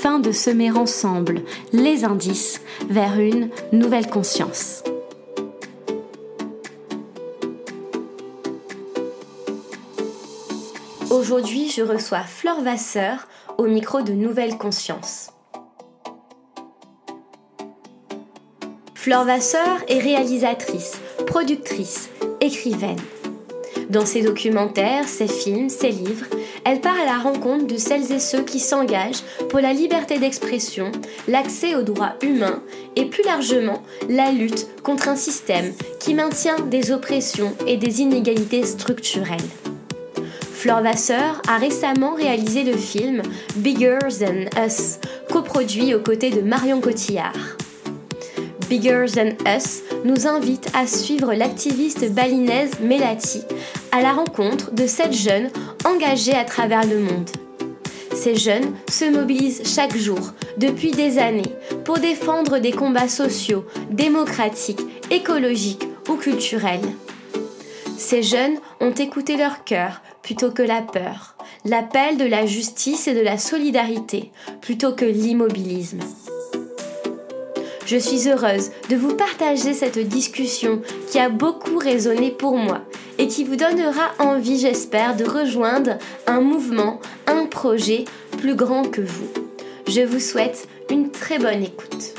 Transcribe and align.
afin 0.00 0.18
de 0.18 0.32
semer 0.32 0.70
ensemble 0.70 1.42
les 1.74 2.06
indices 2.06 2.62
vers 2.88 3.20
une 3.20 3.50
nouvelle 3.70 4.06
conscience. 4.06 4.82
Aujourd'hui, 11.10 11.68
je 11.68 11.82
reçois 11.82 12.22
Flore 12.22 12.62
Vasseur 12.62 13.28
au 13.58 13.66
micro 13.66 14.00
de 14.00 14.12
Nouvelle 14.12 14.56
Conscience. 14.56 15.32
Flore 18.94 19.26
Vasseur 19.26 19.84
est 19.88 19.98
réalisatrice, 19.98 20.98
productrice, 21.26 22.08
écrivaine. 22.40 22.96
Dans 23.90 24.06
ses 24.06 24.22
documentaires, 24.22 25.06
ses 25.06 25.28
films, 25.28 25.68
ses 25.68 25.90
livres, 25.90 26.24
elle 26.64 26.80
part 26.80 26.98
à 27.00 27.04
la 27.04 27.18
rencontre 27.18 27.66
de 27.66 27.76
celles 27.76 28.12
et 28.12 28.18
ceux 28.18 28.42
qui 28.42 28.60
s'engagent 28.60 29.22
pour 29.48 29.60
la 29.60 29.72
liberté 29.72 30.18
d'expression, 30.18 30.92
l'accès 31.28 31.74
aux 31.74 31.82
droits 31.82 32.14
humains 32.22 32.62
et 32.96 33.06
plus 33.06 33.24
largement 33.24 33.82
la 34.08 34.30
lutte 34.30 34.66
contre 34.82 35.08
un 35.08 35.16
système 35.16 35.72
qui 35.98 36.14
maintient 36.14 36.60
des 36.60 36.92
oppressions 36.92 37.54
et 37.66 37.76
des 37.76 38.00
inégalités 38.00 38.64
structurelles. 38.64 39.38
Flore 40.60 40.82
Vasseur 40.82 41.40
a 41.48 41.56
récemment 41.56 42.14
réalisé 42.14 42.64
le 42.64 42.76
film 42.76 43.22
Bigger 43.56 43.98
Than 44.20 44.62
Us, 44.62 44.98
coproduit 45.30 45.94
aux 45.94 46.00
côtés 46.00 46.30
de 46.30 46.42
Marion 46.42 46.80
Cotillard. 46.82 47.56
Bigger 48.70 49.06
Than 49.12 49.30
Us 49.52 49.82
nous 50.04 50.28
invite 50.28 50.70
à 50.74 50.86
suivre 50.86 51.34
l'activiste 51.34 52.08
balinaise 52.12 52.70
Melati 52.80 53.42
à 53.90 54.00
la 54.00 54.12
rencontre 54.12 54.70
de 54.70 54.86
sept 54.86 55.12
jeunes 55.12 55.50
engagés 55.84 56.36
à 56.36 56.44
travers 56.44 56.86
le 56.86 57.00
monde. 57.00 57.28
Ces 58.14 58.36
jeunes 58.36 58.72
se 58.88 59.06
mobilisent 59.06 59.62
chaque 59.64 59.96
jour, 59.96 60.20
depuis 60.56 60.92
des 60.92 61.18
années, 61.18 61.52
pour 61.84 61.98
défendre 61.98 62.60
des 62.60 62.70
combats 62.70 63.08
sociaux, 63.08 63.64
démocratiques, 63.90 64.82
écologiques 65.10 65.88
ou 66.08 66.14
culturels. 66.14 66.88
Ces 67.98 68.22
jeunes 68.22 68.58
ont 68.80 68.92
écouté 68.92 69.36
leur 69.36 69.64
cœur 69.64 70.00
plutôt 70.22 70.52
que 70.52 70.62
la 70.62 70.80
peur, 70.80 71.34
l'appel 71.64 72.18
de 72.18 72.24
la 72.24 72.46
justice 72.46 73.08
et 73.08 73.14
de 73.14 73.20
la 73.20 73.36
solidarité 73.36 74.30
plutôt 74.60 74.92
que 74.92 75.04
l'immobilisme. 75.04 75.98
Je 77.86 77.96
suis 77.96 78.28
heureuse 78.28 78.70
de 78.88 78.96
vous 78.96 79.14
partager 79.14 79.74
cette 79.74 79.98
discussion 79.98 80.80
qui 81.10 81.18
a 81.18 81.28
beaucoup 81.28 81.76
résonné 81.78 82.30
pour 82.30 82.56
moi 82.56 82.82
et 83.18 83.26
qui 83.26 83.44
vous 83.44 83.56
donnera 83.56 84.12
envie, 84.18 84.58
j'espère, 84.58 85.16
de 85.16 85.24
rejoindre 85.24 85.98
un 86.26 86.40
mouvement, 86.40 87.00
un 87.26 87.46
projet 87.46 88.04
plus 88.38 88.54
grand 88.54 88.84
que 88.88 89.00
vous. 89.00 89.28
Je 89.88 90.02
vous 90.02 90.20
souhaite 90.20 90.68
une 90.88 91.10
très 91.10 91.38
bonne 91.38 91.64
écoute. 91.64 92.14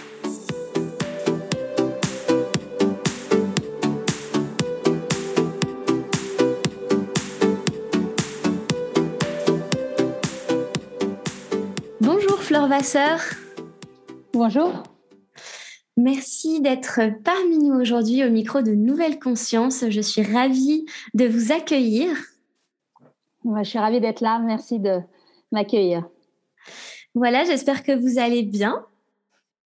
Bonjour 12.02 12.44
Fleur 12.44 12.68
Vasseur. 12.68 13.20
Bonjour. 14.34 14.84
Merci 16.04 16.62
d'être 16.62 17.00
parmi 17.24 17.60
nous 17.60 17.76
aujourd'hui 17.80 18.26
au 18.26 18.32
micro 18.32 18.64
de 18.64 18.72
Nouvelle 18.72 19.20
Conscience. 19.20 19.86
Je 19.88 20.02
suis 20.02 20.24
ravie 20.24 20.84
de 21.14 21.26
vous 21.26 21.52
accueillir. 21.52 22.10
je 23.46 23.64
suis 23.64 23.78
ravie 23.78 24.02
d'être 24.02 24.22
là. 24.22 24.40
Merci 24.40 24.80
de 24.80 24.98
m'accueillir. 25.52 26.10
Voilà, 27.14 27.44
j'espère 27.44 27.84
que 27.84 27.92
vous 27.92 28.18
allez 28.18 28.42
bien. 28.42 28.84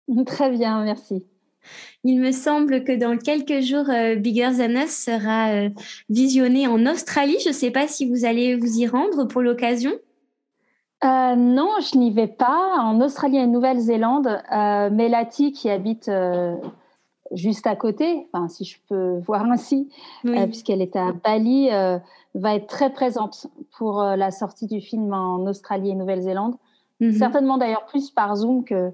Très 0.25 0.49
bien, 0.49 0.83
merci. 0.83 1.23
Il 2.03 2.19
me 2.19 2.31
semble 2.31 2.83
que 2.83 2.93
dans 2.93 3.15
quelques 3.15 3.61
jours, 3.61 3.91
euh, 3.91 4.15
Bigger 4.15 4.49
Than 4.57 4.83
Us 4.83 4.89
sera 4.89 5.51
euh, 5.51 5.69
visionné 6.09 6.65
en 6.65 6.83
Australie. 6.87 7.37
Je 7.43 7.49
ne 7.49 7.53
sais 7.53 7.69
pas 7.69 7.87
si 7.87 8.09
vous 8.09 8.25
allez 8.25 8.55
vous 8.55 8.79
y 8.79 8.87
rendre 8.87 9.25
pour 9.25 9.43
l'occasion. 9.43 9.91
Euh, 11.03 11.35
non, 11.35 11.69
je 11.81 11.97
n'y 11.97 12.11
vais 12.11 12.27
pas. 12.27 12.77
En 12.79 13.01
Australie 13.01 13.37
et 13.37 13.47
Nouvelle-Zélande, 13.47 14.27
euh, 14.27 14.89
Melati, 14.89 15.51
qui 15.51 15.69
habite 15.69 16.07
euh, 16.07 16.55
juste 17.31 17.67
à 17.67 17.75
côté, 17.75 18.27
enfin, 18.31 18.47
si 18.47 18.63
je 18.63 18.77
peux 18.87 19.17
voir 19.25 19.43
ainsi, 19.45 19.89
puisqu'elle 20.23 20.81
est 20.81 20.95
à 20.95 21.11
Bali, 21.11 21.69
va 22.35 22.55
être 22.55 22.67
très 22.67 22.91
présente 22.91 23.47
pour 23.77 24.01
la 24.01 24.31
sortie 24.31 24.67
du 24.67 24.81
film 24.81 25.13
en 25.13 25.45
Australie 25.45 25.91
et 25.91 25.95
Nouvelle-Zélande. 25.95 26.55
Mhm. 26.99 27.13
Certainement 27.13 27.57
d'ailleurs 27.57 27.85
plus 27.85 28.09
par 28.09 28.35
Zoom 28.35 28.63
que, 28.63 28.91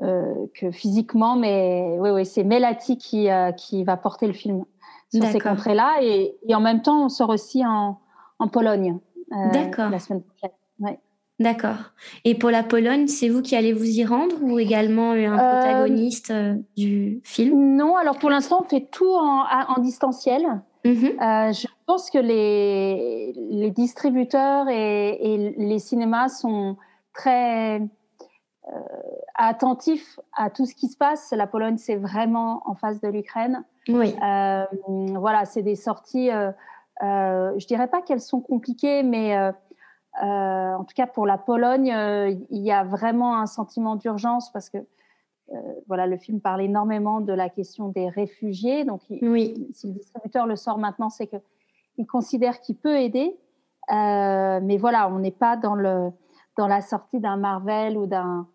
que 0.00 0.70
physiquement, 0.70 1.36
mais 1.36 1.96
oui, 1.98 2.10
oui, 2.10 2.26
c'est 2.26 2.44
Melati 2.44 2.98
qui, 2.98 3.28
qui 3.56 3.82
va 3.82 3.96
porter 3.96 4.26
le 4.26 4.34
film 4.34 4.64
sur 5.12 5.24
ces 5.24 5.40
contrées-là. 5.40 5.96
Et, 6.02 6.36
et, 6.46 6.54
en 6.54 6.60
même 6.60 6.82
temps, 6.82 7.06
on 7.06 7.08
sort 7.08 7.30
aussi 7.30 7.64
en, 7.64 7.98
en 8.38 8.48
Pologne 8.48 8.98
la 9.30 9.98
semaine 9.98 10.22
prochaine. 10.22 10.50
Ouais. 10.78 11.00
D'accord. 11.38 11.92
Et 12.24 12.34
pour 12.34 12.50
la 12.50 12.62
Pologne, 12.62 13.08
c'est 13.08 13.28
vous 13.28 13.42
qui 13.42 13.56
allez 13.56 13.74
vous 13.74 13.84
y 13.84 14.04
rendre 14.04 14.36
ou 14.40 14.58
également 14.58 15.10
un 15.12 15.38
euh, 15.38 15.60
protagoniste 15.60 16.30
euh, 16.30 16.54
du 16.78 17.20
film? 17.24 17.76
Non, 17.76 17.96
alors 17.96 18.18
pour 18.18 18.30
l'instant, 18.30 18.62
on 18.64 18.68
fait 18.68 18.88
tout 18.90 19.12
en, 19.12 19.44
en 19.44 19.80
distanciel. 19.80 20.62
Mhm. 20.86 21.04
Euh, 21.20 21.52
je 21.52 21.66
pense 21.84 22.10
que 22.10 22.18
les, 22.18 23.34
les 23.50 23.70
distributeurs 23.70 24.68
et, 24.70 25.54
les 25.58 25.78
cinémas 25.78 26.28
sont 26.28 26.76
très 27.12 27.82
attentifs 29.36 30.18
à 30.36 30.50
tout 30.50 30.64
ce 30.66 30.74
qui 30.74 30.88
se 30.88 30.96
passe. 30.96 31.32
La 31.36 31.46
Pologne, 31.46 31.76
c'est 31.76 31.96
vraiment 31.96 32.62
en 32.64 32.74
face 32.74 33.00
de 33.00 33.08
l'Ukraine. 33.08 33.62
Oui. 33.88 34.14
voilà, 34.88 35.44
c'est 35.44 35.62
des 35.62 35.76
sorties. 35.76 36.30
je 37.00 37.66
dirais 37.66 37.86
pas 37.88 38.02
qu'elles 38.02 38.20
sont 38.20 38.40
compliquées, 38.40 39.04
mais 39.04 39.36
euh, 40.22 40.74
en 40.74 40.84
tout 40.84 40.94
cas, 40.94 41.06
pour 41.06 41.26
la 41.26 41.38
Pologne, 41.38 41.92
euh, 41.92 42.30
il 42.50 42.62
y 42.62 42.72
a 42.72 42.84
vraiment 42.84 43.38
un 43.38 43.46
sentiment 43.46 43.96
d'urgence 43.96 44.50
parce 44.50 44.70
que 44.70 44.78
euh, 44.78 45.54
voilà, 45.86 46.06
le 46.06 46.16
film 46.16 46.40
parle 46.40 46.62
énormément 46.62 47.20
de 47.20 47.32
la 47.32 47.48
question 47.48 47.88
des 47.88 48.08
réfugiés. 48.08 48.84
Donc, 48.84 49.02
oui. 49.22 49.68
si 49.72 49.88
le 49.88 49.92
distributeur 49.92 50.46
le 50.46 50.56
sort 50.56 50.78
maintenant, 50.78 51.10
c'est 51.10 51.26
qu'il 51.26 52.06
considère 52.06 52.60
qu'il 52.60 52.76
peut 52.76 52.98
aider. 52.98 53.36
mais 53.90 54.76
voilà, 54.78 55.08
on 55.08 55.18
n'est 55.18 55.30
pas 55.30 55.56
dans, 55.56 55.74
le, 55.74 56.10
dans 56.56 56.66
la 56.66 56.80
sortie 56.80 57.20
d'un 57.20 57.36
Marvel 57.36 57.96
ou 57.96 58.06
d'un 58.06 58.48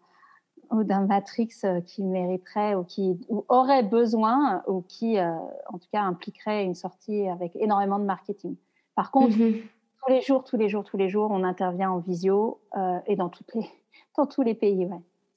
ou 0.72 0.86
d'un 0.86 1.06
Matrix 1.06 1.50
qui 1.86 2.02
mériterait 2.02 2.76
ou 2.76 2.86
qui 2.86 3.20
aurait 3.50 3.84
besoin 3.84 4.64
ou 4.68 4.82
qui, 4.82 5.20
en 5.20 5.78
tout 5.78 5.90
cas, 5.92 6.02
impliquerait 6.02 6.64
une 6.64 6.76
sortie 6.76 7.28
avec 7.28 7.58
énormément 7.58 8.00
de 8.00 8.06
marketing. 8.06 8.56
Par 8.96 9.12
contre, 9.12 9.38
mhm 9.38 9.64
tous 10.06 10.14
les 10.14 10.22
jours, 10.22 10.44
tous 10.44 10.58
les 10.58 10.70
jours, 10.70 10.84
tous 10.84 10.98
les 10.98 11.10
jours, 11.10 11.30
on 11.32 11.44
intervient 11.44 11.92
en 11.92 12.00
visio 12.00 12.60
euh, 12.78 13.00
et 13.08 13.16
dans, 13.16 13.30
toutes 13.30 13.54
les, 13.56 13.68
dans 14.18 14.26
tous 14.26 14.42
les 14.42 14.56
pays. 14.56 14.88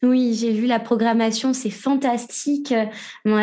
Oui, 0.02 0.34
j'ai 0.34 0.52
vu 0.52 0.66
la 0.66 0.80
programmation, 0.80 1.54
c'est 1.54 1.70
fantastique. 1.70 2.74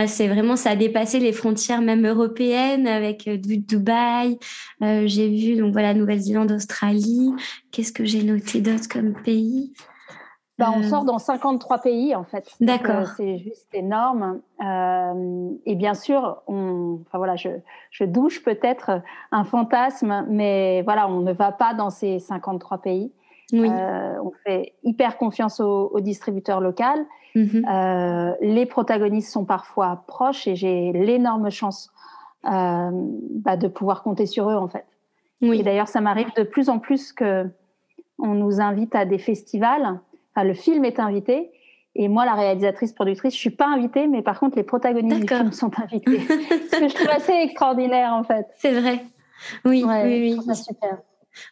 C'est 0.08 0.28
vraiment, 0.28 0.56
ça 0.56 0.72
a 0.72 0.76
dépassé 0.76 1.20
les 1.20 1.34
frontières 1.34 1.82
même 1.82 2.06
européennes 2.06 2.88
avec 2.88 3.28
euh, 3.28 3.38
Dubaï. 3.38 4.38
Euh, 4.84 5.04
j'ai 5.08 5.30
vu 5.30 5.56
donc 5.56 5.72
voilà 5.72 5.94
Nouvelle-Zélande, 5.94 6.52
Australie. 6.52 7.34
Qu'est-ce 7.72 7.92
que 7.92 8.06
j'ai 8.06 8.24
noté 8.24 8.62
d'autre 8.62 8.88
comme 8.90 9.14
pays? 9.24 9.74
Bah, 10.62 10.72
on 10.76 10.84
sort 10.84 11.06
dans 11.06 11.18
53 11.18 11.80
pays 11.80 12.16
en 12.16 12.24
fait. 12.24 12.56
D'accord. 12.62 13.08
c'est 13.18 13.40
juste 13.40 13.68
énorme. 13.74 14.42
Euh, 14.64 15.50
et 15.66 15.76
bien 15.76 15.96
sûr, 15.96 16.44
on, 16.48 17.00
enfin 17.02 17.18
voilà, 17.18 17.36
je, 17.36 17.50
je 17.90 18.04
douche 18.04 18.44
peut-être 18.44 19.02
un 19.32 19.44
fantasme, 19.44 20.26
mais 20.30 20.84
voilà, 20.84 21.08
on 21.08 21.22
ne 21.22 21.34
va 21.34 21.52
pas 21.52 21.74
dans 21.74 21.90
ces 21.90 22.20
53 22.20 22.78
pays. 22.78 23.12
Oui. 23.54 23.70
Euh, 23.70 24.16
on 24.24 24.32
fait 24.46 24.74
hyper 24.84 25.18
confiance 25.18 25.60
au, 25.60 25.90
au 25.94 26.00
distributeur 26.00 26.62
local. 26.62 27.06
Mhm. 27.36 27.66
Euh, 27.68 28.34
les 28.42 28.66
protagonistes 28.66 29.32
sont 29.32 29.46
parfois 29.46 30.04
proches 30.08 30.48
et 30.48 30.56
j'ai 30.56 30.92
l'énorme 30.92 31.50
chance 31.50 31.92
euh, 32.46 32.90
bah, 32.92 33.58
de 33.58 33.68
pouvoir 33.68 34.04
compter 34.04 34.26
sur 34.26 34.50
eux 34.50 34.56
en 34.56 34.68
fait. 34.68 34.86
Oui. 35.42 35.60
Et 35.60 35.64
d'ailleurs, 35.64 35.88
ça 35.88 36.02
m'arrive 36.02 36.30
de 36.38 36.44
plus 36.44 36.70
en 36.70 36.78
plus 36.78 37.14
que 37.14 37.50
on 38.20 38.36
nous 38.36 38.62
invite 38.62 38.94
à 38.94 39.06
des 39.06 39.18
festivals 39.18 40.00
le 40.38 40.54
film 40.54 40.86
est 40.86 41.00
invité. 41.00 41.52
Et 41.94 42.08
moi, 42.08 42.24
la 42.24 42.36
réalisatrice 42.36 42.94
productrice, 42.94 43.34
je 43.34 43.40
suis 43.40 43.50
pas 43.50 43.68
invitée, 43.68 44.08
mais 44.08 44.22
par 44.22 44.40
contre, 44.40 44.56
les 44.56 44.64
protagonistes 44.64 45.20
du 45.20 45.28
film 45.28 45.52
sont 45.52 45.72
invités. 45.78 46.20
Ce 46.72 46.80
que 46.80 46.88
je 46.88 46.94
trouve 46.96 47.10
assez 47.10 47.34
extraordinaire, 47.34 48.14
en 48.14 48.24
fait. 48.24 48.48
C'est 48.58 48.72
vrai. 48.72 49.04
Oui, 49.66 49.84
oui, 49.86 50.40
oui. 50.48 50.56
super 50.56 51.00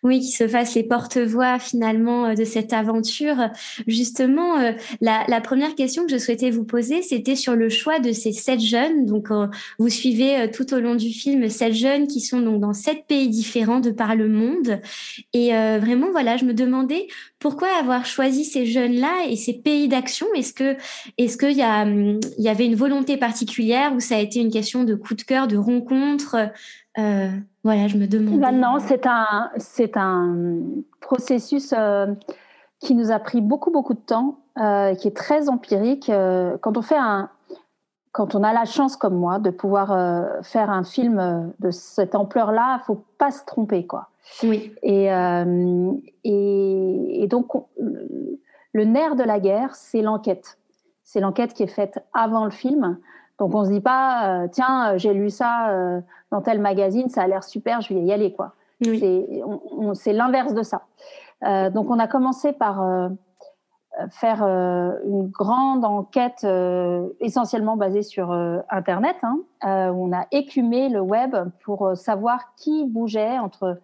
oui, 0.04 0.20
qui 0.20 0.32
se 0.32 0.48
fassent 0.48 0.76
les 0.76 0.84
porte-voix 0.84 1.60
finalement 1.60 2.28
euh, 2.28 2.34
de 2.34 2.44
cette 2.44 2.74
aventure. 2.74 3.50
Justement, 3.88 4.60
euh, 4.60 4.72
la, 5.02 5.42
première 5.42 5.76
question 5.76 6.06
que 6.06 6.12
je 6.12 6.18
souhaitais 6.18 6.50
vous 6.50 6.66
poser, 6.66 7.02
c'était 7.02 7.36
sur 7.36 7.56
le 7.56 7.70
choix 7.70 8.00
de 8.00 8.12
ces 8.12 8.32
sept 8.32 8.60
jeunes. 8.60 9.06
Donc, 9.06 9.32
euh, 9.32 9.48
vous 9.78 9.90
suivez 9.90 10.50
tout 10.52 10.74
au 10.74 10.80
long 10.80 10.96
du 10.96 11.10
film 11.10 11.50
sept 11.50 11.74
jeunes 11.74 12.08
qui 12.08 12.22
sont 12.22 12.42
donc 12.42 12.60
dans 12.60 12.74
sept 12.74 13.06
pays 13.08 13.30
différents 13.30 13.80
de 13.80 13.92
par 13.92 14.16
le 14.16 14.28
monde. 14.28 14.80
Et 15.34 15.50
vraiment, 15.50 16.12
voilà, 16.12 16.38
je 16.38 16.46
me 16.46 16.54
demandais 16.54 17.08
pourquoi 17.40 17.70
avoir 17.80 18.06
choisi 18.06 18.44
ces 18.44 18.66
jeunes-là 18.66 19.26
et 19.30 19.36
ces 19.36 19.54
pays 19.54 19.88
d'action. 19.88 20.28
Est-ce 20.36 20.54
que, 20.54 20.76
est-ce 21.18 21.38
qu'il 21.38 21.58
y 21.58 21.64
hum, 21.64 22.20
y 22.38 22.50
avait 22.50 22.66
une 22.66 22.76
volonté 22.76 23.18
particulière 23.18 23.94
ou 23.94 24.00
ça 24.00 24.16
a 24.16 24.20
été 24.20 24.40
une 24.40 24.52
question 24.52 24.84
de 24.84 24.96
coup 24.96 25.16
de 25.16 25.22
cœur, 25.22 25.48
de 25.48 25.58
rencontre 25.58 26.52
euh, 27.00 27.30
voilà, 27.64 27.88
je 27.88 27.98
me 27.98 28.08
demande. 28.08 28.40
Non, 28.54 28.78
c'est 28.80 29.06
un, 29.06 29.52
c'est 29.58 29.98
un 29.98 30.60
processus 31.02 31.74
euh, 31.78 32.08
qui 32.80 32.96
nous 32.96 33.12
a 33.12 33.20
pris 33.20 33.42
beaucoup, 33.42 33.72
beaucoup 33.72 33.94
de 33.94 34.00
temps, 34.00 34.40
euh, 34.60 34.96
qui 34.96 35.08
est 35.08 35.16
très 35.16 35.50
empirique. 35.50 36.12
quand 36.62 36.78
on 36.78 36.82
fait 36.82 36.98
un, 36.98 37.30
quand 38.12 38.36
on 38.36 38.44
a 38.44 38.54
la 38.54 38.66
chance 38.66 38.96
comme 38.96 39.16
moi 39.16 39.40
de 39.40 39.50
pouvoir 39.50 40.44
faire 40.44 40.70
un 40.70 40.84
film 40.84 41.54
de 41.60 41.72
cette 41.72 42.16
ampleur-là, 42.16 42.80
il 42.82 42.86
faut 42.86 43.04
pas 43.18 43.32
se 43.32 43.46
tromper, 43.46 43.86
quoi. 43.86 44.10
Oui. 44.44 44.74
Et, 44.84 45.06
et, 46.24 47.24
et, 47.24 47.28
donc, 47.28 47.52
le 48.74 48.84
nerf 48.84 49.16
de 49.16 49.24
la 49.24 49.40
guerre, 49.40 49.76
c'est 49.76 50.02
l'enquête. 50.02 50.58
C'est 51.04 51.20
l'enquête 51.20 51.54
qui 51.54 51.64
est 51.64 51.68
faite 51.68 52.00
avant 52.14 52.46
le 52.46 52.52
film. 52.52 52.98
Donc 53.40 53.56
on 53.56 53.64
se 53.64 53.70
dit 53.70 53.80
pas, 53.80 54.44
euh, 54.44 54.48
tiens, 54.52 54.94
euh, 54.94 54.98
j'ai 54.98 55.14
lu 55.14 55.30
ça 55.30 55.70
euh, 55.70 56.02
dans 56.32 56.42
tel 56.42 56.60
magazine, 56.60 57.08
ça 57.10 57.24
a 57.24 57.28
l'air 57.28 57.44
super, 57.44 57.82
je 57.82 57.94
vais 57.94 58.02
y 58.02 58.12
aller 58.12 58.34
quoi. 58.34 58.54
C'est 58.82 60.14
l'inverse 60.14 60.54
de 60.54 60.64
ça. 60.64 60.84
donc 61.42 61.90
on 61.90 62.00
a 62.00 62.08
commencé 62.08 62.54
par 62.54 63.10
faire 64.10 64.42
une 64.42 65.28
grande 65.28 65.84
enquête 65.84 66.48
essentiellement 67.20 67.76
basée 67.76 68.04
sur 68.04 68.32
Internet, 68.70 69.18
hein, 69.24 69.42
on 69.92 70.14
a 70.14 70.28
écumé 70.32 70.88
le 70.88 71.02
web 71.02 71.36
pour 71.66 71.98
savoir 71.98 72.56
qui 72.56 72.86
bougeait 72.86 73.38
entre, 73.38 73.82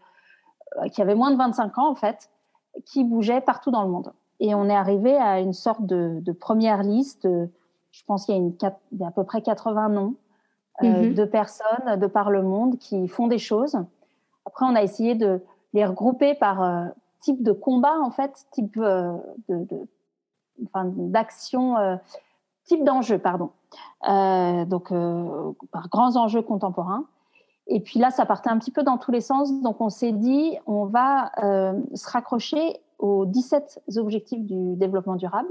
qui 0.93 1.01
avait 1.01 1.15
moins 1.15 1.31
de 1.31 1.37
25 1.37 1.77
ans 1.77 1.89
en 1.89 1.95
fait, 1.95 2.29
qui 2.85 3.03
bougeait 3.03 3.41
partout 3.41 3.71
dans 3.71 3.83
le 3.83 3.89
monde. 3.89 4.13
Et 4.39 4.55
on 4.55 4.69
est 4.69 4.75
arrivé 4.75 5.13
à 5.17 5.41
une 5.41 5.51
sorte 5.51 5.85
de, 5.85 6.21
de 6.21 6.31
première 6.31 6.83
liste 6.83 7.27
je 7.95 8.03
pense 8.05 8.25
qu'il 8.25 8.35
y, 8.35 9.03
a 9.03 9.07
à 9.07 9.11
peu 9.11 9.23
près 9.23 9.41
80 9.41 9.89
noms 9.89 10.15
euh, 10.83 11.03
mhm. 11.03 11.13
de 11.13 11.25
personnes 11.25 11.97
de 11.97 12.07
par 12.07 12.29
le 12.29 12.43
monde 12.43 12.77
qui 12.77 13.07
font 13.07 13.27
des 13.27 13.37
choses. 13.37 13.77
Après, 14.45 14.65
on 14.65 14.75
a 14.75 14.83
essayé 14.83 15.15
de 15.15 15.41
les 15.73 15.85
regrouper 15.85 16.35
par 16.35 16.61
euh, 16.61 16.85
type 17.21 17.41
de 17.41 17.53
combat, 17.53 17.97
en 18.01 18.11
fait, 18.11 18.45
type 18.51 18.75
euh, 18.77 19.13
de, 19.47 19.65
d'action, 20.73 21.75
type 22.65 22.83
d'enjeu, 22.83 23.17
pardon. 23.17 23.51
donc, 24.03 24.93
par 25.71 25.89
grands 25.89 26.17
enjeux 26.17 26.41
contemporains. 26.41 27.05
Et 27.67 27.79
puis 27.79 27.99
là, 27.99 28.11
ça 28.11 28.25
partait 28.25 28.49
un 28.49 28.59
petit 28.59 28.71
peu 28.71 28.83
dans 28.83 28.97
tous 28.97 29.11
les 29.11 29.21
sens. 29.21 29.61
Donc, 29.61 29.79
on 29.79 29.89
s'est 29.89 30.11
dit, 30.11 30.57
on 30.67 30.85
va 30.85 31.31
se 31.37 32.09
raccrocher 32.09 32.81
aux 32.99 33.25
17 33.25 33.83
objectifs 33.97 34.43
du 34.43 34.75
développement 34.75 35.15
durable 35.15 35.49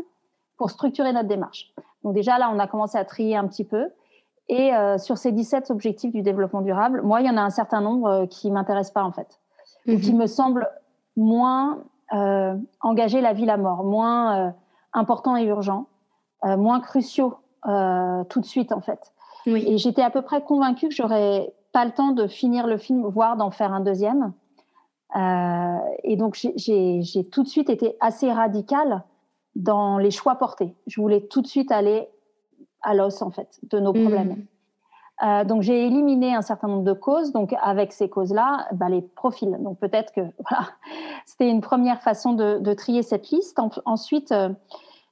pour 0.57 0.71
structurer 0.71 1.13
notre 1.13 1.29
démarche. 1.29 1.75
Donc 2.05 2.15
déjà 2.15 2.39
là, 2.39 2.51
on 2.55 2.59
a 2.59 2.67
commencé 2.67 2.99
à 2.99 3.05
trier 3.05 3.37
un 3.37 3.49
petit 3.49 3.65
peu. 3.65 3.89
Et 4.49 4.75
euh, 4.75 4.99
sur 4.99 5.17
ces 5.17 5.33
17 5.33 5.71
objectifs 5.71 6.13
du 6.13 6.23
développement 6.23 6.61
durable, 6.61 7.01
moi, 7.03 7.23
il 7.23 7.27
y 7.27 7.31
en 7.31 7.39
a 7.39 7.41
un 7.41 7.51
certain 7.51 7.81
nombre 7.81 8.09
euh, 8.09 8.27
qui 8.27 8.51
m'intéressent 8.51 8.93
pas 8.93 9.03
en 9.03 9.13
fait, 9.13 9.41
ou 9.89 9.99
qui 9.99 10.13
mhm. 10.13 10.21
me 10.21 10.27
semblent 10.27 10.69
moins 11.17 11.83
euh, 12.13 12.55
engager 12.83 13.23
la 13.23 13.33
vie 13.33 13.47
la 13.47 13.57
mort, 13.57 13.85
moins 13.85 14.39
euh, 14.39 14.51
importants 14.93 15.37
et 15.37 15.45
urgents, 15.45 15.87
moins 16.43 16.79
cruciaux 16.81 17.39
tout 17.65 18.41
de 18.41 18.45
suite 18.45 18.71
en 18.71 18.83
fait. 18.83 19.01
Oui. 19.47 19.65
Et 19.67 19.79
j'étais 19.79 20.03
à 20.03 20.11
peu 20.11 20.21
près 20.21 20.43
convaincue 20.43 20.89
que 20.89 20.95
j'aurais 20.95 21.55
pas 21.73 21.87
le 21.87 21.93
temps 21.93 22.13
de 22.13 22.27
finir 22.27 22.67
le 22.67 22.77
film, 22.77 23.03
voire 23.07 23.39
d'en 23.39 23.51
faire 23.51 23.73
un 23.73 23.81
deuxième. 23.81 24.35
et 25.17 26.17
donc 26.17 26.35
j'ai 26.35 27.29
tout 27.33 27.43
de 27.43 27.49
suite 27.49 27.71
été 27.71 27.97
assez 28.01 28.31
radicale 28.31 29.05
dans 29.57 29.99
les 29.99 30.11
choix 30.11 30.37
portés. 30.37 30.75
Je 30.87 31.01
voulais 31.01 31.21
tout 31.23 31.43
de 31.43 31.47
suite 31.47 31.71
aller 31.71 32.09
à 32.83 32.95
l'os, 32.95 33.23
en 33.23 33.31
fait, 33.31 33.61
de 33.63 33.79
nos 33.79 33.93
problèmes. 33.93 34.29
Hmm. 34.31 34.47
Euh, 35.23 35.45
donc, 35.45 35.63
j'ai 35.63 35.87
éliminé 35.87 36.35
un 36.35 36.43
certain 36.43 36.69
nombre 36.69 36.83
de 36.83 36.93
causes. 36.93 37.33
Donc, 37.33 37.55
avec 37.63 37.93
ces 37.93 38.09
causes-là, 38.09 38.67
bah, 38.73 38.89
les 38.89 39.03
profils. 39.03 39.57
Donc, 39.61 39.79
peut-être 39.79 40.13
que 40.13 40.21
voilà, 40.49 40.69
c'était 41.25 41.49
une 41.49 41.61
première 41.61 42.03
façon 42.03 42.33
de, 42.33 42.75
trier 42.75 43.03
cette 43.03 43.31
liste. 43.31 43.61
ensuite, 43.85 44.33
euh, 44.33 44.51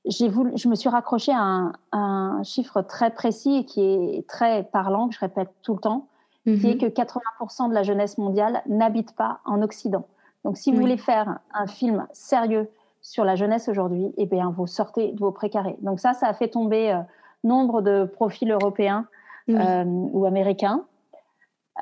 j'ai 0.05 0.29
voulu, 0.29 0.53
je 0.57 0.69
me 0.69 0.75
suis 0.75 0.89
raccrochée 0.89 1.33
à 1.35 1.73
un, 1.93 2.43
chiffre 2.43 2.83
très 2.83 3.11
précis 3.11 3.59
et 3.59 3.65
qui 3.65 3.83
est 3.83 4.29
très 4.29 4.65
parlant, 4.65 5.09
que 5.09 5.15
je 5.15 5.21
répète 5.21 5.51
tout 5.63 5.75
le 5.75 5.81
temps, 5.81 6.09
qui 6.45 6.51
est 6.51 6.75
mhm. 6.75 6.79
que 6.79 6.87
80% 6.87 7.69
de 7.69 7.75
la 7.75 7.85
jeunesse 7.85 8.19
mondiale 8.19 8.63
n'habite 8.67 9.15
pas 9.15 9.39
en 9.45 9.63
Occident. 9.63 10.07
Donc, 10.45 10.57
si 10.57 10.73
vous 10.73 10.81
voulez 10.81 10.97
faire 10.97 11.39
un 11.55 11.69
film 11.69 12.05
sérieux 12.13 12.69
sur 13.03 13.25
la 13.25 13.35
jeunesse 13.35 13.69
aujourd'hui, 13.69 14.15
eh 14.17 14.27
bien, 14.27 14.55
vous 14.57 14.69
sortez 14.69 15.13
de 15.13 15.19
vos 15.19 15.33
précarés. 15.33 15.77
Donc 15.81 15.99
ça, 15.99 16.15
ça 16.15 16.29
a 16.29 16.35
fait 16.35 16.49
tomber 16.49 16.93
euh, 16.93 17.01
nombre 17.43 17.83
de 17.83 18.05
profils 18.05 18.51
européens 18.51 19.07
euh, 19.51 19.85
ou 19.85 20.25
américains. 20.25 20.85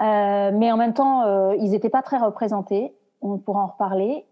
Euh, 0.01 0.51
mais 0.55 0.73
en 0.73 0.79
même 0.79 0.95
temps, 0.95 1.53
ils 1.53 1.71
n'étaient 1.73 1.91
pas 1.91 2.03
très 2.03 2.17
représentés. 2.17 2.95
On 3.21 3.37
pourra 3.37 3.65
en 3.65 3.67
reparler. 3.67 4.25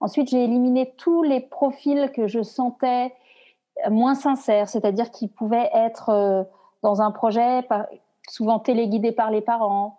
ensuite, 0.00 0.28
j'ai 0.28 0.42
éliminé 0.42 0.92
tous 0.96 1.22
les 1.22 1.40
profils 1.40 2.10
que 2.12 2.26
je 2.26 2.42
sentais 2.42 3.14
moins 3.88 4.16
sincères, 4.16 4.68
c'est-à-dire 4.68 5.10
qui 5.12 5.28
pouvaient 5.28 5.70
être 5.72 6.46
dans 6.82 7.00
un 7.00 7.12
projet 7.12 7.66
souvent 8.28 8.58
téléguidé 8.58 9.12
par 9.12 9.30
les 9.30 9.40
parents 9.40 9.98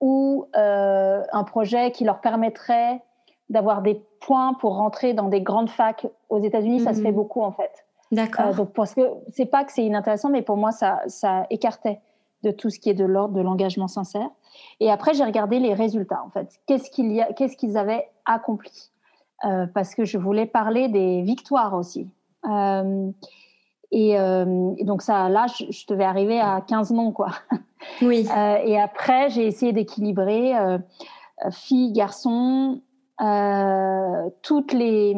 ou 0.00 0.46
un 0.54 1.44
projet 1.44 1.92
qui 1.92 2.04
leur 2.04 2.20
permettrait 2.20 3.02
d'avoir 3.50 3.82
des 3.82 4.00
points 4.20 4.54
pour 4.54 4.76
rentrer 4.76 5.12
dans 5.12 5.28
des 5.28 5.42
grandes 5.42 5.68
facs 5.68 6.06
aux 6.30 6.38
États-Unis, 6.38 6.80
ça 6.80 6.94
se 6.94 7.02
fait 7.02 7.10
mhm. 7.10 7.16
beaucoup 7.16 7.42
en 7.42 7.50
fait. 7.50 7.84
D'accord. 8.12 8.46
Euh, 8.46 8.52
donc 8.54 8.72
parce 8.72 8.94
que 8.94 9.02
c'est 9.32 9.46
pas 9.46 9.64
que 9.64 9.72
c'est 9.72 9.84
inintéressant, 9.84 10.30
mais 10.30 10.42
pour 10.42 10.56
moi 10.56 10.70
ça, 10.72 11.00
ça 11.08 11.46
écartait 11.50 12.00
de 12.42 12.52
tout 12.52 12.70
ce 12.70 12.78
qui 12.78 12.88
est 12.88 12.94
de 12.94 13.04
l'ordre 13.04 13.34
de 13.34 13.40
l'engagement 13.40 13.88
sincère. 13.88 14.28
Et 14.78 14.90
après 14.90 15.14
j'ai 15.14 15.24
regardé 15.24 15.58
les 15.58 15.74
résultats 15.74 16.22
en 16.24 16.30
fait. 16.30 16.60
Qu'est-ce 16.66 16.90
qu'il 16.90 17.12
y 17.12 17.20
a, 17.20 17.32
qu'est-ce 17.32 17.56
qu'ils 17.56 17.76
avaient 17.76 18.08
accompli? 18.24 18.90
Euh, 19.44 19.66
Parce 19.74 19.94
que 19.94 20.04
je 20.04 20.16
voulais 20.16 20.46
parler 20.46 20.88
des 20.88 21.22
victoires 21.22 21.74
aussi. 21.74 22.08
Euh, 22.48 23.10
et, 23.92 24.16
donc 24.84 25.02
ça, 25.02 25.28
là, 25.28 25.46
je, 25.48 25.64
je, 25.70 25.84
devais 25.88 26.04
arriver 26.04 26.38
à 26.38 26.60
15 26.60 26.92
noms 26.92 27.10
quoi. 27.10 27.30
Oui. 28.02 28.28
et 28.64 28.80
après 28.80 29.30
j'ai 29.30 29.46
essayé 29.46 29.72
d'équilibrer 29.72 30.52
filles, 31.50 31.92
garçons, 31.92 32.80
euh, 33.20 34.30
toutes 34.42 34.72
les 34.72 35.14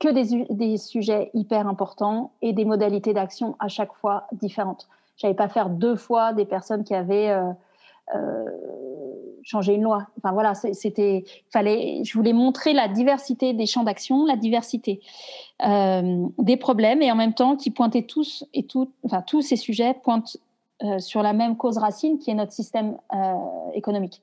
que 0.00 0.08
des, 0.08 0.44
des, 0.50 0.76
sujets 0.76 1.30
hyper 1.34 1.66
importants 1.66 2.32
et 2.42 2.52
des 2.52 2.64
modalités 2.64 3.14
d'action 3.14 3.56
à 3.58 3.68
chaque 3.68 3.92
fois 3.94 4.26
différentes. 4.32 4.88
J'avais 5.16 5.34
pas 5.34 5.48
faire 5.48 5.70
deux 5.70 5.96
fois 5.96 6.32
des 6.32 6.44
personnes 6.44 6.82
qui 6.82 6.94
avaient 6.94 7.30
euh, 7.30 7.52
euh, 8.14 8.44
changé 9.44 9.74
une 9.74 9.82
loi. 9.82 10.06
Enfin 10.18 10.32
voilà, 10.32 10.54
c'était 10.54 11.24
fallait. 11.50 12.02
Je 12.04 12.12
voulais 12.14 12.32
montrer 12.32 12.72
la 12.74 12.88
diversité 12.88 13.54
des 13.54 13.66
champs 13.66 13.84
d'action, 13.84 14.26
la 14.26 14.36
diversité 14.36 15.00
des 15.60 16.56
problèmes 16.58 17.02
et 17.02 17.12
en 17.12 17.16
même 17.16 17.34
temps 17.34 17.56
qui 17.56 17.70
pointaient 17.70 18.02
tous 18.02 18.44
et 18.52 18.64
tout, 18.64 18.90
enfin 19.04 19.22
tous 19.22 19.42
ces 19.42 19.56
sujets 19.56 19.94
pointent 20.02 20.36
sur 20.98 21.22
la 21.22 21.32
même 21.32 21.56
cause 21.56 21.78
racine 21.78 22.18
qui 22.18 22.30
est 22.30 22.34
notre 22.34 22.52
système 22.52 22.98
économique. 23.74 24.22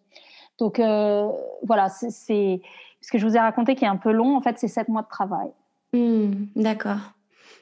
Donc 0.58 0.80
voilà, 0.80 1.88
c'est 1.89 2.62
ce 3.01 3.12
que 3.12 3.18
je 3.18 3.25
vous 3.25 3.36
ai 3.36 3.39
raconté 3.39 3.75
qui 3.75 3.86
est 3.86 3.89
un 3.89 3.98
peu 3.98 4.12
long, 4.12 4.36
en 4.36 4.41
fait, 4.41 4.58
c'est 4.58 4.68
sept 4.68 4.88
mois 4.88 5.01
de 5.01 5.08
travail. 5.08 5.50
Hmm, 5.94 6.32
d'accord. 6.56 7.13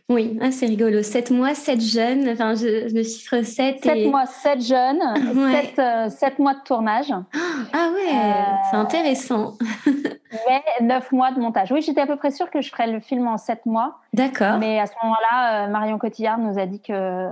Oui, 0.10 0.38
ah, 0.41 0.51
c'est 0.51 0.67
rigolo. 0.67 1.03
Sept 1.03 1.32
mois, 1.32 1.53
sept 1.53 1.82
jeunes. 1.82 2.29
Enfin, 2.29 2.56
je, 2.56 2.94
le 2.94 3.03
chiffre 3.03 3.41
7. 3.41 3.84
Sept 3.84 4.08
mois, 4.08 4.25
sept 4.25 4.62
jeunes. 4.62 5.01
Euh, 5.79 6.10
sept, 6.10 6.39
mois 6.39 6.53
de 6.53 6.63
tournage. 6.63 7.12
Ah 7.74 7.89
ouais, 7.94 8.62
c'est 8.72 8.77
euh, 8.77 8.79
intéressant. 8.79 9.58
Mais 10.31 10.63
neuf 10.86 11.12
mois 11.12 11.31
de 11.31 11.39
montage. 11.39 11.72
Oui, 11.72 11.81
j'étais 11.81 12.01
à 12.01 12.07
peu 12.07 12.15
près 12.15 12.31
sûre 12.31 12.50
que 12.50 12.62
je 12.62 12.69
ferais 12.69 12.88
le 12.88 13.00
film 13.00 13.27
en 13.27 13.38
sept 13.38 13.65
mois. 13.65 14.00
D'accord. 14.13 14.57
Mais 14.57 14.79
à 14.79 14.88
ce 14.88 14.93
moment-là, 15.03 15.65
euh, 15.65 15.67
Marion 15.67 15.98
Cotillard 16.00 16.39
nous 16.39 16.57
a 16.57 16.65
dit 16.65 16.81
que 16.81 17.29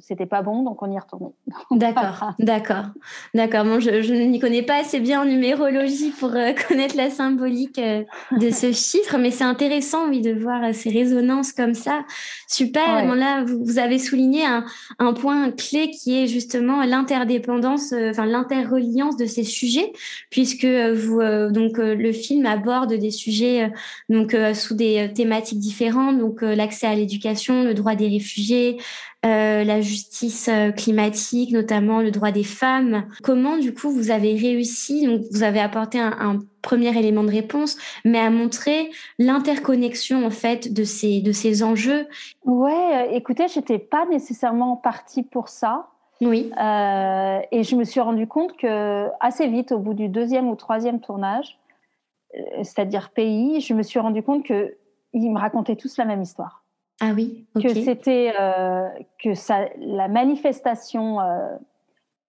c'était 0.00 0.26
pas 0.26 0.42
bon, 0.42 0.62
donc 0.62 0.82
on 0.82 0.90
y 0.90 0.96
est 0.96 0.98
retourné. 0.98 1.28
D'accord, 1.70 2.32
d'accord, 2.40 2.86
d'accord. 3.34 3.64
Bon, 3.64 3.78
je, 3.78 4.02
je 4.02 4.12
n'y 4.12 4.40
connais 4.40 4.62
pas 4.62 4.80
assez 4.80 4.98
bien 4.98 5.22
en 5.22 5.24
numérologie 5.24 6.10
pour 6.10 6.34
euh, 6.34 6.52
connaître 6.68 6.96
la 6.96 7.10
symbolique 7.10 7.78
euh, 7.78 8.02
de 8.32 8.50
ce 8.50 8.72
chiffre, 8.72 9.16
mais 9.18 9.30
c'est 9.30 9.44
intéressant, 9.44 10.08
oui, 10.08 10.20
de 10.22 10.32
voir 10.32 10.74
ces 10.74 10.90
résonances 10.90 11.52
comme 11.52 11.74
ça. 11.74 12.00
Super. 12.48 13.14
là, 13.14 13.44
vous, 13.44 13.78
avez 13.78 13.98
souligné 13.98 14.44
un, 14.44 14.64
un, 14.98 15.12
point 15.12 15.50
clé 15.52 15.90
qui 15.90 16.22
est 16.22 16.26
justement 16.26 16.82
l'interdépendance, 16.84 17.92
enfin 18.10 18.26
l'interreliance 18.26 19.16
de 19.16 19.26
ces 19.26 19.44
sujets, 19.44 19.92
puisque 20.30 20.66
vous, 20.66 21.20
donc 21.50 21.78
le 21.78 22.12
film 22.12 22.33
aborde 22.44 22.94
des 22.94 23.10
sujets 23.10 23.70
donc 24.08 24.36
sous 24.54 24.74
des 24.74 25.10
thématiques 25.14 25.60
différentes 25.60 25.84
donc 26.12 26.42
euh, 26.42 26.54
l'accès 26.54 26.86
à 26.86 26.94
l'éducation, 26.94 27.62
le 27.62 27.74
droit 27.74 27.94
des 27.94 28.08
réfugiés, 28.08 28.78
euh, 29.24 29.64
la 29.64 29.80
justice 29.80 30.48
euh, 30.48 30.70
climatique, 30.70 31.52
notamment 31.52 32.00
le 32.00 32.10
droit 32.10 32.30
des 32.30 32.44
femmes. 32.44 33.06
Comment, 33.22 33.58
du 33.58 33.74
coup, 33.74 33.90
vous 33.90 34.10
avez 34.10 34.34
réussi, 34.34 35.06
donc 35.06 35.22
vous 35.30 35.42
avez 35.42 35.60
apporté 35.60 35.98
un, 35.98 36.40
premier 36.62 36.98
élément 36.98 37.24
de 37.24 37.30
réponse, 37.30 37.76
mais 38.06 38.18
à 38.18 38.30
montrer 38.30 38.90
l'interconnexion, 39.18 40.24
en 40.24 40.30
fait, 40.30 40.72
de 40.72 40.82
ces, 40.82 41.20
de 41.20 41.30
ces 41.30 41.62
enjeux? 41.62 42.06
Ouais, 42.46 43.10
écoutez, 43.12 43.48
j'étais 43.48 43.78
pas 43.78 44.06
nécessairement 44.06 44.76
partie 44.76 45.22
pour 45.22 45.50
ça. 45.50 45.88
Oui. 46.22 46.50
et 46.56 47.64
je 47.64 47.76
me 47.76 47.84
suis 47.84 48.00
rendu 48.00 48.26
compte 48.26 48.56
que 48.56 49.08
assez 49.20 49.46
vite, 49.46 49.72
au 49.72 49.78
bout 49.78 49.92
du 49.92 50.08
deuxième 50.08 50.48
ou 50.48 50.54
troisième 50.54 51.00
tournage, 51.00 51.58
c'est-à-dire 52.62 53.10
pays, 53.10 53.60
je 53.60 53.74
me 53.74 53.82
suis 53.82 53.98
rendu 53.98 54.22
compte 54.22 54.44
que 54.44 54.76
ils 55.12 55.30
me 55.30 55.38
racontaient 55.38 55.76
tous 55.76 55.96
la 55.96 56.04
même 56.04 56.22
histoire. 56.22 56.64
Ah 57.00 57.12
oui. 57.14 57.46
Que 57.54 57.68
c'était 57.74 58.32
euh, 58.38 58.88
que 59.22 59.34
ça, 59.34 59.66
la 59.78 60.08
manifestation 60.08 61.20
euh, 61.20 61.56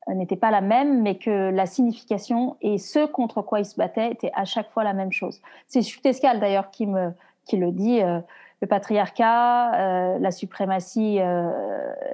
n'était 0.07 0.35
pas 0.35 0.51
la 0.51 0.61
même, 0.61 1.01
mais 1.01 1.17
que 1.17 1.51
la 1.51 1.65
signification 1.65 2.57
et 2.61 2.77
ce 2.77 3.05
contre 3.05 3.41
quoi 3.41 3.59
ils 3.59 3.65
se 3.65 3.75
battaient 3.75 4.11
était 4.11 4.31
à 4.33 4.45
chaque 4.45 4.71
fois 4.71 4.83
la 4.83 4.93
même 4.93 5.11
chose. 5.11 5.41
C'est 5.67 5.81
Chutescal 5.81 6.39
d'ailleurs 6.39 6.71
qui 6.71 6.87
me 6.87 7.11
qui 7.45 7.57
le 7.57 7.71
dit. 7.71 8.01
Euh, 8.01 8.19
le 8.61 8.67
patriarcat, 8.67 10.17
la 10.17 10.31
suprématie 10.31 11.19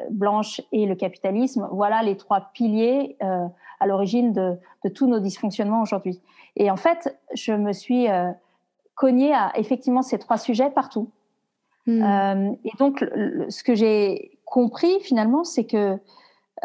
blanche 0.10 0.60
et 0.72 0.88
le 0.88 0.96
capitalisme, 0.96 1.70
voilà 1.72 2.02
les 2.02 2.18
trois 2.18 2.50
piliers 2.52 3.16
à 3.22 3.86
l'origine 3.86 4.34
de, 4.34 4.58
de, 4.84 4.90
tous 4.90 5.08
nos 5.08 5.20
dysfonctionnements 5.20 5.84
aujourd'hui. 5.84 6.20
Et 6.56 6.70
en 6.70 6.78
fait, 6.78 7.18
je 7.34 7.54
me 7.54 7.74
suis 7.74 8.08
cogné 8.96 9.34
à 9.34 9.52
effectivement 9.56 10.04
ces 10.04 10.20
trois 10.20 10.38
sujets 10.38 10.70
partout. 10.70 11.10
Hmm. 11.88 12.04
Euh, 12.04 12.52
et 12.64 12.72
donc, 12.78 13.04
ce 13.50 13.64
que 13.64 13.74
j'ai 13.74 14.38
compris 14.46 15.00
finalement, 15.02 15.44
c'est 15.44 15.66
que 15.66 15.98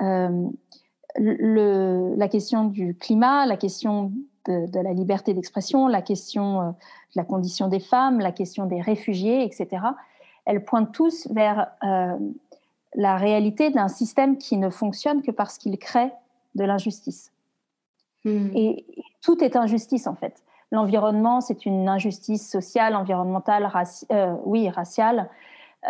euh, 0.02 0.48
le, 1.16 2.14
la 2.16 2.28
question 2.28 2.64
du 2.64 2.94
climat, 2.94 3.46
la 3.46 3.56
question 3.56 4.12
de, 4.46 4.82
la 4.82 4.92
liberté 4.92 5.32
d'expression, 5.32 5.88
la 5.88 6.02
question 6.02 6.60
euh, 6.60 6.64
de 6.66 7.16
la 7.16 7.24
condition 7.24 7.68
des 7.68 7.80
femmes, 7.80 8.20
la 8.20 8.32
question 8.32 8.66
des 8.66 8.80
réfugiés, 8.80 9.42
etc., 9.44 9.82
elles 10.44 10.62
pointent 10.62 10.92
tous 10.92 11.26
vers 11.32 11.72
la 12.94 13.16
réalité 13.16 13.70
d'un 13.70 13.88
système 13.88 14.38
qui 14.38 14.56
ne 14.58 14.70
fonctionne 14.70 15.22
que 15.22 15.32
parce 15.32 15.58
qu'il 15.58 15.76
crée 15.76 16.12
de 16.54 16.62
l'injustice. 16.62 17.32
Hmm. 18.24 18.50
Et 18.54 18.84
tout 19.26 19.42
est 19.42 19.56
injustice 19.56 20.06
en 20.06 20.14
fait. 20.14 20.44
L'environnement, 20.70 21.40
c'est 21.40 21.66
une 21.66 21.88
injustice 21.88 22.48
sociale, 22.48 22.94
environnementale, 22.94 23.68
euh, 24.12 24.34
oui, 24.44 24.68
raciale. 24.68 25.28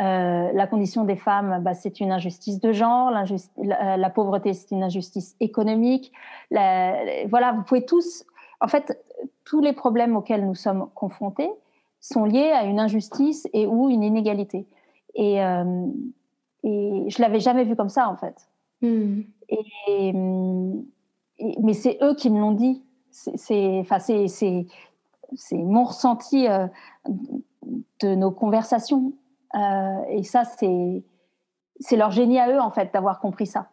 Euh, 0.00 0.50
la 0.52 0.66
condition 0.66 1.05
des 1.05 1.16
femmes, 1.16 1.62
bah, 1.62 1.75
c'est 1.75 2.00
une 2.00 2.12
injustice 2.12 2.61
de 2.61 2.73
genre. 2.73 3.11
La, 3.11 3.97
la, 3.99 4.11
pauvreté, 4.11 4.55
c'est 4.55 4.71
une 4.71 4.83
injustice 4.83 5.37
économique. 5.40 6.12
voilà, 6.50 7.52
vous 7.52 7.62
pouvez 7.62 7.85
tous. 7.85 8.25
En 8.61 8.69
fait, 8.69 8.99
tous 9.45 9.61
les 9.61 9.75
problèmes 9.75 10.16
auxquels 10.16 10.47
nous 10.47 10.55
sommes 10.55 10.88
confrontés 10.95 11.50
sont 12.00 12.25
liés 12.25 12.52
à 12.52 12.64
une 12.64 12.81
injustice 12.81 13.47
et 13.52 13.66
ou 13.66 13.90
une 13.90 14.02
inégalité. 14.02 14.66
Et, 15.14 15.43
euh, 15.43 15.87
et 16.64 17.05
je 17.09 17.21
l'avais 17.21 17.40
jamais 17.40 17.64
vu 17.64 17.76
comme 17.76 17.90
ça, 17.90 18.09
en 18.09 18.16
fait. 18.16 18.49
Hmm. 18.83 19.23
et, 19.49 20.12
mais 21.62 21.73
c'est 21.73 21.99
eux 22.02 22.14
qui 22.14 22.31
me 22.31 22.38
l'ont 22.38 22.52
dit 22.52 22.83
c'est 23.37 23.79
enfin 23.81 23.99
c'est 23.99 25.57
mon 25.57 25.85
ressenti 25.85 26.47
euh, 26.49 26.67
de 28.01 28.15
nos 28.15 28.31
conversations 28.31 29.13
euh, 29.55 30.03
et 30.11 30.23
ça 30.23 30.45
c'est 30.45 31.97
leur 31.97 32.11
génie 32.11 32.39
à 32.39 32.51
eux 32.51 32.61
en 32.61 32.71
fait 32.71 32.93
d'avoir 32.93 33.21
compris 33.21 33.47
ça. 33.47 33.69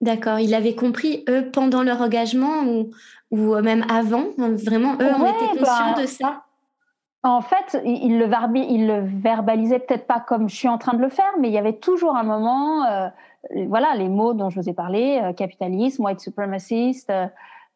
D'accord, 0.00 0.38
ils 0.38 0.50
l'avaient 0.50 0.74
compris 0.74 1.24
eux 1.28 1.50
pendant 1.50 1.82
leur 1.82 2.02
engagement 2.02 2.64
ou, 2.64 2.90
ou 3.30 3.54
même 3.62 3.86
avant, 3.88 4.24
vraiment 4.36 4.94
eux 5.00 5.14
ont 5.14 5.26
été 5.26 5.58
conscients 5.58 5.94
bah, 5.94 6.02
de 6.02 6.06
ça? 6.06 6.42
En 7.22 7.40
fait, 7.40 7.80
ils 7.86 8.18
le, 8.18 8.26
verbalisaient 8.26 9.78
peut-être 9.78 10.06
pas 10.06 10.20
comme 10.20 10.50
je 10.50 10.54
suis 10.54 10.68
en 10.68 10.76
train 10.76 10.92
de 10.92 11.00
le 11.00 11.08
faire, 11.08 11.32
mais 11.40 11.48
il 11.48 11.54
y 11.54 11.58
avait 11.58 11.78
toujours 11.78 12.16
un 12.16 12.22
moment, 12.22 12.84
euh, 12.84 13.08
voilà, 13.66 13.94
les 13.94 14.10
mots 14.10 14.34
dont 14.34 14.50
je 14.50 14.60
vous 14.60 14.68
ai 14.68 14.74
parlé, 14.74 15.32
capitalisme, 15.34 16.04
white 16.04 16.20
supremacist, 16.20 17.08
euh, 17.08 17.26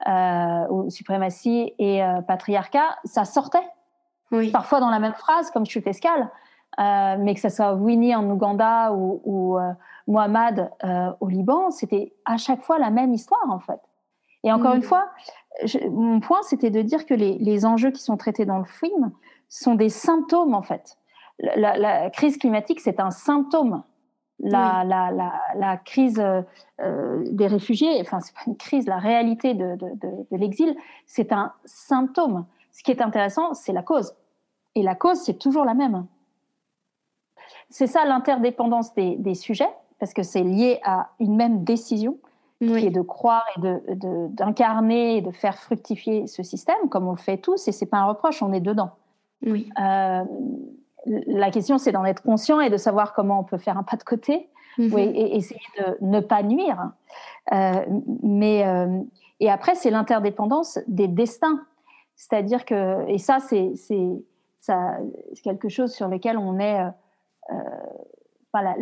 ou 0.06 0.90
suprématie 0.90 1.74
et 1.78 2.02
euh, 2.02 2.20
patriarcat, 2.22 2.96
ça 3.04 3.24
sortait. 3.24 3.66
Oui. 4.30 4.50
Parfois 4.50 4.80
dans 4.80 4.90
la 4.90 4.98
même 4.98 5.14
phrase, 5.14 5.50
comme 5.50 5.64
je 5.64 5.70
suis 5.70 5.82
escale, 5.86 6.30
euh, 6.78 7.16
mais 7.18 7.34
que 7.34 7.40
ce 7.40 7.48
soit 7.48 7.74
Winnie 7.74 8.14
en 8.14 8.28
Ouganda 8.30 8.92
ou, 8.92 9.20
ou 9.24 9.58
euh, 9.58 9.72
Mohamed 10.06 10.70
euh, 10.84 11.10
au 11.20 11.28
Liban, 11.28 11.70
c'était 11.70 12.12
à 12.24 12.36
chaque 12.36 12.62
fois 12.62 12.78
la 12.78 12.90
même 12.90 13.12
histoire 13.14 13.50
en 13.50 13.58
fait. 13.58 13.80
Et 14.44 14.52
encore 14.52 14.74
une 14.74 14.82
fois, 14.82 15.08
je, 15.64 15.78
mon 15.88 16.20
point 16.20 16.42
c'était 16.42 16.70
de 16.70 16.82
dire 16.82 17.04
que 17.04 17.14
les, 17.14 17.36
les, 17.38 17.66
enjeux 17.66 17.90
qui 17.90 18.00
sont 18.00 18.16
traités 18.16 18.44
dans 18.44 18.58
le 18.58 18.64
film 18.64 19.10
sont 19.48 19.74
des 19.74 19.88
symptômes 19.88 20.54
en 20.54 20.62
fait. 20.62 20.96
La, 21.40 21.76
la 21.76 22.10
crise 22.10 22.36
climatique, 22.36 22.80
c'est 22.80 23.00
un 23.00 23.10
symptôme 23.10 23.82
la, 24.40 24.84
la, 24.84 25.10
la, 25.10 25.32
la, 25.56 25.76
crise 25.76 26.22
euh, 26.80 27.24
des 27.30 27.46
réfugiés, 27.46 28.00
enfin 28.00 28.20
c'est 28.20 28.34
pas 28.34 28.42
une 28.46 28.56
crise, 28.56 28.86
la 28.86 28.98
réalité 28.98 29.54
de, 29.54 29.76
de, 29.76 29.90
de, 29.94 30.26
de 30.30 30.36
l'exil, 30.36 30.76
c'est 31.06 31.32
un 31.32 31.52
symptôme. 31.64 32.46
Ce 32.72 32.82
qui 32.82 32.90
est 32.90 33.02
intéressant, 33.02 33.54
c'est 33.54 33.72
la 33.72 33.82
cause. 33.82 34.14
Et 34.74 34.82
la 34.82 34.94
cause, 34.94 35.18
c'est 35.18 35.38
toujours 35.38 35.64
la 35.64 35.74
même. 35.74 36.06
C'est 37.70 37.88
ça 37.88 38.04
l'interdépendance 38.04 38.94
des, 38.94 39.16
des, 39.16 39.34
sujets, 39.34 39.70
parce 39.98 40.14
que 40.14 40.22
c'est 40.22 40.44
lié 40.44 40.78
à 40.84 41.10
une 41.18 41.36
même 41.36 41.64
décision, 41.64 42.18
qui 42.60 42.86
est 42.86 42.90
de 42.90 43.02
croire 43.02 43.44
et 43.56 43.60
d'incarner 44.30 45.18
et 45.18 45.20
de 45.22 45.30
faire 45.30 45.56
fructifier 45.58 46.26
ce 46.26 46.42
système, 46.42 46.88
comme 46.88 47.06
on 47.06 47.12
le 47.12 47.18
fait 47.18 47.38
tous, 47.38 47.68
et 47.68 47.72
c'est 47.72 47.86
pas 47.86 47.98
un 47.98 48.06
reproche, 48.06 48.42
on 48.42 48.52
est 48.52 48.60
dedans. 48.60 48.90
Oui. 49.42 49.70
Euh, 49.80 50.24
la 51.06 51.50
question, 51.50 51.78
c'est 51.78 51.92
d'en 51.92 52.04
être 52.04 52.22
conscient 52.22 52.60
et 52.60 52.70
de 52.70 52.76
savoir 52.76 53.12
comment 53.12 53.40
on 53.40 53.44
peut 53.44 53.58
faire 53.58 53.78
un 53.78 53.82
pas 53.82 53.96
de 53.96 54.02
côté 54.02 54.48
mhm. 54.78 54.98
et 54.98 55.36
essayer 55.36 55.60
de 55.78 55.96
ne 56.00 56.20
pas 56.20 56.42
nuire. 56.42 56.92
Euh, 57.52 57.84
mais 58.22 58.66
euh, 58.66 59.00
et 59.40 59.50
après, 59.50 59.74
c'est 59.74 59.90
l'interdépendance 59.90 60.78
des 60.86 61.08
destins. 61.08 61.64
C'est-à-dire 62.16 62.64
que, 62.64 63.08
et 63.08 63.18
ça, 63.18 63.38
c'est 63.38 63.72
quelque 65.44 65.68
chose 65.68 65.92
sur 65.94 66.08
lequel 66.08 66.36
on 66.36 66.58
est. 66.58 66.80
Euh, 66.80 67.54
la, 68.54 68.74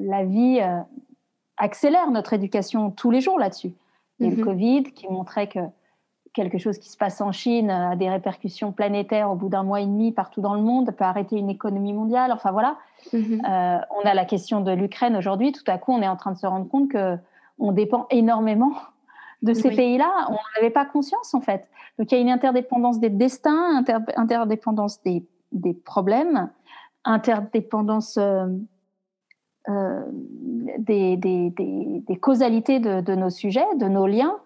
la, 0.00 0.24
vie 0.24 0.60
accélère 1.58 2.10
notre 2.10 2.32
éducation 2.32 2.90
tous 2.90 3.10
les 3.10 3.20
jours 3.20 3.38
là-dessus. 3.38 3.74
Il 4.18 4.26
y 4.26 4.28
a 4.28 4.30
le 4.30 4.38
mhm. 4.38 4.44
Covid 4.44 4.82
qui 4.94 5.06
montrait 5.08 5.48
que 5.48 5.60
quelque 6.34 6.58
chose 6.58 6.78
qui 6.78 6.90
se 6.90 6.96
passe 6.96 7.20
en 7.20 7.32
Chine 7.32 7.70
a 7.70 7.96
des 7.96 8.10
répercussions 8.10 8.72
planétaires 8.72 9.30
au 9.30 9.36
bout 9.36 9.48
d'un 9.48 9.62
mois 9.62 9.80
et 9.80 9.86
demi 9.86 10.12
partout 10.12 10.40
dans 10.40 10.54
le 10.54 10.60
monde, 10.60 10.90
peut 10.90 11.04
arrêter 11.04 11.36
une 11.36 11.48
économie 11.48 11.92
mondiale. 11.94 12.32
Enfin 12.32 12.50
voilà. 12.50 12.76
Mhm. 13.12 13.40
Euh, 13.48 13.78
on 14.02 14.06
a 14.06 14.14
la 14.14 14.24
question 14.24 14.60
de 14.60 14.72
l'Ukraine 14.72 15.16
aujourd'hui. 15.16 15.52
Tout 15.52 15.64
à 15.68 15.78
coup, 15.78 15.92
on 15.92 16.02
est 16.02 16.08
en 16.08 16.16
train 16.16 16.32
de 16.32 16.36
se 16.36 16.46
rendre 16.46 16.68
compte 16.68 16.90
que 16.90 17.16
on 17.58 17.70
dépend 17.70 18.06
énormément 18.10 18.72
de 19.42 19.54
ces 19.54 19.70
pays-là. 19.70 20.10
On 20.28 20.32
n'en 20.32 20.58
avait 20.58 20.70
pas 20.70 20.84
conscience 20.84 21.34
en 21.34 21.40
fait. 21.40 21.68
Donc 21.98 22.10
il 22.10 22.16
y 22.16 22.18
a 22.18 22.20
une 22.20 22.30
interdépendance 22.30 22.98
des 22.98 23.10
destins, 23.10 23.84
interdépendance 24.16 25.00
des, 25.02 25.24
des, 25.52 25.72
problèmes, 25.72 26.50
interdépendance 27.04 28.16
euh, 28.16 28.46
euh, 29.68 30.02
des, 30.78 31.16
des, 31.16 31.50
des, 31.50 32.16
causalités 32.16 32.80
de, 32.80 33.00
de, 33.00 33.14
nos 33.14 33.30
sujets, 33.30 33.64
de 33.76 33.86
nos 33.86 34.08
liens. 34.08 34.36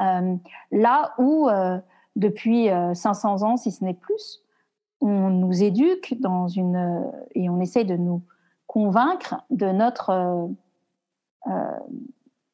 Euh, 0.00 0.36
là 0.72 1.14
où, 1.18 1.48
euh, 1.48 1.78
depuis 2.16 2.68
500 2.94 3.42
euh, 3.42 3.46
ans, 3.46 3.56
si 3.56 3.70
ce 3.70 3.84
n'est 3.84 3.94
plus, 3.94 4.42
on 5.00 5.30
nous 5.30 5.62
éduque 5.62 6.14
dans 6.20 6.48
une, 6.48 7.12
et 7.34 7.48
on 7.48 7.60
essaye 7.60 7.84
de 7.84 7.96
nous 7.96 8.22
convaincre 8.66 9.42
de 9.50 9.66
notre 9.66 10.48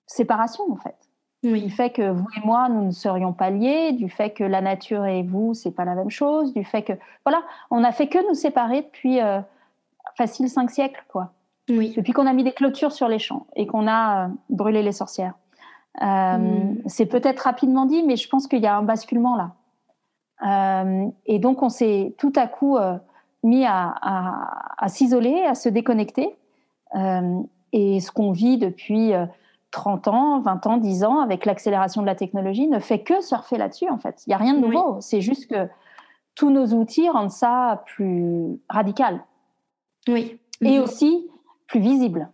séparation, 0.07 0.65
en 0.71 0.77
fait. 0.77 0.97
Du 1.43 1.71
fait 1.71 1.89
que 1.89 2.11
vous 2.11 2.27
et 2.37 2.47
moi, 2.47 2.69
nous 2.69 2.85
ne 2.85 2.91
serions 2.91 3.33
pas 3.33 3.49
liés, 3.49 3.93
du 3.93 4.11
fait 4.11 4.31
que 4.31 4.45
la 4.45 4.61
nature 4.61 5.07
et 5.07 5.23
vous, 5.23 5.55
c'est 5.55 5.71
pas 5.71 5.87
la 5.87 5.95
même 5.95 6.11
chose, 6.11 6.53
du 6.53 6.65
fait 6.65 6.83
que 6.83 6.93
voilà, 7.25 7.43
on 7.71 7.83
a 7.83 7.93
fait 7.93 8.09
que 8.09 8.19
nous 8.29 8.35
séparer 8.35 8.83
depuis 8.83 9.23
euh, 9.23 9.41
facile 10.17 10.51
cinq 10.51 10.71
siècles, 10.71 11.03
quoi. 11.09 11.33
Oui. 11.71 11.95
Depuis 11.97 12.13
qu'on 12.13 12.27
a 12.27 12.35
mis 12.35 12.45
des 12.45 12.53
clôtures 12.53 12.93
sur 12.93 13.09
les 13.09 13.19
champs 13.19 13.47
et 13.57 13.67
qu'on 13.67 13.87
a 13.87 14.27
euh, 14.27 14.29
brûlé 14.51 14.83
les 14.83 14.93
sorcières. 14.93 15.33
Euh, 16.03 16.39
mm. 16.39 16.83
C'est 16.87 17.07
peut-être 17.07 17.41
rapidement 17.41 17.87
dit, 17.87 18.03
mais 18.03 18.17
je 18.17 18.29
pense 18.29 18.47
qu'il 18.47 18.61
y 18.61 18.67
a 18.67 18.77
un 18.77 18.83
basculement 18.83 19.37
là. 19.37 19.53
et 21.27 21.39
donc, 21.39 21.63
on 21.63 21.69
s'est 21.69 22.15
tout 22.19 22.33
à 22.37 22.47
coup 22.47 22.79
mis 23.43 23.65
à, 23.65 23.95
à, 24.01 24.85
à 24.85 24.89
s'isoler, 24.89 25.45
à 25.45 25.55
se 25.55 25.69
déconnecter. 25.69 26.37
et 27.73 28.01
ce 28.01 28.11
qu'on 28.11 28.33
vit 28.33 28.59
depuis 28.59 29.13
30 29.71 30.09
ans, 30.09 30.41
20 30.41 30.67
ans, 30.67 30.77
10 30.77 31.05
ans, 31.05 31.21
avec 31.21 31.47
l'accélération 31.47 32.03
de 32.03 32.07
la 32.07 32.15
technologie, 32.15 32.67
ne 32.67 32.79
fait 32.79 33.01
que 33.01 33.21
surfer 33.21 33.57
là-dessus, 33.57 33.89
en 33.89 33.99
fait. 33.99 34.23
Il 34.27 34.31
n'y 34.31 34.35
a 34.35 34.39
rien 34.39 34.55
de 34.55 34.61
nouveau. 34.61 34.99
C'est 35.01 35.21
juste 35.21 35.51
que 35.51 35.69
tous 36.35 36.51
nos 36.51 36.67
outils 36.69 37.09
rendent 37.09 37.31
ça 37.31 37.83
plus 37.87 38.59
radical. 38.69 39.25
Oui. 40.09 40.39
Et 40.63 40.79
mhm. 40.79 40.85
aussi 40.85 41.29
plus 41.67 41.81
visible. 41.81 42.29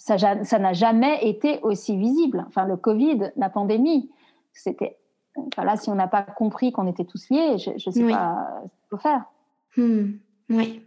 Ça 0.00 0.58
n'a 0.58 0.72
jamais 0.72 1.28
été 1.28 1.60
aussi 1.62 1.96
visible. 1.96 2.44
Enfin, 2.48 2.64
le 2.64 2.76
Covid, 2.76 3.32
la 3.36 3.50
pandémie, 3.50 4.10
c'était. 4.52 4.96
Enfin, 5.36 5.64
là, 5.64 5.76
si 5.76 5.90
on 5.90 5.94
n'a 5.94 6.08
pas 6.08 6.22
compris 6.22 6.72
qu'on 6.72 6.86
était 6.86 7.04
tous 7.04 7.28
liés, 7.30 7.58
je 7.58 7.70
ne 7.70 7.78
sais 7.78 8.06
pas 8.08 8.46
ce 8.64 8.68
qu'il 8.78 8.88
faut 8.88 8.96
faire. 8.96 9.24
Hmm. 9.76 10.12
Oui. 10.48 10.82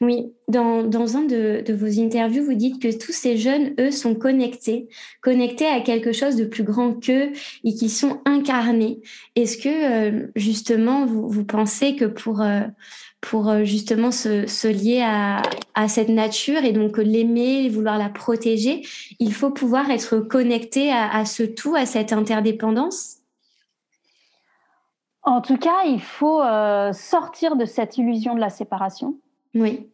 Oui, 0.00 0.32
dans, 0.48 0.82
dans 0.82 1.16
un 1.16 1.22
de, 1.22 1.62
de, 1.64 1.72
vos 1.72 2.00
interviews, 2.00 2.44
vous 2.44 2.54
dites 2.54 2.80
que 2.80 2.96
tous 2.96 3.12
ces 3.12 3.36
jeunes, 3.36 3.74
eux, 3.78 3.90
sont 3.90 4.14
connectés, 4.14 4.88
connectés 5.22 5.66
à 5.66 5.80
quelque 5.80 6.12
chose 6.12 6.36
de 6.36 6.44
plus 6.44 6.64
grand 6.64 6.92
qu'eux 6.92 7.32
et 7.64 7.74
qui 7.74 7.88
sont 7.88 8.20
incarnés. 8.24 9.00
Est-ce 9.34 9.56
que, 9.56 9.68
euh, 9.68 10.26
justement, 10.36 11.06
vous, 11.06 11.28
vous, 11.28 11.44
pensez 11.44 11.96
que 11.96 12.04
pour, 12.04 12.42
euh, 12.42 12.60
pour 13.22 13.48
euh, 13.48 13.64
justement 13.64 14.10
se, 14.10 14.46
se 14.46 14.68
lier 14.68 15.00
à, 15.02 15.40
à, 15.74 15.88
cette 15.88 16.10
nature 16.10 16.64
et 16.64 16.72
donc 16.72 16.98
l'aimer, 16.98 17.70
vouloir 17.70 17.96
la 17.96 18.10
protéger, 18.10 18.82
il 19.18 19.32
faut 19.32 19.50
pouvoir 19.50 19.90
être 19.90 20.18
connecté 20.18 20.92
à, 20.92 21.10
à 21.10 21.24
ce 21.24 21.42
tout, 21.42 21.74
à 21.74 21.86
cette 21.86 22.12
interdépendance 22.12 23.20
En 25.22 25.40
tout 25.40 25.56
cas, 25.56 25.84
il 25.86 26.02
faut 26.02 26.42
sortir 26.92 27.56
de 27.56 27.64
cette 27.64 27.96
illusion 27.96 28.34
de 28.34 28.40
la 28.40 28.50
séparation 28.50 29.16
oui. 29.54 29.88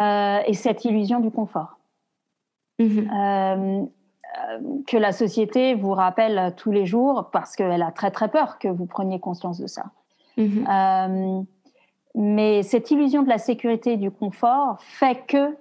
Euh, 0.00 0.40
et 0.46 0.54
cette 0.54 0.84
illusion 0.84 1.20
du 1.20 1.30
confort. 1.30 1.78
Mhm. 2.80 3.10
Euh, 3.14 3.84
euh, 3.84 4.58
que 4.88 4.96
la 4.96 5.12
société 5.12 5.74
vous 5.74 5.92
rappelle 5.92 6.52
tous 6.56 6.72
les 6.72 6.84
jours 6.84 7.30
parce 7.32 7.54
qu'elle 7.54 7.82
a 7.82 7.92
très 7.92 8.10
très 8.10 8.28
peur 8.28 8.58
que 8.58 8.66
vous 8.66 8.86
preniez 8.86 9.20
conscience 9.20 9.60
de 9.60 9.68
ça. 9.68 9.84
Mhm. 10.36 11.46
Mais 12.14 12.62
cette 12.62 12.90
illusion 12.90 13.22
de 13.22 13.28
la 13.28 13.38
sécurité 13.38 13.94
et 13.94 13.96
du 13.96 14.10
confort 14.10 14.76
fait 14.80 15.26
que 15.26 15.56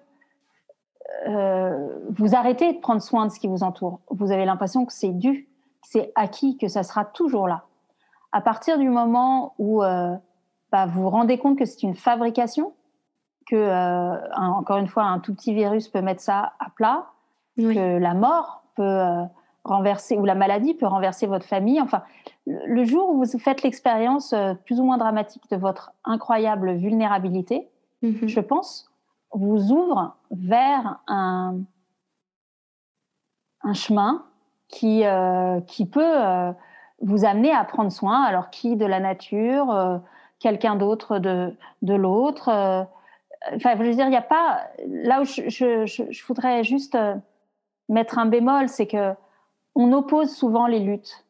vous 2.10 2.36
arrêtez 2.36 2.74
de 2.74 2.80
prendre 2.80 3.02
soin 3.02 3.28
de 3.28 3.32
ce 3.32 3.40
qui 3.40 3.48
vous 3.48 3.64
entoure. 3.64 4.00
Vous 4.10 4.32
avez 4.32 4.46
l'impression 4.46 4.86
que 4.86 4.92
c'est 4.94 5.12
dû, 5.12 5.48
que 5.82 5.88
c'est 5.88 6.12
acquis, 6.16 6.58
que 6.58 6.68
ça 6.68 6.84
sera 6.84 7.06
toujours 7.06 7.48
là. 7.48 7.66
À 8.32 8.42
partir 8.42 8.78
du 8.80 8.90
moment 8.90 9.54
où 9.60 9.82
bah, 10.74 10.88
vous 10.88 11.04
vous 11.04 11.10
rendez 11.10 11.38
compte 11.38 11.58
que 11.58 11.66
c'est 11.66 11.84
une 11.84 11.96
fabrication, 11.96 12.74
que, 13.46 13.56
euh, 13.56 14.18
encore 14.36 14.78
une 14.78 14.88
fois, 14.88 15.04
un 15.04 15.20
tout 15.20 15.34
petit 15.34 15.54
virus 15.54 15.88
peut 15.88 16.02
mettre 16.02 16.22
ça 16.22 16.54
à 16.60 16.70
plat, 16.72 17.12
que 17.58 18.00
la 18.00 18.14
mort 18.16 18.64
peut 18.76 18.82
euh, 18.82 19.24
renverser, 19.64 20.18
ou 20.18 20.26
la 20.26 20.36
maladie 20.36 20.74
peut 20.74 20.86
renverser 20.86 21.26
votre 21.26 21.46
famille. 21.46 21.82
Enfin, 21.82 22.04
le 22.46 22.84
jour 22.84 23.10
où 23.10 23.24
vous 23.24 23.40
faites 23.40 23.64
l'expérience 23.64 24.34
euh, 24.34 24.54
plus 24.54 24.80
ou 24.80 24.84
moins 24.84 24.98
dramatique 24.98 25.44
de 25.50 25.56
votre 25.56 25.94
incroyable 26.04 26.74
vulnérabilité, 26.74 27.70
mhm. 28.02 28.28
je 28.28 28.40
pense, 28.40 28.92
vous 29.32 29.72
ouvre 29.72 30.16
vers 30.32 31.00
un, 31.08 31.56
un 33.64 33.74
chemin 33.74 34.26
qui, 34.68 35.04
qui 35.68 35.86
peut 35.86 36.54
vous 37.02 37.26
amener 37.26 37.52
à 37.52 37.64
prendre 37.64 37.92
soin, 37.92 38.24
alors 38.24 38.50
qui? 38.50 38.76
De 38.76 38.86
la 38.86 39.00
nature, 39.00 40.02
quelqu'un 40.40 40.76
d'autre 40.76 41.20
de, 41.20 41.56
de 41.82 41.94
l'autre 41.94 42.88
Enfin, 43.52 43.76
je 43.78 43.84
veux 43.84 43.94
dire, 43.94 44.06
il 44.06 44.12
n'y 44.12 44.16
a 44.16 44.22
pas. 44.22 44.68
Là 44.88 45.22
où 45.22 45.26
je, 45.26 45.50
je, 45.50 45.86
je, 45.86 46.26
voudrais 46.26 46.64
juste 46.64 46.96
euh, 46.96 47.16
mettre 47.90 48.18
un 48.18 48.26
bémol, 48.26 48.70
c'est 48.70 48.88
que 48.88 49.14
on 49.76 49.92
oppose 49.94 50.30
souvent 50.32 50.68
les 50.68 50.80
luttes. 50.80 51.26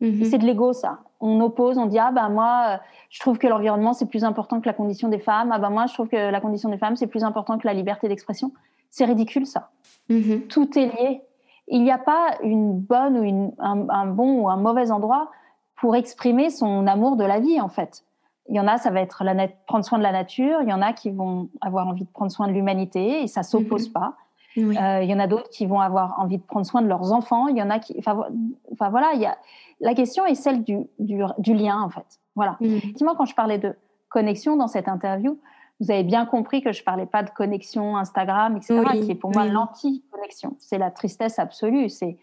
Mhm. 0.00 0.24
C'est 0.24 0.38
de 0.38 0.44
l'ego, 0.44 0.72
ça. 0.72 0.98
On 1.20 1.40
oppose, 1.40 1.78
on 1.78 1.86
dit 1.86 1.98
ah 1.98 2.12
ben 2.12 2.28
moi, 2.28 2.64
euh, 2.68 2.76
je 3.08 3.20
trouve 3.20 3.38
que 3.38 3.46
l'environnement 3.46 3.94
c'est 3.94 4.06
plus 4.06 4.24
important 4.24 4.60
que 4.60 4.66
la 4.66 4.74
condition 4.74 5.08
des 5.08 5.18
femmes. 5.18 5.50
Ah 5.52 5.58
ben 5.58 5.70
moi, 5.70 5.86
je 5.86 5.94
trouve 5.94 6.08
que 6.08 6.16
la 6.16 6.40
condition 6.40 6.68
des 6.68 6.76
femmes 6.76 6.96
c'est 6.96 7.06
plus 7.06 7.24
important 7.24 7.58
que 7.58 7.66
la 7.66 7.74
liberté 7.74 8.08
d'expression. 8.08 8.52
C'est 8.90 9.04
ridicule, 9.04 9.46
ça. 9.46 9.70
Mhm. 10.08 10.42
Tout 10.48 10.78
est 10.78 10.86
lié. 10.86 11.22
Il 11.68 11.82
n'y 11.82 11.90
a 11.90 11.98
pas 11.98 12.38
une 12.42 12.78
bonne 12.78 13.18
ou 13.18 13.22
une, 13.24 13.52
un, 13.58 13.88
un 13.88 14.06
bon 14.06 14.42
ou 14.42 14.48
un 14.48 14.56
mauvais 14.56 14.90
endroit 14.90 15.30
pour 15.76 15.96
exprimer 15.96 16.50
son 16.50 16.86
amour 16.86 17.16
de 17.16 17.24
la 17.24 17.40
vie, 17.40 17.60
en 17.60 17.68
fait. 17.68 18.04
Il 18.48 18.54
y 18.54 18.60
en 18.60 18.68
a, 18.68 18.78
ça 18.78 18.90
va 18.90 19.00
être 19.00 19.24
la 19.24 19.48
prendre 19.66 19.84
soin 19.84 19.98
de 19.98 20.02
la 20.02 20.12
nature. 20.12 20.60
Il 20.62 20.68
y 20.68 20.72
en 20.72 20.82
a 20.82 20.92
qui 20.92 21.10
vont 21.10 21.48
avoir 21.60 21.88
envie 21.88 22.04
de 22.04 22.10
prendre 22.10 22.30
soin 22.30 22.46
de 22.46 22.52
l'humanité 22.52 23.22
et 23.22 23.26
ça 23.26 23.42
s'oppose 23.42 23.88
mhm. 23.88 23.92
pas. 23.92 24.14
Euh, 24.56 25.02
il 25.02 25.10
y 25.10 25.14
en 25.14 25.18
a 25.18 25.26
d'autres 25.26 25.50
qui 25.50 25.66
vont 25.66 25.80
avoir 25.80 26.18
envie 26.18 26.38
de 26.38 26.42
prendre 26.42 26.66
soin 26.66 26.82
de 26.82 26.88
leurs 26.88 27.12
enfants. 27.12 27.48
Il 27.48 27.56
y 27.56 27.62
en 27.62 27.70
a 27.70 27.78
qui, 27.78 27.94
enfin, 27.98 28.26
enfin 28.72 28.90
voilà, 28.90 29.10
il 29.14 29.20
y 29.20 29.26
a 29.26 29.36
la 29.80 29.94
question 29.94 30.24
est 30.24 30.34
celle 30.34 30.62
du, 30.64 30.78
du, 30.98 31.22
du 31.38 31.54
lien 31.54 31.80
en 31.80 31.90
fait. 31.90 32.20
Voilà. 32.34 32.56
Mhm. 32.60 32.76
Effectivement, 32.76 33.14
quand 33.14 33.26
je 33.26 33.34
parlais 33.34 33.58
de 33.58 33.74
connexion 34.08 34.56
dans 34.56 34.68
cette 34.68 34.88
interview, 34.88 35.38
vous 35.80 35.90
avez 35.90 36.04
bien 36.04 36.24
compris 36.24 36.62
que 36.62 36.72
je 36.72 36.82
parlais 36.82 37.06
pas 37.06 37.22
de 37.22 37.30
connexion 37.30 37.96
Instagram, 37.96 38.56
etc., 38.56 38.82
qui 38.92 39.10
est 39.10 39.14
pour 39.14 39.30
moi 39.32 39.44
l'anti-connexion. 39.44 40.56
C'est 40.58 40.78
la 40.78 40.90
tristesse 40.90 41.38
absolue. 41.38 41.90
C'est, 41.90 42.16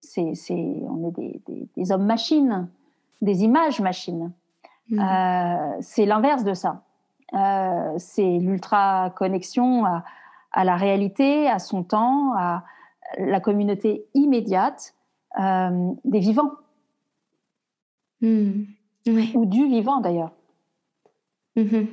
c'est, 0.00 0.32
on 0.52 1.08
est 1.08 1.16
des, 1.16 1.40
des, 1.46 1.68
des 1.76 1.92
hommes 1.92 2.06
machines, 2.06 2.68
des 3.20 3.42
images 3.42 3.80
machines. 3.80 4.30
Mm. 4.88 5.00
Euh, 5.00 5.76
c'est 5.80 6.06
l'inverse 6.06 6.44
de 6.44 6.54
ça. 6.54 6.82
Euh, 7.34 7.94
c'est 7.96 8.38
l'ultra 8.38 9.10
connexion 9.16 9.84
à, 10.52 10.64
la 10.64 10.76
réalité, 10.76 11.48
à 11.48 11.58
son 11.58 11.82
temps, 11.82 12.34
à 12.36 12.64
la 13.18 13.40
communauté 13.40 14.06
immédiate 14.14 14.94
euh, 15.38 15.92
des 16.04 16.20
vivants. 16.20 16.52
Mm. 18.20 18.64
Ou 19.34 19.46
du 19.46 19.66
vivant 19.66 20.00
d'ailleurs. 20.00 20.30
Mm-hmm. 21.56 21.86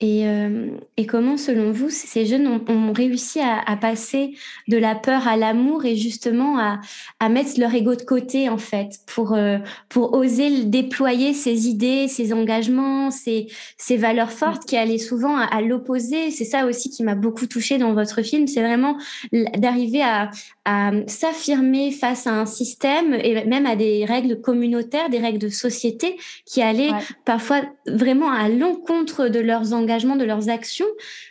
Et, 0.00 0.28
euh, 0.28 0.68
et, 0.96 1.06
comment, 1.06 1.36
selon 1.36 1.72
vous, 1.72 1.90
ces 1.90 2.24
jeunes 2.24 2.46
ont, 2.46 2.92
réussi 2.92 3.40
à, 3.40 3.58
à, 3.58 3.76
passer 3.76 4.36
de 4.68 4.76
la 4.76 4.94
peur 4.94 5.26
à 5.26 5.36
l'amour 5.36 5.84
et 5.86 5.96
justement 5.96 6.56
à, 6.56 6.80
à, 7.18 7.28
mettre 7.28 7.58
leur 7.58 7.74
ego 7.74 7.96
de 7.96 8.02
côté, 8.02 8.48
en 8.48 8.58
fait, 8.58 9.00
pour, 9.12 9.32
euh, 9.32 9.58
pour 9.88 10.14
oser 10.14 10.62
déployer 10.62 11.34
ces 11.34 11.66
idées, 11.66 12.06
ces 12.06 12.32
engagements, 12.32 13.10
ces, 13.10 13.48
ces 13.76 13.96
valeurs 13.96 14.30
fortes 14.30 14.66
qui 14.66 14.76
allaient 14.76 14.98
souvent 14.98 15.36
à, 15.36 15.60
l'opposé? 15.62 16.30
C'est 16.30 16.44
ça 16.44 16.66
aussi 16.66 16.90
qui 16.90 17.02
m'a 17.02 17.16
beaucoup 17.16 17.46
touchée 17.46 17.76
dans 17.76 17.92
votre 17.92 18.22
film, 18.22 18.46
c'est 18.46 18.62
vraiment 18.62 18.98
d'arriver 19.32 20.02
à, 20.02 20.30
à 20.64 20.92
s'affirmer 21.08 21.90
face 21.90 22.28
à 22.28 22.34
un 22.34 22.46
système 22.46 23.14
et 23.14 23.44
même 23.46 23.66
à 23.66 23.74
des 23.74 24.04
règles 24.04 24.40
communautaires, 24.40 25.10
des 25.10 25.18
règles 25.18 25.40
de 25.40 25.48
société 25.48 26.16
qui 26.46 26.62
allaient 26.62 26.92
parfois 27.24 27.62
vraiment 27.88 28.30
à 28.30 28.48
l'encontre 28.48 29.26
de 29.26 29.40
leurs 29.40 29.72
engagements 29.72 29.87
de 30.16 30.24
leurs 30.24 30.48
actions. 30.48 30.86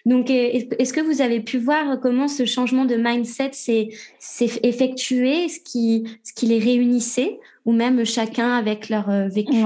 Donc, 0.06 0.30
est-ce 0.30 0.94
que 0.94 1.02
vous 1.02 1.22
avez 1.22 1.40
pu 1.40 1.58
voir 1.58 2.00
comment 2.02 2.28
ce 2.28 2.46
changement 2.46 2.86
de 2.86 2.96
mindset 2.96 3.52
s'est 3.54 3.90
effectué, 4.64 5.48
ce 5.48 5.60
qui, 5.60 6.06
ce 6.24 6.34
qui 6.34 6.48
les 6.48 6.60
réunissait, 6.60 7.40
ou 7.66 7.72
même 7.72 8.06
chacun 8.06 8.54
avec 8.54 8.90
leur 8.90 9.10
euh, 9.10 9.28
vécu? 9.28 9.66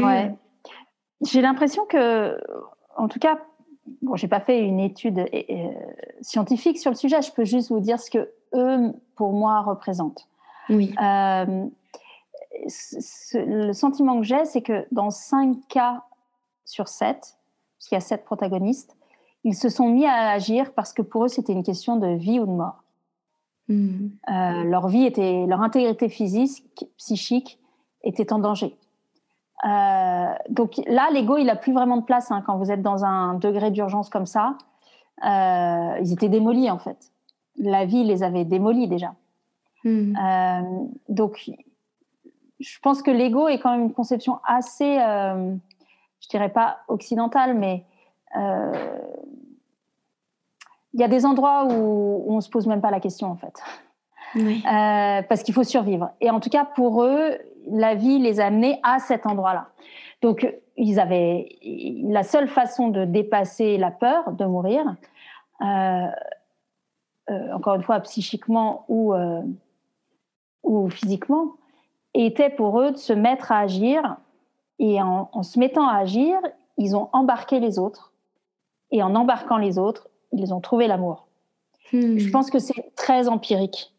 J'ai 1.21 1.41
l'impression 1.41 1.85
que, 1.85 2.37
en 2.97 3.07
tout 3.07 3.19
cas, 3.19 3.39
bon, 4.01 4.15
j'ai 4.15 4.27
pas 4.27 4.39
fait 4.39 4.59
une 4.59 4.79
étude 4.79 5.19
euh, 5.19 5.43
euh, 5.49 5.67
scientifique 6.21 6.79
sur 6.79 6.91
le 6.91 6.97
sujet. 6.97 7.21
Je 7.21 7.31
peux 7.31 7.45
juste 7.45 7.69
vous 7.69 7.79
dire 7.79 7.99
ce 7.99 8.09
que 8.11 8.29
eux, 8.53 8.91
pour 9.15 9.31
moi, 9.33 9.61
représentent. 9.61 10.27
Oui. 10.69 10.93
le 10.99 11.71
sentiment 13.73 14.19
que 14.19 14.25
j'ai, 14.25 14.45
c'est 14.45 14.61
que 14.61 14.85
dans 14.91 15.09
5 15.09 15.57
cas 15.67 16.03
sur 16.65 16.87
7, 16.87 17.37
parce 17.81 17.89
qu'il 17.89 17.95
y 17.95 17.97
a 17.97 18.01
sept 18.01 18.25
protagonistes, 18.25 18.95
ils 19.43 19.55
se 19.55 19.67
sont 19.67 19.89
mis 19.89 20.05
à 20.05 20.29
agir 20.29 20.71
parce 20.73 20.93
que 20.93 21.01
pour 21.01 21.25
eux, 21.25 21.27
c'était 21.27 21.51
une 21.51 21.63
question 21.63 21.95
de 21.95 22.09
vie 22.09 22.39
ou 22.39 22.45
de 22.45 22.51
mort. 22.51 22.83
Hmm. 23.67 24.09
Euh, 24.29 24.63
leur 24.65 24.87
vie 24.87 25.03
était, 25.03 25.47
leur 25.47 25.61
intégrité 25.63 26.07
physique, 26.07 26.63
psychique 26.97 27.59
était 28.03 28.33
en 28.33 28.37
danger. 28.37 28.77
Euh, 29.65 30.33
donc 30.49 30.79
là, 30.85 31.09
l'ego, 31.11 31.37
il 31.37 31.49
a 31.49 31.55
plus 31.55 31.73
vraiment 31.73 31.97
de 31.97 32.03
place 32.03 32.29
hein, 32.29 32.43
quand 32.45 32.55
vous 32.57 32.69
êtes 32.69 32.83
dans 32.83 33.03
un 33.03 33.33
degré 33.33 33.71
d'urgence 33.71 34.09
comme 34.09 34.27
ça. 34.27 34.59
Euh, 35.25 35.97
ils 36.01 36.13
étaient 36.13 36.29
démolis 36.29 36.69
en 36.69 36.77
fait. 36.77 37.11
La 37.57 37.85
vie 37.85 38.03
les 38.03 38.21
avait 38.21 38.45
démolis 38.45 38.87
déjà. 38.87 39.15
Hmm. 39.83 40.13
donc 41.09 41.49
je 42.59 42.79
pense 42.83 43.01
que 43.01 43.09
l'ego 43.09 43.47
est 43.47 43.57
quand 43.57 43.71
même 43.71 43.85
une 43.85 43.93
conception 43.93 44.37
assez, 44.45 44.99
je 46.21 46.29
dirais 46.29 46.49
pas 46.49 46.79
occidentale, 46.87 47.55
mais 47.55 47.85
euh, 48.37 48.71
il 50.93 51.01
y 51.01 51.03
a 51.03 51.07
des 51.07 51.25
endroits 51.25 51.65
où, 51.65 52.25
on 52.27 52.35
on 52.35 52.41
se 52.41 52.49
pose 52.49 52.65
même 52.65 52.81
pas 52.81 52.91
la 52.91 52.99
question 52.99 53.27
en 53.27 53.35
fait. 53.35 53.61
Euh, 54.35 55.21
parce 55.23 55.43
qu'il 55.43 55.53
faut 55.53 55.63
survivre. 55.63 56.11
Et 56.21 56.29
en 56.29 56.39
tout 56.39 56.49
cas, 56.49 56.65
pour 56.65 57.03
eux, 57.03 57.37
la 57.69 57.95
vie 57.95 58.19
les 58.19 58.39
a 58.39 58.45
amenés 58.45 58.79
à 58.83 58.99
cet 58.99 59.25
endroit-là. 59.25 59.67
Donc, 60.21 60.47
ils 60.77 60.99
avaient 60.99 61.49
la 62.03 62.23
seule 62.23 62.47
façon 62.47 62.89
de 62.89 63.05
dépasser 63.05 63.77
la 63.77 63.91
peur 63.91 64.31
de 64.31 64.45
mourir, 64.45 64.95
euh, 65.61 66.07
euh, 67.29 67.53
encore 67.53 67.75
une 67.75 67.83
fois, 67.83 67.99
psychiquement 68.01 68.85
ou, 68.87 69.13
ou 70.63 70.89
physiquement, 70.89 71.55
était 72.13 72.49
pour 72.49 72.79
eux 72.79 72.91
de 72.91 72.97
se 72.97 73.13
mettre 73.13 73.51
à 73.51 73.59
agir. 73.59 74.17
Et 74.81 75.01
en, 75.01 75.29
en 75.31 75.43
se 75.43 75.57
mettant 75.59 75.87
à 75.87 75.95
agir, 75.95 76.37
ils 76.77 76.95
ont 76.95 77.07
embarqué 77.13 77.61
les 77.61 77.79
autres. 77.79 78.11
Et 78.91 79.01
en 79.01 79.15
embarquant 79.15 79.57
les 79.57 79.77
autres, 79.77 80.09
ils 80.33 80.53
ont 80.53 80.59
trouvé 80.59 80.87
l'amour. 80.87 81.27
Hmm. 81.93 82.17
Je 82.17 82.29
pense 82.29 82.49
que 82.49 82.59
c'est 82.59 82.93
très 82.95 83.29
empirique. 83.29 83.93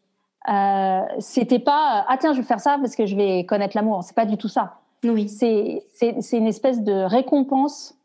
Euh, 0.49 1.01
c'était 1.19 1.59
pas 1.59 2.05
ah 2.09 2.17
tiens 2.19 2.33
je 2.33 2.41
vais 2.41 2.45
faire 2.45 2.59
ça 2.59 2.77
parce 2.77 2.97
que 2.97 3.05
je 3.05 3.15
vais 3.15 3.45
connaître 3.45 3.77
l'amour. 3.77 4.03
C'est 4.03 4.15
pas 4.15 4.25
du 4.25 4.37
tout 4.37 4.49
ça. 4.49 4.81
Oui. 5.03 5.29
C'est 5.29 5.83
une 6.37 6.47
espèce 6.47 6.81
de 6.81 7.03
récompense 7.03 7.95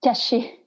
cachée 0.00 0.64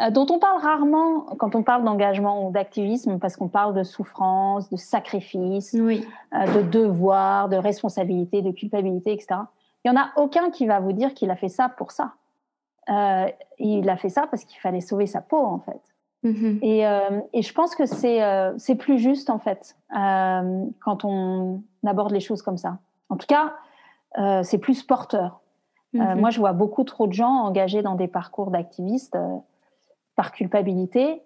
euh, 0.00 0.10
dont 0.10 0.26
on 0.30 0.38
parle 0.38 0.60
rarement 0.60 1.20
quand 1.38 1.54
on 1.54 1.62
parle 1.62 1.84
d'engagement 1.84 2.46
ou 2.46 2.50
d'activisme 2.50 3.18
parce 3.18 3.36
qu'on 3.36 3.48
parle 3.48 3.74
de 3.74 3.82
souffrance, 3.82 4.70
de 4.70 4.76
sacrifice, 4.76 5.74
oui. 5.78 6.06
euh, 6.34 6.62
de 6.62 6.62
devoir, 6.62 7.50
de 7.50 7.56
responsabilité, 7.56 8.40
de 8.40 8.52
culpabilité, 8.52 9.12
etc. 9.12 9.40
Il 9.84 9.88
y 9.88 9.90
en 9.90 10.00
a 10.00 10.10
aucun 10.16 10.50
qui 10.50 10.66
va 10.66 10.80
vous 10.80 10.92
dire 10.92 11.14
qu'il 11.14 11.30
a 11.30 11.36
fait 11.36 11.48
ça 11.48 11.68
pour 11.68 11.90
ça. 11.90 12.14
Euh, 12.88 13.26
il 13.58 13.88
a 13.88 13.96
fait 13.96 14.08
ça 14.08 14.26
parce 14.26 14.44
qu'il 14.44 14.60
fallait 14.60 14.80
sauver 14.80 15.06
sa 15.06 15.20
peau 15.20 15.44
en 15.44 15.60
fait. 15.60 15.80
Mm-hmm. 16.24 16.58
Et, 16.62 16.86
euh, 16.86 17.20
et, 17.32 17.42
je 17.42 17.52
pense 17.52 17.74
que 17.74 17.84
c'est 17.84 18.22
euh, 18.22 18.56
plus 18.78 18.98
juste 18.98 19.28
en 19.28 19.38
fait 19.38 19.76
euh, 19.96 20.64
quand 20.80 21.04
on 21.04 21.62
aborde 21.84 22.12
les 22.12 22.20
choses 22.20 22.42
comme 22.42 22.58
ça. 22.58 22.78
En 23.08 23.16
tout 23.16 23.26
cas, 23.26 23.54
c'est 24.42 24.58
plus 24.58 24.82
porteur. 24.82 25.40
Mm-hmm. 25.94 26.18
moi, 26.18 26.30
je 26.30 26.38
vois 26.38 26.52
beaucoup 26.52 26.84
trop 26.84 27.06
de 27.06 27.12
gens 27.12 27.44
engagés 27.44 27.82
dans 27.82 27.94
des 27.94 28.08
parcours 28.08 28.50
d'activistes 28.50 29.18
par 30.16 30.32
culpabilité 30.32 31.22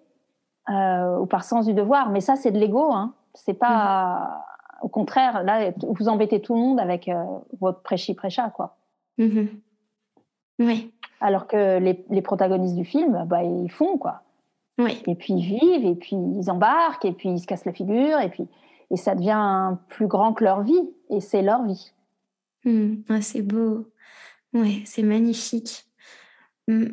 ou 0.69 1.25
par 1.25 1.43
sens 1.43 1.65
du 1.65 1.73
devoir. 1.73 2.09
Mais 2.09 2.21
ça, 2.21 2.35
c'est 2.35 2.51
de 2.51 2.57
l'ego. 2.57 2.91
Hein. 2.91 3.13
C'est 3.33 3.53
pas. 3.53 3.67
Mm-hmm. 3.69 4.46
Au 4.81 4.87
contraire, 4.87 5.43
là, 5.43 5.71
vous 5.81 6.07
embêtez 6.07 6.41
tout 6.41 6.53
le 6.53 6.59
monde 6.59 6.79
avec 6.79 7.09
votre 7.59 7.81
prêchi-prêcha, 7.81 8.51
quoi. 8.55 8.77
Oui. 10.59 10.91
Alors 11.19 11.47
que 11.47 11.79
les, 11.79 12.05
les, 12.09 12.21
protagonistes 12.21 12.75
du 12.75 12.85
film, 12.85 13.25
bah, 13.27 13.43
ils 13.43 13.71
font, 13.71 13.97
quoi. 13.97 14.21
Et 15.07 15.15
puis 15.15 15.33
ils 15.33 15.59
vivent, 15.59 15.85
et 15.85 15.95
puis 15.95 16.15
ils 16.15 16.51
embarquent, 16.51 17.05
et 17.05 17.11
puis 17.11 17.29
ils 17.29 17.39
se 17.39 17.47
cassent 17.47 17.65
la 17.65 17.73
figure, 17.73 18.19
et 18.19 18.29
puis 18.29 18.47
et 18.89 18.97
ça 18.97 19.15
devient 19.15 19.75
plus 19.89 20.07
grand 20.07 20.33
que 20.33 20.43
leur 20.43 20.61
vie, 20.61 20.89
et 21.09 21.19
c'est 21.19 21.41
leur 21.41 21.63
vie. 21.63 21.91
Hmm. 22.63 22.95
Ah, 23.09 23.21
c'est 23.21 23.41
beau, 23.41 23.87
ouais, 24.53 24.81
c'est 24.85 25.03
magnifique. 25.03 25.85
Hmm. 26.67 26.87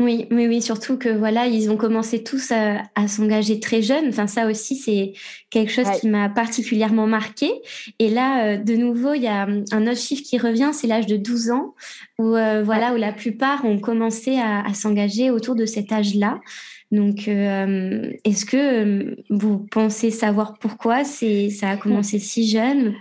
Oui, 0.00 0.26
oui, 0.32 0.48
oui, 0.48 0.60
surtout 0.60 0.98
que 0.98 1.08
voilà, 1.08 1.46
ils 1.46 1.70
ont 1.70 1.76
commencé 1.76 2.24
tous 2.24 2.50
à, 2.50 3.06
s'engager 3.06 3.60
très 3.60 3.80
jeunes. 3.80 4.08
Enfin, 4.08 4.26
ça 4.26 4.48
aussi, 4.48 4.74
c'est 4.74 5.12
quelque 5.50 5.70
chose 5.70 5.88
qui 6.00 6.08
m'a 6.08 6.28
particulièrement 6.28 7.06
marqué. 7.06 7.52
Et 8.00 8.10
là, 8.10 8.44
euh, 8.44 8.56
de 8.56 8.74
nouveau, 8.74 9.14
il 9.14 9.22
y 9.22 9.28
a 9.28 9.46
un 9.70 9.86
autre 9.86 10.00
chiffre 10.00 10.22
qui 10.24 10.36
revient, 10.36 10.70
c'est 10.72 10.88
l'âge 10.88 11.06
de 11.06 11.16
12 11.16 11.52
ans, 11.52 11.74
où 12.18 12.34
euh, 12.34 12.62
voilà, 12.64 12.92
où 12.92 12.96
la 12.96 13.12
plupart 13.12 13.64
ont 13.64 13.78
commencé 13.78 14.36
à, 14.36 14.66
à 14.66 14.74
s'engager 14.74 15.30
autour 15.30 15.54
de 15.54 15.64
cet 15.64 15.92
âge-là. 15.92 16.40
Donc, 16.94 17.26
euh, 17.26 18.12
est-ce 18.24 18.46
que 18.46 18.56
euh, 18.56 19.16
vous 19.28 19.58
pensez 19.58 20.12
savoir 20.12 20.58
pourquoi 20.58 21.02
c'est, 21.02 21.50
ça 21.50 21.70
a 21.70 21.76
commencé 21.76 22.20
si 22.20 22.46
jeune? 22.46 22.94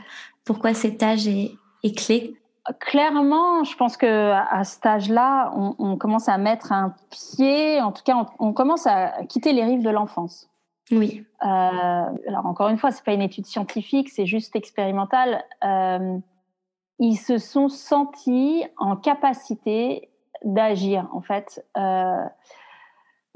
Pourquoi 0.45 0.73
cet 0.73 1.03
âge 1.03 1.27
est, 1.27 1.51
clé? 1.95 2.33
Clairement, 2.79 3.63
je 3.63 3.75
pense 3.75 3.97
que 3.97 4.31
à 4.31 4.63
cet 4.63 4.85
âge-là, 4.85 5.51
on, 5.55 5.97
commence 5.97 6.29
à 6.29 6.37
mettre 6.37 6.71
un 6.71 6.95
pied, 7.09 7.81
en 7.81 7.91
tout 7.91 8.03
cas, 8.03 8.25
on, 8.39 8.53
commence 8.53 8.87
à 8.87 9.23
quitter 9.27 9.51
les 9.51 9.63
rives 9.63 9.83
de 9.83 9.89
l'enfance. 9.89 10.49
Oui. 10.91 11.25
Euh, 11.43 11.47
alors 11.47 12.45
encore 12.45 12.69
une 12.69 12.77
fois, 12.77 12.91
c'est 12.91 13.03
pas 13.03 13.13
une 13.13 13.21
étude 13.21 13.45
scientifique, 13.45 14.09
c'est 14.09 14.25
juste 14.25 14.55
expérimental. 14.55 15.43
ils 16.99 17.17
se 17.17 17.37
sont 17.37 17.67
sentis 17.67 18.63
en 18.77 18.95
capacité 18.95 20.09
d'agir, 20.45 21.09
en 21.11 21.21
fait. 21.21 21.65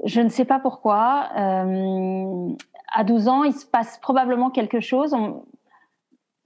Je 0.04 0.20
ne 0.20 0.28
sais 0.28 0.44
pas 0.44 0.58
pourquoi. 0.58 1.28
Euh, 1.36 2.54
à 2.92 3.04
12 3.04 3.28
ans, 3.28 3.44
il 3.44 3.52
se 3.52 3.66
passe 3.66 3.98
probablement 3.98 4.50
quelque 4.50 4.80
chose. 4.80 5.14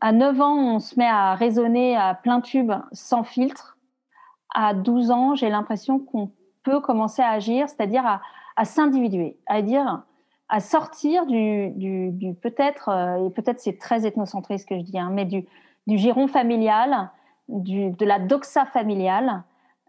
À 0.03 0.11
9 0.11 0.41
ans, 0.41 0.57
on 0.75 0.81
se 0.81 0.99
met 0.99 1.07
à 1.07 1.37
raisonner 1.37 1.97
à 1.97 2.15
plein 2.15 2.41
tube 2.41 2.73
sans 2.91 3.23
filtre. 3.23 3.79
À 4.53 4.75
12 4.75 5.13
ans, 5.13 5.37
j'ai 5.37 5.49
l'impression 5.49 6.01
qu'on 6.01 6.33
peut 6.65 6.81
commencer 6.81 7.23
à 7.23 7.31
agir, 7.31 7.69
c'est-à-dire 7.69 8.05
à, 8.05 8.21
à 8.57 8.65
s'individuer, 8.65 9.39
à 9.47 9.63
dire, 9.63 10.03
à 10.49 10.59
sortir 10.59 11.25
du, 11.27 11.71
du, 11.71 12.11
du 12.11 12.35
peut-être, 12.35 12.89
euh, 12.89 13.27
et 13.27 13.31
peut-être 13.31 13.61
c'est 13.61 13.79
très 13.79 14.05
ethnocentré 14.05 14.59
ce 14.59 14.67
que 14.67 14.77
je 14.77 14.83
dis, 14.83 14.99
hein, 14.99 15.11
mais 15.13 15.25
du, 15.25 15.47
giron 15.87 16.27
familial, 16.27 17.11
du, 17.47 17.93
de 17.93 18.05
la 18.05 18.19
doxa 18.19 18.67
familiale, 18.67 19.45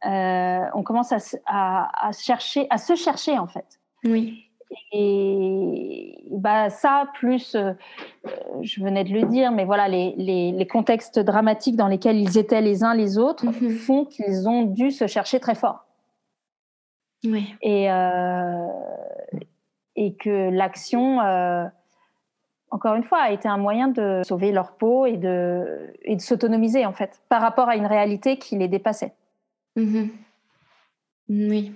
euh, 0.05 0.63
on 0.75 0.83
commence 0.83 1.11
à, 1.47 2.11
chercher, 2.11 2.67
à 2.69 2.77
se 2.77 2.95
chercher 2.95 3.39
en 3.39 3.47
fait. 3.47 3.79
Oui. 4.03 4.45
Et 4.91 6.23
bah 6.29 6.69
ça, 6.69 7.09
plus, 7.15 7.55
euh, 7.55 7.73
je 8.61 8.83
venais 8.83 9.03
de 9.03 9.13
le 9.13 9.23
dire, 9.23 9.51
mais 9.51 9.65
voilà, 9.65 9.87
les, 9.87 10.67
contextes 10.71 11.19
dramatiques 11.19 11.75
dans 11.75 11.87
lesquels 11.87 12.17
ils 12.17 12.37
étaient 12.37 12.61
les 12.61 12.83
uns 12.83 12.93
les 12.93 13.17
autres 13.17 13.45
mhm. 13.45 13.69
font 13.71 14.05
qu'ils 14.05 14.47
ont 14.47 14.63
dû 14.63 14.91
se 14.91 15.07
chercher 15.07 15.39
très 15.39 15.55
fort. 15.55 15.85
Oui. 17.25 17.53
Et, 17.61 17.91
euh, 17.91 18.67
et 19.95 20.15
que 20.15 20.49
l'action, 20.49 21.19
encore 22.71 22.95
une 22.95 23.03
fois, 23.03 23.19
a 23.19 23.31
été 23.31 23.47
un 23.47 23.57
moyen 23.57 23.87
de 23.87 24.21
sauver 24.25 24.51
leur 24.51 24.73
peau 24.73 25.05
et 25.05 25.17
de, 25.17 25.93
et 26.03 26.15
de 26.15 26.21
s'autonomiser, 26.21 26.85
en 26.85 26.93
fait, 26.93 27.21
par 27.29 27.41
rapport 27.41 27.69
à 27.69 27.75
une 27.75 27.85
réalité 27.85 28.37
qui 28.37 28.57
les 28.57 28.67
dépassait. 28.67 29.13
Mmh 29.75 30.05
oui. 31.29 31.73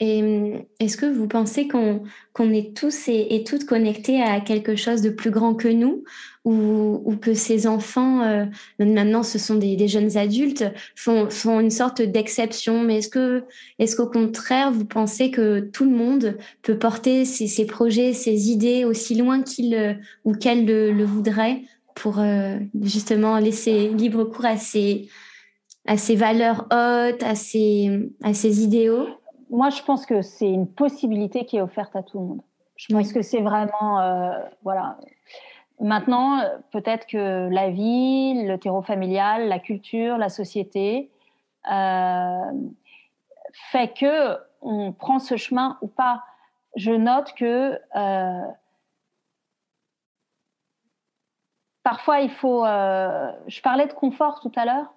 Et 0.00 0.22
mmh, 0.22 0.62
est-ce 0.80 0.96
que 0.96 1.06
vous 1.06 1.28
pensez 1.28 1.68
qu'on 1.68 2.52
est 2.52 2.74
tous 2.76 3.08
et, 3.08 3.44
toutes 3.46 3.66
connectés 3.66 4.22
à 4.22 4.40
quelque 4.40 4.74
chose 4.74 5.02
de 5.02 5.10
plus 5.10 5.30
grand 5.30 5.54
que 5.54 5.68
nous? 5.68 6.04
Ou, 6.46 7.16
que 7.20 7.34
ces 7.34 7.66
enfants, 7.66 8.22
euh, 8.22 8.46
maintenant 8.78 9.22
ce 9.22 9.38
sont 9.38 9.56
des, 9.56 9.88
jeunes 9.88 10.16
adultes, 10.16 10.64
font, 10.96 11.28
une 11.60 11.70
sorte 11.70 12.00
d'exception? 12.00 12.82
Mais 12.82 12.98
est-ce 12.98 13.10
que 13.10 13.44
est 13.78 13.94
qu'au 13.94 14.06
contraire, 14.06 14.72
vous 14.72 14.86
pensez 14.86 15.30
que 15.30 15.60
tout 15.60 15.84
le 15.84 15.90
monde 15.90 16.38
peut 16.62 16.78
porter 16.78 17.26
ses, 17.26 17.66
projets, 17.66 18.14
ses 18.14 18.50
idées 18.50 18.86
aussi 18.86 19.14
loin 19.14 19.42
qu'il 19.42 19.74
euh, 19.74 19.92
ou 20.24 20.32
qu'elle 20.32 20.64
le, 20.64 21.04
voudrait 21.04 21.62
pour 21.94 22.18
euh, 22.20 22.56
justement 22.80 23.38
laisser 23.38 23.88
libre 23.88 24.24
cours 24.24 24.46
à 24.46 24.56
ses 24.56 25.08
valeurs 26.16 26.66
hautes, 26.70 27.22
à 27.22 27.34
ses 27.34 28.62
idéaux? 28.62 29.19
Moi, 29.50 29.70
je 29.70 29.82
pense 29.82 30.06
que 30.06 30.22
c'est 30.22 30.50
une 30.50 30.68
possibilité 30.68 31.44
qui 31.44 31.56
est 31.56 31.60
offerte 31.60 31.96
à 31.96 32.02
tout 32.02 32.20
le 32.20 32.24
monde. 32.24 32.42
Je 32.76 32.94
pense 32.94 33.12
que 33.12 33.20
c'est 33.20 33.40
vraiment, 33.40 34.00
euh, 34.00 34.38
voilà. 34.62 34.96
Maintenant, 35.80 36.40
peut-être 36.70 37.06
que 37.06 37.48
la 37.50 37.70
vie, 37.70 38.44
le 38.46 38.58
terreau 38.58 38.82
familial, 38.82 39.48
la 39.48 39.58
culture, 39.58 40.18
la 40.18 40.28
société 40.28 41.10
euh, 41.70 42.52
fait 43.70 43.92
que 43.92 44.38
on 44.62 44.92
prend 44.92 45.18
ce 45.18 45.36
chemin 45.36 45.78
ou 45.82 45.88
pas. 45.88 46.22
Je 46.76 46.92
note 46.92 47.32
que 47.34 47.78
euh, 47.96 48.42
parfois 51.82 52.20
il 52.20 52.30
faut. 52.30 52.64
je 52.64 53.60
parlais 53.62 53.86
de 53.86 53.92
confort 53.92 54.40
tout 54.40 54.52
à 54.54 54.64
l'heure 54.64 54.94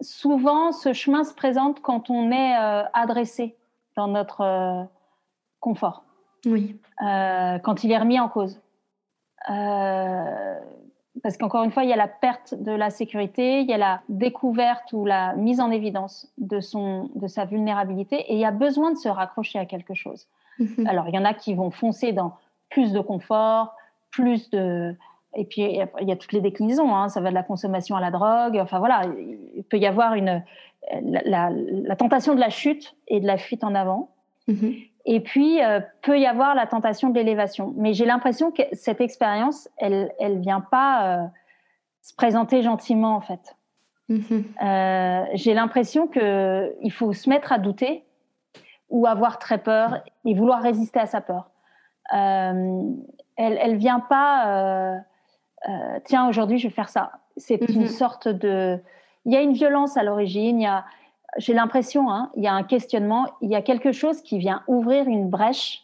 souvent, 0.00 0.72
ce 0.72 0.92
chemin 0.92 1.24
se 1.24 1.34
présente 1.34 1.80
quand 1.80 2.10
on 2.10 2.30
est 2.30 2.56
euh, 2.58 2.82
adressé 2.92 3.56
dans 3.96 4.08
notre 4.08 4.40
euh, 4.42 4.84
confort. 5.60 6.04
Oui. 6.44 6.78
Euh, 7.02 7.58
quand 7.58 7.84
il 7.84 7.92
est 7.92 7.98
remis 7.98 8.20
en 8.20 8.28
cause. 8.28 8.60
parce 11.22 11.36
qu'encore 11.38 11.64
une 11.64 11.70
fois, 11.70 11.84
il 11.84 11.90
y 11.90 11.92
a 11.92 11.96
la 11.96 12.08
perte 12.08 12.54
de 12.54 12.72
la 12.72 12.90
sécurité, 12.90 13.60
il 13.60 13.68
y 13.68 13.72
a 13.72 13.78
la 13.78 14.02
découverte 14.08 14.92
ou 14.92 15.04
la 15.06 15.34
mise 15.34 15.60
en 15.60 15.70
évidence 15.70 16.30
de, 16.38 16.60
son, 16.60 17.10
de 17.14 17.26
sa 17.26 17.44
vulnérabilité, 17.44 18.16
et 18.16 18.34
il 18.34 18.40
y 18.40 18.44
a 18.44 18.50
besoin 18.50 18.92
de 18.92 18.96
se 18.96 19.08
raccrocher 19.08 19.58
à 19.58 19.66
quelque 19.66 19.94
chose. 19.94 20.28
Mhm. 20.58 20.86
Alors, 20.86 21.08
il 21.08 21.14
y 21.14 21.18
en 21.18 21.24
a 21.24 21.34
qui 21.34 21.54
vont 21.54 21.70
foncer 21.70 22.12
dans 22.12 22.36
plus 22.70 22.92
de 22.92 23.00
confort, 23.00 23.74
plus 24.10 24.50
de 24.50 24.96
et 25.36 25.44
puis 25.44 25.62
il 25.62 26.08
y 26.08 26.12
a 26.12 26.16
toutes 26.16 26.32
les 26.32 26.40
déclinaisons. 26.40 26.94
Hein. 26.94 27.08
Ça 27.08 27.20
va 27.20 27.28
de 27.28 27.34
la 27.34 27.42
consommation 27.42 27.94
à 27.94 28.00
la 28.00 28.10
drogue. 28.10 28.58
Enfin 28.58 28.78
voilà, 28.78 29.02
il 29.54 29.62
peut 29.64 29.76
y 29.78 29.86
avoir 29.86 30.14
une 30.14 30.42
la, 31.02 31.96
tentation 31.96 32.34
de 32.34 32.40
la 32.40 32.50
chute 32.50 32.96
et 33.08 33.20
de 33.20 33.26
la 33.26 33.36
fuite 33.36 33.64
en 33.64 33.74
avant. 33.74 34.10
Mm-hmm. 34.48 34.90
Et 35.06 35.20
puis 35.20 35.62
euh, 35.62 35.80
peut 36.02 36.18
y 36.18 36.26
avoir 36.26 36.54
la 36.54 36.66
tentation 36.66 37.10
de 37.10 37.14
l'élévation. 37.14 37.74
Mais 37.76 37.94
j'ai 37.94 38.04
l'impression 38.04 38.50
que 38.50 38.62
cette 38.72 39.00
expérience, 39.00 39.68
elle, 39.76 40.12
elle 40.18 40.40
vient 40.40 40.60
pas 40.60 41.18
euh, 41.18 41.26
se 42.02 42.14
présenter 42.14 42.62
gentiment 42.62 43.16
en 43.16 43.20
fait. 43.20 43.56
Mm-hmm. 44.10 44.44
Euh, 44.62 45.24
j'ai 45.34 45.54
l'impression 45.54 46.06
que 46.06 46.74
il 46.80 46.92
faut 46.92 47.12
se 47.12 47.28
mettre 47.28 47.52
à 47.52 47.58
douter 47.58 48.04
ou 48.88 49.06
avoir 49.06 49.38
très 49.38 49.58
peur 49.58 50.02
et 50.24 50.34
vouloir 50.34 50.62
résister 50.62 51.00
à 51.00 51.06
sa 51.06 51.20
peur. 51.20 51.50
elle, 52.12 52.94
elle 53.36 53.76
vient 53.76 53.98
pas 53.98 55.02
euh, 55.68 55.98
tiens, 56.04 56.28
aujourd'hui, 56.28 56.58
je 56.58 56.68
vais 56.68 56.74
faire 56.74 56.88
ça. 56.88 57.12
C'est 57.36 57.60
une 57.68 57.82
mhm. 57.82 57.88
sorte 57.88 58.28
de. 58.28 58.78
Il 59.24 59.32
y 59.32 59.36
a 59.36 59.42
une 59.42 59.52
violence 59.52 59.96
à 59.96 60.04
l'origine, 60.04 60.60
il 60.60 60.64
y 60.64 60.66
a, 60.66 60.84
j'ai 61.38 61.52
l'impression, 61.52 62.10
hein, 62.10 62.30
il 62.36 62.44
y 62.44 62.46
a 62.46 62.54
un 62.54 62.62
questionnement, 62.62 63.26
il 63.40 63.50
y 63.50 63.56
a 63.56 63.62
quelque 63.62 63.90
chose 63.90 64.22
qui 64.22 64.38
vient 64.38 64.62
ouvrir 64.68 65.08
une 65.08 65.28
brèche 65.28 65.82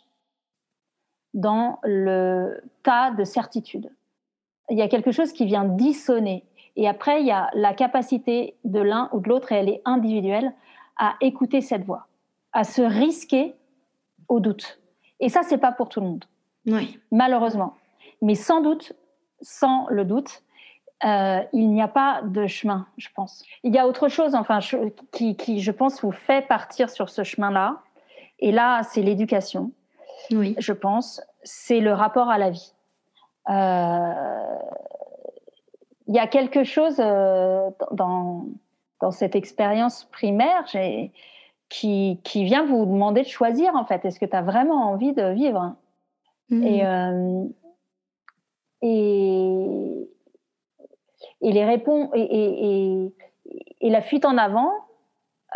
dans 1.35 1.79
le 1.83 2.63
tas 2.85 3.11
de 3.11 3.25
certitudes. 3.25 3.91
Il 4.71 4.79
y 4.79 4.83
a 4.83 4.89
quelque 4.89 5.11
chose 5.11 5.33
qui 5.33 5.45
vient 5.45 5.65
dissonner. 5.65 6.45
Et 6.77 6.89
après, 6.89 7.21
il 7.21 7.27
y 7.27 7.33
a 7.33 7.51
la 7.55 7.75
capacité 7.75 8.57
de 8.65 8.81
l'un 8.81 9.11
ou 9.13 9.21
de 9.21 9.29
l'autre, 9.29 9.51
et 9.51 9.57
elle 9.57 9.69
est 9.69 9.83
individuelle, 9.85 10.53
à 10.97 11.17
écouter 11.21 11.61
cette 11.61 11.85
voix, 11.85 12.07
à 12.53 12.65
se 12.65 12.83
risquer 12.83 13.55
au 14.29 14.41
doute. 14.41 14.79
Et 15.21 15.29
ça, 15.29 15.43
c'est 15.43 15.59
pas 15.59 15.73
pour 15.73 15.89
tout 15.89 16.01
le 16.01 16.07
monde. 16.07 16.25
Oui. 16.67 16.99
Malheureusement. 17.11 17.75
Mais 18.21 18.35
sans 18.35 18.61
doute, 18.61 18.93
sans 19.43 19.87
le 19.89 20.05
doute, 20.05 20.43
euh, 21.05 21.41
il 21.53 21.71
n'y 21.71 21.83
a 21.83 21.89
pas 21.89 22.23
de 22.23 22.47
chemin, 22.47 22.87
je 22.97 23.09
pense. 23.15 23.45
Il 23.65 23.75
y 23.75 23.79
a 23.79 23.87
autre 23.89 24.09
chose, 24.09 24.35
enfin, 24.35 24.61
qui, 25.11 25.61
je 25.61 25.71
pense, 25.73 26.01
vous 26.03 26.13
fait 26.13 26.47
partir 26.47 26.91
sur 26.91 27.09
ce 27.09 27.25
chemin-là. 27.25 27.79
Et 28.39 28.53
là, 28.53 28.83
c'est 28.85 29.03
l'éducation. 29.03 29.73
Oui. 30.31 30.55
Je 30.59 30.73
pense. 30.73 31.21
C'est 31.43 31.81
le 31.81 31.93
rapport 31.93 32.31
à 32.31 32.39
la 32.39 32.51
vie. 32.51 32.73
Euh, 33.51 34.59
il 36.07 36.15
y 36.15 36.21
a 36.21 36.29
quelque 36.29 36.63
chose 36.63 36.97
euh, 37.01 37.69
dans, 37.91 38.47
dans 39.01 39.11
cette 39.11 39.35
expérience 39.35 40.05
primaire 40.05 40.65
qui, 41.69 42.21
qui 42.23 42.45
vient 42.45 42.65
vous 42.65 42.87
demander 42.87 43.23
de 43.23 43.29
choisir, 43.29 43.75
en 43.75 43.85
fait. 43.85 44.05
Est-ce 44.05 44.21
que 44.21 44.27
tu 44.27 44.37
as 44.37 44.43
vraiment 44.43 44.91
envie 44.91 45.15
de 45.15 45.31
vivre? 45.33 45.75
Mmh. 46.51 46.63
Et 46.63 46.85
et, 48.83 50.11
et 51.41 51.53
les 51.53 51.65
réponses 51.65 52.11
et, 52.15 53.13
et, 53.81 53.91
la 53.91 54.01
fuite 54.01 54.25
en 54.25 54.37
avant 54.37 54.71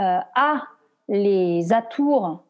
euh, 0.00 0.20
a 0.34 0.62
les 1.08 1.72
atours 1.72 2.44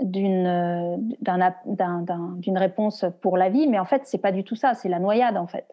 d'une 0.00 1.16
d'une 1.18 2.58
réponse 2.58 3.04
pour 3.22 3.36
la 3.36 3.48
vie, 3.48 3.66
mais 3.66 3.78
en 3.78 3.84
fait 3.84 4.02
c'est 4.04 4.18
pas 4.18 4.32
du 4.32 4.44
tout 4.44 4.56
ça, 4.56 4.74
c'est 4.74 4.88
la 4.88 4.98
noyade 4.98 5.36
en 5.36 5.46
fait, 5.46 5.66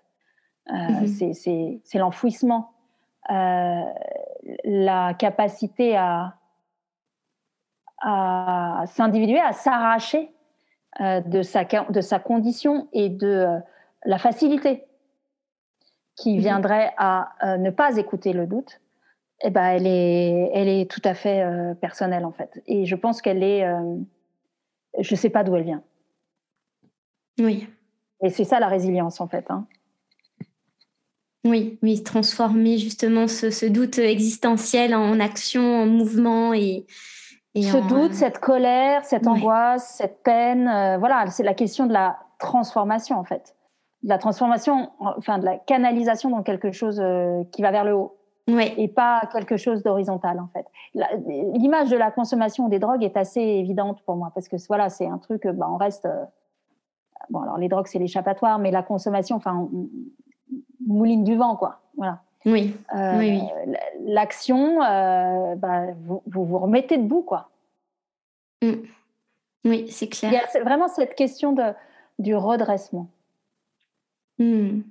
euh, 0.69 0.73
mm-hmm. 0.73 1.82
c'est 1.84 1.97
l'enfouissement, 1.97 2.71
euh, 3.29 3.82
la 4.63 5.13
capacité 5.13 5.97
à 5.97 6.36
à 8.06 8.84
s'individuer, 8.88 9.39
à 9.39 9.53
s'arracher 9.53 10.29
de 10.99 11.41
sa 11.41 11.63
de 11.65 12.01
sa 12.01 12.19
condition 12.19 12.88
et 12.93 13.10
de 13.10 13.62
la 14.06 14.18
facilité 14.18 14.84
qui 16.16 16.34
mhm. 16.34 16.39
viendrait 16.39 16.94
à 16.98 17.34
euh, 17.44 17.58
ne 17.58 17.70
pas 17.70 17.98
écouter 17.98 18.34
le 18.34 18.48
doute, 18.48 18.80
eh 19.42 19.50
ben, 19.50 19.66
elle, 19.66 19.88
est, 19.88 20.52
elle 20.54 20.70
est 20.70 20.89
tout 20.89 21.02
à 21.04 21.13
fait 21.13 21.42
euh, 21.42 21.74
personnelle 21.74 22.26
en 22.26 22.32
fait. 22.32 22.62
Et 22.68 22.86
je 22.86 22.96
pense 22.96 23.22
qu'elle 23.22 23.44
est... 23.44 23.66
Euh, 23.66 23.98
je 25.00 25.13
ne 25.13 25.18
sais 25.18 25.30
pas 25.30 25.44
d'où 25.44 25.56
elle 25.56 25.63
vient. 25.63 25.84
Oui. 27.39 27.68
Et 28.22 28.30
c'est 28.30 28.44
ça 28.44 28.60
la 28.60 28.68
résilience 28.68 29.20
en 29.20 29.28
fait. 29.28 29.50
Hein. 29.50 29.66
Oui, 31.46 31.78
oui, 31.82 32.04
transformer 32.04 32.78
justement 32.78 33.28
ce, 33.28 33.66
doute 33.66 33.98
existentiel 33.98 34.96
en 34.96 35.20
action, 35.20 35.82
en 35.82 35.86
mouvement 35.88 36.54
et... 36.54 36.86
ce 37.54 37.89
doute, 37.89 38.13
cette 38.13 38.39
colère, 38.39 39.04
cette 39.04 39.28
angoisse, 39.28 39.96
cette 39.98 40.24
peine, 40.24 40.66
voilà, 41.00 41.30
c'est 41.32 41.44
la 41.44 41.54
question 41.54 41.86
de 41.86 41.92
la 41.92 42.18
transformation 42.39 43.18
en 43.18 43.26
fait 43.26 43.56
de 44.04 44.10
la 44.10 44.18
transformation, 44.18 44.92
enfin 45.00 45.39
de 45.39 45.46
la 45.46 45.58
canalisation 45.58 46.30
dans 46.30 46.44
quelque 46.44 46.72
chose 46.72 47.00
euh, 47.02 47.44
qui 47.52 47.62
va 47.62 47.72
vers 47.72 47.86
le 47.86 47.96
haut. 47.96 48.18
Oui. 48.50 48.74
Et 48.76 48.89
pas 48.89 49.22
quelque 49.32 49.56
chose 49.56 49.84
d'horizontal 49.84 50.39
en 50.39 50.48
fait. 50.48 50.66
L'image 51.54 51.89
de 51.89 51.96
la 51.96 52.12
consommation 52.12 52.68
des 52.68 52.78
drogues 52.78 53.04
est 53.04 53.16
assez 53.16 53.39
évidente 53.39 54.02
pour 54.06 54.18
moi 54.18 54.32
parce 54.36 54.50
que 54.50 54.58
voilà, 54.68 54.89
c'est 54.89 55.08
un 55.08 55.18
truc, 55.18 55.48
bah, 55.48 55.70
on 55.72 55.78
reste. 55.78 56.06
Euh, 56.06 56.26
bon, 57.30 57.42
alors 57.42 57.58
les 57.58 57.70
drogues 57.70 57.88
c'est 57.88 58.00
l'échappatoire, 58.00 58.60
mais 58.60 58.72
la 58.72 58.84
consommation, 58.84 59.38
enfin, 59.38 59.70
on, 59.72 59.88
mouline 60.86 61.24
du 61.24 61.38
vent 61.38 61.56
quoi. 61.56 61.80
Voilà. 61.96 62.20
Oui. 62.46 62.76
Euh, 62.94 63.18
oui, 63.18 63.42
L'action, 64.02 64.80
bah, 64.80 65.86
vous, 66.04 66.22
vous, 66.26 66.60
remettez 66.60 66.98
debout 66.98 67.22
quoi. 67.22 67.50
Mm. 68.62 68.74
Oui, 69.63 69.88
c'est 69.89 70.10
clair. 70.10 70.32
Il 70.32 70.36
y 70.36 70.60
a 70.60 70.63
vraiment 70.66 70.89
cette 70.89 71.16
question 71.16 71.54
de, 71.54 71.74
du 72.20 72.36
redressement. 72.36 73.08
Hmm. 74.39 74.82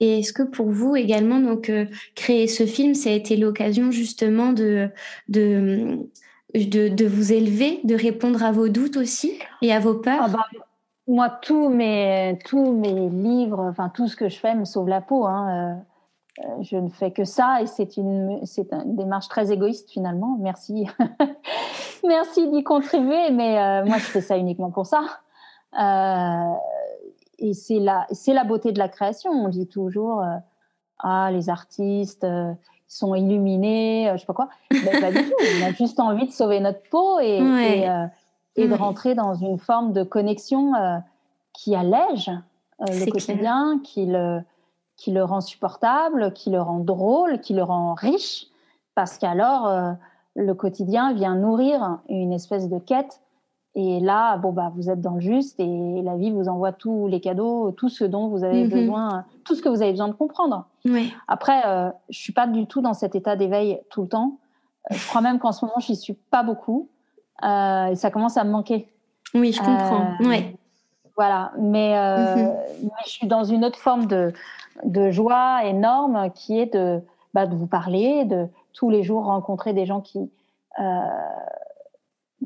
Et 0.00 0.20
est-ce 0.20 0.32
que 0.32 0.42
pour 0.42 0.70
vous 0.70 0.96
également, 0.96 1.40
donc, 1.40 1.70
euh, 1.70 1.86
créer 2.14 2.48
ce 2.48 2.66
film, 2.66 2.94
ça 2.94 3.10
a 3.10 3.12
été 3.12 3.36
l'occasion 3.36 3.90
justement 3.90 4.52
de, 4.52 4.90
de, 5.28 5.98
de, 6.54 7.06
vous 7.06 7.32
élever, 7.32 7.80
de 7.84 7.94
répondre 7.94 8.42
à 8.42 8.50
vos 8.50 8.68
doutes 8.68 8.96
aussi 8.96 9.38
et 9.62 9.72
à 9.72 9.78
vos 9.78 9.94
peurs? 9.94 10.22
Ah 10.24 10.28
bah, 10.28 10.46
Moi, 11.06 11.30
tous 11.42 11.68
mes, 11.68 12.38
tous 12.44 12.72
mes 12.72 13.08
livres, 13.08 13.60
enfin 13.60 13.88
tout 13.88 14.08
ce 14.08 14.16
que 14.16 14.28
je 14.28 14.38
fais 14.38 14.54
me 14.54 14.64
sauve 14.64 14.88
la 14.88 15.00
peau. 15.00 15.26
Hein. 15.26 15.78
Euh, 16.40 16.44
euh, 16.44 16.62
je 16.62 16.76
ne 16.76 16.88
fais 16.88 17.12
que 17.12 17.24
ça 17.24 17.62
et 17.62 17.66
c'est 17.66 17.96
une, 17.96 18.44
c'est 18.44 18.72
une 18.72 18.96
démarche 18.96 19.28
très 19.28 19.52
égoïste 19.52 19.90
finalement. 19.90 20.36
Merci, 20.40 20.88
merci 22.04 22.50
d'y 22.50 22.64
contribuer, 22.64 23.30
mais 23.30 23.84
moi 23.84 23.98
je 23.98 24.04
fais 24.04 24.20
ça 24.20 24.36
uniquement 24.36 24.72
pour 24.72 24.86
ça. 24.86 25.00
Et 27.44 27.52
c'est 27.52 27.78
la, 27.78 28.06
c'est 28.10 28.32
la 28.32 28.44
beauté 28.44 28.72
de 28.72 28.78
la 28.78 28.88
création. 28.88 29.30
On 29.30 29.50
dit 29.50 29.66
toujours, 29.66 30.22
euh, 30.22 30.36
ah, 31.00 31.28
les 31.30 31.50
artistes, 31.50 32.24
euh, 32.24 32.52
sont 32.88 33.14
illuminés, 33.14 34.08
euh, 34.08 34.14
je 34.14 34.20
sais 34.20 34.26
pas 34.26 34.32
quoi. 34.32 34.48
Mais 34.70 34.98
pas 34.98 35.12
du 35.12 35.18
tout. 35.18 35.34
On 35.60 35.66
a 35.66 35.72
juste 35.72 36.00
envie 36.00 36.26
de 36.26 36.32
sauver 36.32 36.60
notre 36.60 36.82
peau 36.88 37.20
et, 37.20 37.36
et, 38.56 38.68
de 38.68 38.74
rentrer 38.74 39.14
dans 39.14 39.34
une 39.34 39.58
forme 39.58 39.92
de 39.92 40.02
connexion 40.04 40.72
qui 41.52 41.74
allège 41.74 42.30
le 42.80 43.10
quotidien, 43.10 43.78
qui 43.84 44.06
le, 44.06 44.40
qui 44.96 45.12
le 45.12 45.22
rend 45.22 45.42
supportable, 45.42 46.32
qui 46.32 46.50
le 46.50 46.62
rend 46.62 46.78
drôle, 46.78 47.40
qui 47.40 47.52
le 47.52 47.62
rend 47.62 47.94
riche, 47.94 48.46
parce 48.94 49.18
qu'alors 49.18 49.96
le 50.34 50.54
quotidien 50.54 51.12
vient 51.12 51.34
nourrir 51.34 51.98
une 52.08 52.32
espèce 52.32 52.68
de 52.68 52.78
quête 52.78 53.20
et 53.76 53.98
là, 53.98 54.36
bon, 54.36 54.52
bah, 54.52 54.70
vous 54.76 54.88
êtes 54.88 55.00
dans 55.00 55.14
le 55.14 55.20
juste 55.20 55.58
et 55.58 56.02
la 56.02 56.16
vie 56.16 56.30
vous 56.30 56.48
envoie 56.48 56.72
tous 56.72 57.08
les 57.08 57.20
cadeaux, 57.20 57.72
tout 57.72 57.88
ce 57.88 58.04
dont 58.04 58.28
vous 58.28 58.44
avez 58.44 58.64
mhm. 58.64 58.70
besoin, 58.70 59.24
tout 59.44 59.56
ce 59.56 59.62
que 59.62 59.68
vous 59.68 59.82
avez 59.82 59.90
besoin 59.90 60.08
de 60.08 60.12
comprendre. 60.12 60.66
Oui. 60.84 61.12
Après, 61.26 61.66
euh, 61.66 61.90
je 62.08 62.18
suis 62.18 62.32
pas 62.32 62.46
du 62.46 62.66
tout 62.66 62.82
dans 62.82 62.94
cet 62.94 63.16
état 63.16 63.34
d'éveil 63.34 63.80
tout 63.90 64.02
le 64.02 64.08
temps. 64.08 64.38
Euh, 64.90 64.94
je 64.94 65.08
crois 65.08 65.20
même 65.20 65.40
qu'en 65.40 65.50
ce 65.50 65.64
moment, 65.64 65.80
j'y 65.80 65.96
suis 65.96 66.14
pas 66.14 66.44
beaucoup. 66.44 66.88
Euh, 67.42 67.86
et 67.86 67.96
ça 67.96 68.12
commence 68.12 68.36
à 68.36 68.44
me 68.44 68.50
manquer. 68.50 68.88
Oui, 69.34 69.50
je 69.50 69.58
comprends. 69.58 70.14
Euh, 70.20 70.28
ouais. 70.28 70.56
Voilà. 71.16 71.50
Mais, 71.58 71.94
mais, 72.82 72.90
je 73.06 73.10
suis 73.10 73.26
dans 73.26 73.42
une 73.42 73.64
autre 73.64 73.78
forme 73.78 74.06
de, 74.06 74.32
de 74.84 75.10
joie 75.10 75.64
énorme 75.64 76.30
qui 76.32 76.60
est 76.60 76.72
de, 76.72 77.00
bah, 77.34 77.46
de 77.46 77.56
vous 77.56 77.66
parler, 77.66 78.24
de 78.24 78.46
tous 78.72 78.88
les 78.88 79.02
jours 79.02 79.24
rencontrer 79.24 79.72
des 79.72 79.86
gens 79.86 80.00
qui 80.00 80.30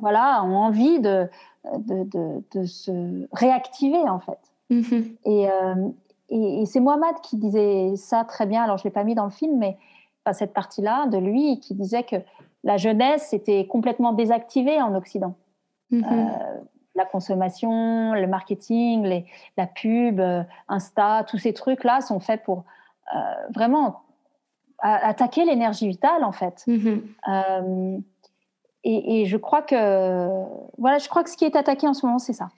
voilà, 0.01 0.43
ont 0.45 0.57
envie 0.57 1.01
de, 1.01 1.29
de, 1.77 2.65
se 2.65 3.27
réactiver 3.33 4.09
en 4.09 4.21
fait. 4.21 4.39
Mm-hmm. 4.71 5.17
Euh, 5.27 5.89
et, 6.31 6.63
et, 6.63 6.67
c'est 6.67 6.81
Mohamed 6.81 7.17
qui 7.23 7.37
disait 7.37 7.95
ça 7.97 8.25
très 8.25 8.47
bien. 8.47 8.63
Alors 8.63 8.79
je 8.79 8.85
l'ai 8.85 8.91
pas 8.91 9.05
mis 9.05 9.15
dans 9.15 9.25
le 9.25 9.31
film, 9.31 9.59
mais 9.59 9.77
cette 10.33 10.53
partie-là 10.53 11.07
de 11.07 11.17
lui 11.17 11.59
qui 11.59 11.75
disait 11.75 12.03
que 12.03 12.17
la 12.63 12.77
jeunesse 12.77 13.33
était 13.33 13.67
complètement 13.67 14.13
désactivée 14.13 14.81
en 14.83 14.95
Occident. 14.95 15.35
Mm-hmm. 15.91 16.05
Euh, 16.05 16.61
la 16.97 17.05
consommation, 17.07 18.13
le 18.13 18.27
marketing, 18.27 19.05
les, 19.05 19.25
la 19.57 19.67
pub, 19.67 20.21
euh, 20.21 20.43
Insta, 20.69 21.25
tous 21.25 21.39
ces 21.39 21.55
trucs-là 21.55 22.01
sont 22.01 22.21
faits 22.21 22.43
pour 22.43 22.65
vraiment 23.55 24.03
attaquer 24.81 25.47
l'énergie 25.47 25.89
vitale 25.89 26.25
en 26.25 26.33
fait. 26.33 26.63
Mm-hmm. 26.69 28.03
Et, 28.90 29.27
je 29.27 29.37
crois 29.37 29.61
que 29.61 30.29
voilà, 30.79 30.96
je 30.96 31.11
crois 31.11 31.22
que 31.22 31.29
ce 31.29 31.37
qui 31.37 31.44
est 31.44 31.57
attaqué 31.57 31.87
en 31.87 31.92
ce 31.92 32.07
moment, 32.07 32.18
c'est 32.18 32.33
ça. 32.33 32.48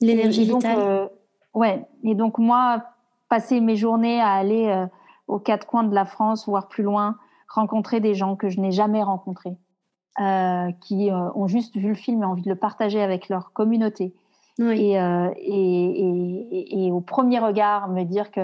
L'énergie 0.00 0.44
vitale. 0.44 0.78
Euh, 0.78 1.06
ouais. 1.54 1.86
Et 2.02 2.16
donc 2.16 2.38
moi, 2.38 2.82
passer 3.28 3.60
mes 3.60 3.76
journées 3.76 4.20
à 4.20 4.32
aller 4.32 4.86
aux 5.28 5.38
quatre 5.38 5.64
coins 5.66 5.84
de 5.84 5.94
la 5.94 6.06
France, 6.06 6.48
voire 6.48 6.66
plus 6.66 6.82
loin, 6.82 7.16
rencontrer 7.48 8.00
des 8.00 8.14
gens 8.14 8.34
que 8.34 8.48
je 8.48 8.60
n'ai 8.60 8.72
jamais 8.72 9.00
rencontrés, 9.02 9.56
qui 10.80 11.10
ont 11.12 11.46
juste 11.46 11.76
vu 11.76 11.90
le 11.90 11.94
film 11.94 12.22
et 12.22 12.26
envie 12.26 12.42
de 12.42 12.50
le 12.50 12.56
partager 12.56 13.00
avec 13.00 13.28
leur 13.28 13.52
communauté. 13.52 14.12
Et, 14.58 14.94
et, 15.36 16.86
et, 16.86 16.90
au 16.90 17.00
premier 17.00 17.38
regard, 17.38 17.88
me 17.88 18.02
dire 18.02 18.32
que 18.32 18.40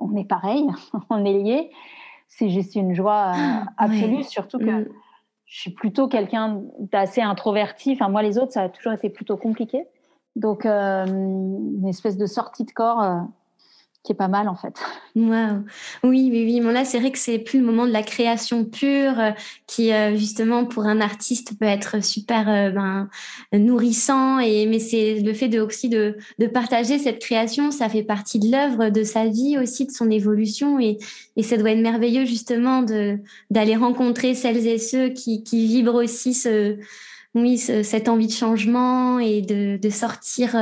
on 0.00 0.16
est 0.16 0.24
pareil, 0.24 0.66
on 1.10 1.24
est 1.26 1.34
liés, 1.34 1.70
c'est 2.28 2.48
juste 2.48 2.74
une 2.74 2.94
joie 2.94 3.32
ah, 3.34 3.64
absolue, 3.76 4.24
surtout 4.24 4.58
que 4.58 4.82
mm. 4.82 4.88
Je 5.46 5.60
suis 5.60 5.70
plutôt 5.70 6.08
quelqu'un 6.08 6.62
d'assez 6.78 7.22
introverti. 7.22 7.92
Enfin, 7.92 8.08
moi, 8.08 8.22
les 8.22 8.36
autres, 8.36 8.52
ça 8.52 8.62
a 8.62 8.68
toujours 8.68 8.92
été 8.92 9.08
plutôt 9.08 9.36
compliqué. 9.36 9.86
Donc, 10.34 10.66
euh, 10.66 11.06
une 11.06 11.86
espèce 11.88 12.18
de 12.18 12.26
sortie 12.26 12.64
de 12.64 12.72
corps 12.72 13.02
euh, 13.02 13.20
qui 14.06 14.12
est 14.12 14.16
pas 14.16 14.28
mal 14.28 14.48
en 14.48 14.54
fait. 14.54 14.74
Wow. 15.16 15.64
Oui, 16.04 16.28
oui, 16.30 16.44
oui. 16.44 16.60
Bon, 16.60 16.70
là, 16.70 16.84
c'est 16.84 17.00
vrai 17.00 17.10
que 17.10 17.18
c'est 17.18 17.38
plus 17.38 17.58
le 17.58 17.66
moment 17.66 17.86
de 17.86 17.90
la 17.90 18.02
création 18.02 18.64
pure 18.64 19.18
euh, 19.18 19.32
qui, 19.66 19.92
euh, 19.92 20.16
justement, 20.16 20.64
pour 20.64 20.84
un 20.84 21.00
artiste 21.00 21.58
peut 21.58 21.66
être 21.66 22.02
super 22.02 22.48
euh, 22.48 22.70
ben, 22.70 23.08
nourrissant. 23.52 24.38
Et, 24.38 24.66
mais 24.66 24.78
c'est 24.78 25.20
le 25.20 25.34
fait 25.34 25.48
de, 25.48 25.60
aussi 25.60 25.88
de, 25.88 26.16
de 26.38 26.46
partager 26.46 26.98
cette 26.98 27.18
création, 27.18 27.70
ça 27.72 27.88
fait 27.88 28.04
partie 28.04 28.38
de 28.38 28.50
l'œuvre, 28.50 28.90
de 28.90 29.02
sa 29.02 29.26
vie 29.26 29.58
aussi, 29.58 29.86
de 29.86 29.90
son 29.90 30.10
évolution. 30.10 30.78
Et, 30.78 30.98
et 31.36 31.42
ça 31.42 31.56
doit 31.56 31.72
être 31.72 31.82
merveilleux, 31.82 32.24
justement, 32.24 32.84
d'aller 33.50 33.76
rencontrer 33.76 34.34
celles 34.34 34.66
et 34.66 34.78
ceux 34.78 35.08
qui, 35.08 35.42
qui 35.42 35.66
vibrent 35.66 35.96
aussi 35.96 36.32
ce, 36.32 36.76
oui, 37.34 37.58
cette 37.58 38.08
envie 38.08 38.28
de 38.28 38.32
changement 38.32 39.18
et 39.18 39.42
de, 39.42 39.76
de 39.76 39.90
sortir 39.90 40.56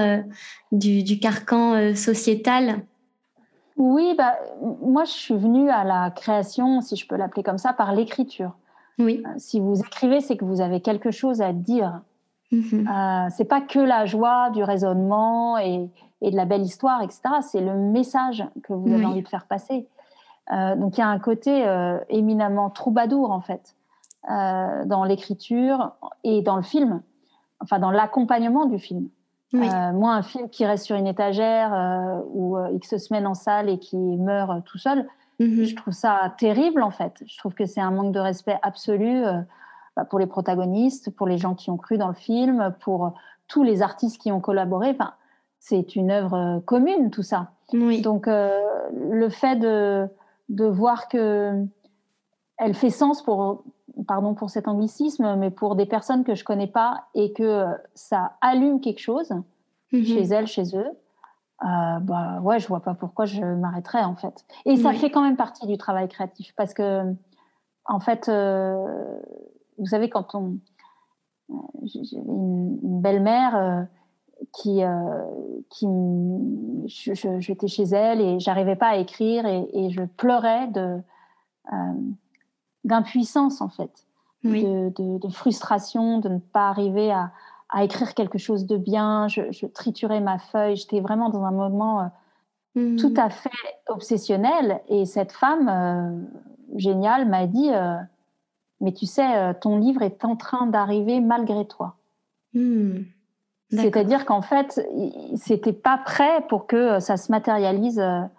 du, 0.72 1.02
du 1.02 1.18
carcan 1.18 1.94
sociétal. 1.94 2.84
Oui, 3.76 4.14
bah, 4.16 4.34
moi 4.82 5.04
je 5.04 5.10
suis 5.10 5.36
venue 5.36 5.68
à 5.70 5.84
la 5.84 6.10
création, 6.10 6.80
si 6.80 6.96
je 6.96 7.06
peux 7.08 7.16
l'appeler 7.16 7.42
comme 7.42 7.58
ça, 7.58 7.72
par 7.72 7.92
l'écriture. 7.92 8.52
Oui. 8.98 9.22
Euh, 9.26 9.30
si 9.36 9.58
vous 9.58 9.80
écrivez, 9.80 10.20
c'est 10.20 10.36
que 10.36 10.44
vous 10.44 10.60
avez 10.60 10.80
quelque 10.80 11.10
chose 11.10 11.42
à 11.42 11.52
dire. 11.52 12.00
Mm 12.52 12.86
c'est 13.30 13.46
pas 13.46 13.60
que 13.60 13.80
la 13.80 14.06
joie 14.06 14.50
du 14.50 14.62
raisonnement 14.62 15.58
et, 15.58 15.90
et, 16.20 16.30
de 16.30 16.36
la 16.36 16.44
belle 16.44 16.62
histoire, 16.62 17.02
etc. 17.02 17.20
C'est 17.40 17.60
le 17.60 17.74
message 17.74 18.44
que 18.62 18.72
vous 18.72 18.92
avez 18.92 19.04
envie 19.04 19.22
de 19.22 19.28
faire 19.28 19.46
passer. 19.46 19.88
Euh, 20.52 20.76
donc 20.76 20.96
il 20.96 21.00
y 21.00 21.02
a 21.02 21.08
un 21.08 21.18
côté 21.18 21.66
éminemment 22.10 22.70
troubadour 22.70 23.30
en 23.32 23.40
fait 23.40 23.74
dans 24.28 25.04
l'écriture 25.04 25.92
et 26.22 26.42
dans 26.42 26.56
le 26.56 26.62
film, 26.62 27.02
enfin 27.60 27.78
dans 27.78 27.90
l'accompagnement 27.90 28.66
du 28.66 28.78
film. 28.78 29.08
Euh, 29.54 29.92
moi, 29.92 30.12
un 30.12 30.22
film 30.22 30.48
qui 30.48 30.64
reste 30.64 30.84
sur 30.84 30.96
une 30.96 31.06
étagère 31.06 31.72
euh, 31.72 32.20
ou 32.32 32.56
euh, 32.56 32.70
X 32.72 32.96
semaines 32.96 33.26
en 33.26 33.34
salle 33.34 33.68
et 33.68 33.78
qui 33.78 33.96
meurt 33.96 34.64
tout 34.64 34.78
seul, 34.78 35.06
mhm. 35.38 35.64
je 35.64 35.76
trouve 35.76 35.94
ça 35.94 36.34
terrible 36.38 36.82
en 36.82 36.90
fait. 36.90 37.22
Je 37.26 37.38
trouve 37.38 37.54
que 37.54 37.66
c'est 37.66 37.80
un 37.80 37.90
manque 37.90 38.12
de 38.12 38.20
respect 38.20 38.58
absolu 38.62 39.22
bah, 39.96 40.04
pour 40.04 40.18
les 40.18 40.26
protagonistes, 40.26 41.10
pour 41.10 41.26
les 41.26 41.38
gens 41.38 41.54
qui 41.54 41.70
ont 41.70 41.76
cru 41.76 41.98
dans 41.98 42.08
le 42.08 42.14
film, 42.14 42.74
pour 42.80 43.14
tous 43.46 43.62
les 43.62 43.82
artistes 43.82 44.20
qui 44.20 44.32
ont 44.32 44.40
collaboré. 44.40 44.90
Enfin, 44.90 45.14
c'est 45.58 45.96
une 45.96 46.10
œuvre 46.10 46.60
commune 46.66 47.10
tout 47.10 47.22
ça. 47.22 47.52
Donc, 47.72 48.26
le 48.26 49.28
fait 49.30 49.56
de, 49.56 50.06
de 50.48 50.64
voir 50.64 51.08
que 51.08 51.64
elle 52.58 52.74
fait 52.74 52.90
sens 52.90 53.22
pour 53.22 53.64
pardon 54.06 54.34
pour 54.34 54.50
cet 54.50 54.68
anglicisme, 54.68 55.36
mais 55.36 55.50
pour 55.50 55.76
des 55.76 55.86
personnes 55.86 56.24
que 56.24 56.34
je 56.34 56.44
connais 56.44 56.66
pas 56.66 57.04
et 57.14 57.32
que 57.32 57.66
ça 57.94 58.36
allume 58.40 58.80
quelque 58.80 59.00
chose 59.00 59.32
mhm. 59.92 60.04
chez 60.04 60.22
elles, 60.22 60.46
chez 60.46 60.76
eux, 60.76 60.90
euh, 61.62 61.98
bah 62.00 62.40
ouais, 62.42 62.58
je 62.58 62.66
vois 62.66 62.80
pas 62.80 62.94
pourquoi 62.94 63.24
je 63.24 63.42
m'arrêterais 63.42 64.02
en 64.02 64.16
fait. 64.16 64.44
Et 64.64 64.76
ça 64.76 64.92
fait 64.92 65.10
quand 65.10 65.22
même 65.22 65.36
partie 65.36 65.66
du 65.66 65.78
travail 65.78 66.08
créatif 66.08 66.52
parce 66.56 66.74
que 66.74 67.14
en 67.86 68.00
fait, 68.00 68.28
euh, 68.28 69.20
vous 69.78 69.86
savez 69.86 70.08
quand 70.08 70.34
on 70.34 70.58
euh, 71.50 71.54
j'ai 71.84 72.16
une, 72.16 72.78
belle-mère 73.00 73.56
euh, 73.56 73.82
qui 74.52 74.82
qui 75.70 75.86
j'étais 76.86 77.68
chez 77.68 77.84
elle 77.84 78.20
et 78.20 78.40
j'arrivais 78.40 78.76
pas 78.76 78.88
à 78.88 78.96
écrire 78.96 79.46
et, 79.46 79.68
et 79.72 79.90
je 79.90 80.02
pleurais 80.02 80.68
de 80.68 80.98
d'impuissance 82.84 83.60
en 83.60 83.68
fait, 83.68 84.06
de, 84.44 85.28
frustration, 85.30 86.18
de 86.18 86.28
ne 86.28 86.38
pas 86.38 86.68
arriver 86.68 87.10
à, 87.12 87.32
écrire 87.82 88.14
quelque 88.14 88.38
chose 88.38 88.66
de 88.66 88.76
bien. 88.76 89.26
Je, 89.26 89.66
triturais 89.66 90.20
ma 90.20 90.38
feuille, 90.38 90.76
j'étais 90.76 91.00
vraiment 91.00 91.28
dans 91.28 91.42
un 91.42 91.50
moment 91.50 92.00
euh, 92.02 92.80
mhm. 92.80 92.96
tout 92.96 93.14
à 93.16 93.30
fait 93.30 93.50
obsessionnel. 93.88 94.80
Et 94.88 95.06
cette 95.06 95.32
femme 95.32 95.68
euh, 95.68 96.78
géniale 96.78 97.28
m'a 97.28 97.46
dit, 97.46 97.70
euh, 97.72 97.96
mais 98.80 98.92
tu 98.92 99.06
sais, 99.06 99.54
ton 99.60 99.78
livre 99.78 100.02
est 100.02 100.24
en 100.24 100.36
train 100.36 100.66
d'arriver 100.66 101.20
malgré 101.20 101.66
toi. 101.66 101.96
Hmm. 102.52 103.02
C'est-à-dire 103.70 104.24
qu'en 104.24 104.42
fait, 104.42 104.80
c'était 105.34 105.72
pas 105.72 105.98
prêt 105.98 106.44
pour 106.48 106.68
que 106.68 107.00
ça 107.00 107.16
se 107.16 107.32
matérialise 107.32 107.98
à 107.98 108.30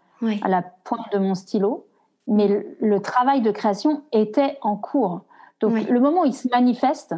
la 0.48 0.62
pointe 0.62 1.12
de 1.12 1.18
mon 1.18 1.36
stylo 1.36 1.86
mais 2.28 2.66
le, 2.80 3.00
travail 3.00 3.42
de 3.42 3.52
création 3.52 4.04
était 4.12 4.58
en 4.62 4.76
cours. 4.76 5.22
Donc 5.60 5.88
le 5.88 6.00
moment 6.00 6.24
où 6.24 6.26
il 6.26 6.34
se 6.34 6.48
manifeste, 6.50 7.16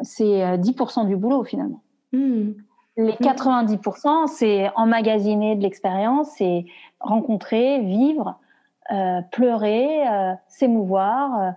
c'est 0.00 0.56
10% 0.58 1.00
euh, 1.00 1.04
du 1.04 1.16
boulot 1.16 1.44
finalement. 1.44 1.82
Hmm. 2.12 2.52
Les 2.96 3.12
90%, 3.12 4.24
hmm. 4.24 4.26
c'est 4.26 4.70
emmagasiner 4.74 5.56
de 5.56 5.62
l'expérience, 5.62 6.30
c'est 6.36 6.64
rencontrer, 7.00 7.80
vivre, 7.80 8.38
euh, 8.92 9.20
pleurer, 9.32 10.08
euh, 10.08 10.32
s'émouvoir, 10.48 11.54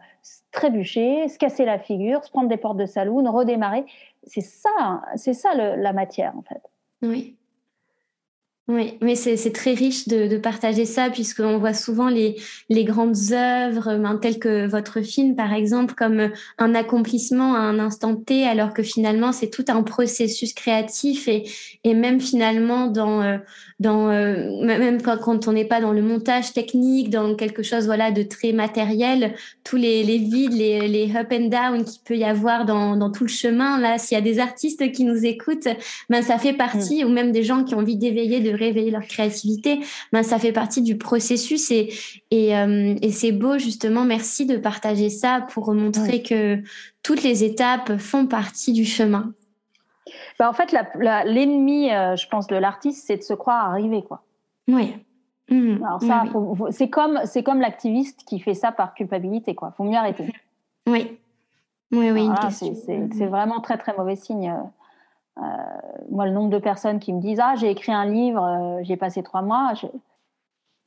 trébucher, 0.52 1.28
se 1.28 1.38
casser 1.38 1.66
la 1.66 1.80
figure, 1.80 2.24
se 2.26 2.32
prendre 2.32 2.50
des 2.50 2.58
portes 2.58 2.78
de 2.78 2.86
saloon, 2.86 3.32
redémarrer. 3.32 3.86
C'est 4.24 4.42
ça, 4.42 5.02
c'est 5.16 5.34
ça 5.34 5.54
la 5.54 5.94
matière 5.94 6.34
en 6.38 6.42
fait. 6.42 6.62
Oui. 7.02 7.39
Oui, 8.70 9.00
mais 9.02 9.16
c'est 9.16 9.52
très 9.52 9.74
riche 9.74 10.08
de, 10.08 10.28
de 10.28 10.38
partager 10.38 10.86
ça, 10.86 11.10
puisqu'on 11.10 11.58
voit 11.58 11.74
souvent 11.74 12.08
les, 12.08 12.36
les 12.70 12.84
grandes 12.84 13.18
œuvres, 13.32 13.98
ben, 13.98 14.16
telles 14.18 14.38
que 14.38 14.68
votre 14.68 15.02
film, 15.02 15.36
par 15.36 15.54
exemple, 15.54 15.96
comme 15.96 16.30
un 16.60 16.76
accomplissement 16.76 17.56
à 17.56 17.62
un 17.62 17.80
instant 17.80 18.16
T, 18.16 18.46
alors 18.46 18.76
que 18.76 18.84
finalement, 18.84 19.32
c'est 19.32 19.50
tout 19.50 19.66
un 19.70 19.82
processus 19.82 20.54
créatif 20.54 21.28
et, 21.28 21.46
et 21.84 21.96
même 21.96 22.22
finalement, 22.22 22.86
dans, 22.86 23.24
euh, 23.24 23.38
dans, 23.80 24.12
euh, 24.12 24.64
même 24.64 25.02
quand 25.02 25.48
on 25.48 25.52
n'est 25.52 25.66
pas 25.66 25.82
dans 25.82 25.92
le 25.92 26.04
montage 26.04 26.54
technique, 26.54 27.10
dans 27.10 27.34
quelque 27.34 27.64
chose 27.64 27.88
voilà, 27.88 28.12
de 28.12 28.22
très 28.22 28.52
matériel, 28.52 29.34
tous 29.64 29.78
les, 29.78 30.04
les 30.04 30.20
vides, 30.20 30.54
les, 30.54 30.88
les 30.88 31.12
up 31.16 31.30
and 31.32 31.48
down 31.48 31.84
qu'il 31.84 32.04
peut 32.06 32.18
y 32.18 32.24
avoir 32.24 32.66
dans, 32.66 32.96
dans 32.96 33.10
tout 33.10 33.24
le 33.24 33.30
chemin, 33.30 33.80
là, 33.80 33.98
s'il 33.98 34.16
y 34.16 34.20
a 34.20 34.24
des 34.24 34.38
artistes 34.38 34.92
qui 34.92 35.06
nous 35.06 35.26
écoutent, 35.26 35.70
ben, 36.12 36.22
ça 36.22 36.38
fait 36.38 36.54
partie, 36.54 37.04
mm. 37.04 37.08
ou 37.08 37.10
même 37.10 37.32
des 37.32 37.42
gens 37.42 37.64
qui 37.64 37.74
ont 37.74 37.80
envie 37.80 37.98
d'éveiller, 37.98 38.42
de 38.42 38.59
réveiller 38.60 38.92
leur 38.92 39.04
créativité, 39.04 39.80
ben, 40.12 40.24
ça 40.24 40.38
fait 40.38 40.52
partie 40.52 40.82
du 40.82 40.98
processus 40.98 41.72
et, 41.72 41.90
et, 42.32 42.56
euh, 42.56 42.96
et 43.02 43.12
c'est 43.12 43.32
beau 43.32 43.58
justement. 43.58 44.06
Merci 44.06 44.46
de 44.46 44.58
partager 44.58 45.10
ça 45.10 45.48
pour 45.50 45.74
montrer 45.74 46.22
que 46.22 46.62
toutes 47.04 47.24
les 47.24 47.44
étapes 47.44 47.98
font 47.98 48.28
partie 48.28 48.74
du 48.74 48.86
chemin. 48.86 49.34
Ben, 50.38 50.48
en 50.48 50.54
fait, 50.54 50.76
l'ennemi, 51.26 51.92
euh, 51.92 52.16
je 52.16 52.28
pense, 52.28 52.48
de 52.48 52.56
l'artiste, 52.56 53.06
c'est 53.08 53.18
de 53.18 53.24
se 53.24 53.34
croire 53.34 53.70
arrivé, 53.70 54.04
quoi. 54.04 54.24
Oui. 54.68 54.96
Mmh. 55.50 55.84
Alors 55.84 56.02
ça, 56.02 56.24
c'est 56.70 56.90
comme, 56.90 57.20
c'est 57.26 57.42
comme 57.42 57.60
l'activiste 57.60 58.24
qui 58.28 58.40
fait 58.40 58.54
ça 58.54 58.72
par 58.72 58.94
culpabilité, 58.94 59.56
quoi. 59.56 59.74
Faut 59.76 59.84
mieux 59.84 59.98
arrêter. 59.98 60.32
Oui. 60.88 61.18
Oui, 61.92 62.12
oui. 62.12 62.30
c'est 62.52 63.26
vraiment 63.26 63.62
très, 63.62 63.78
très 63.78 63.96
mauvais 63.98 64.16
signe. 64.16 64.54
Euh, 65.40 65.46
moi, 66.10 66.26
le 66.26 66.32
nombre 66.32 66.50
de 66.50 66.60
personnes 66.60 67.00
qui 67.00 67.14
me 67.14 67.22
disent 67.22 67.40
Ah, 67.42 67.56
j'ai 67.56 67.70
écrit 67.70 67.92
un 67.92 68.06
livre, 68.06 68.44
euh, 68.44 68.80
j'ai 68.84 68.98
passé 68.98 69.24
trois 69.24 69.42
mois, 69.42 69.74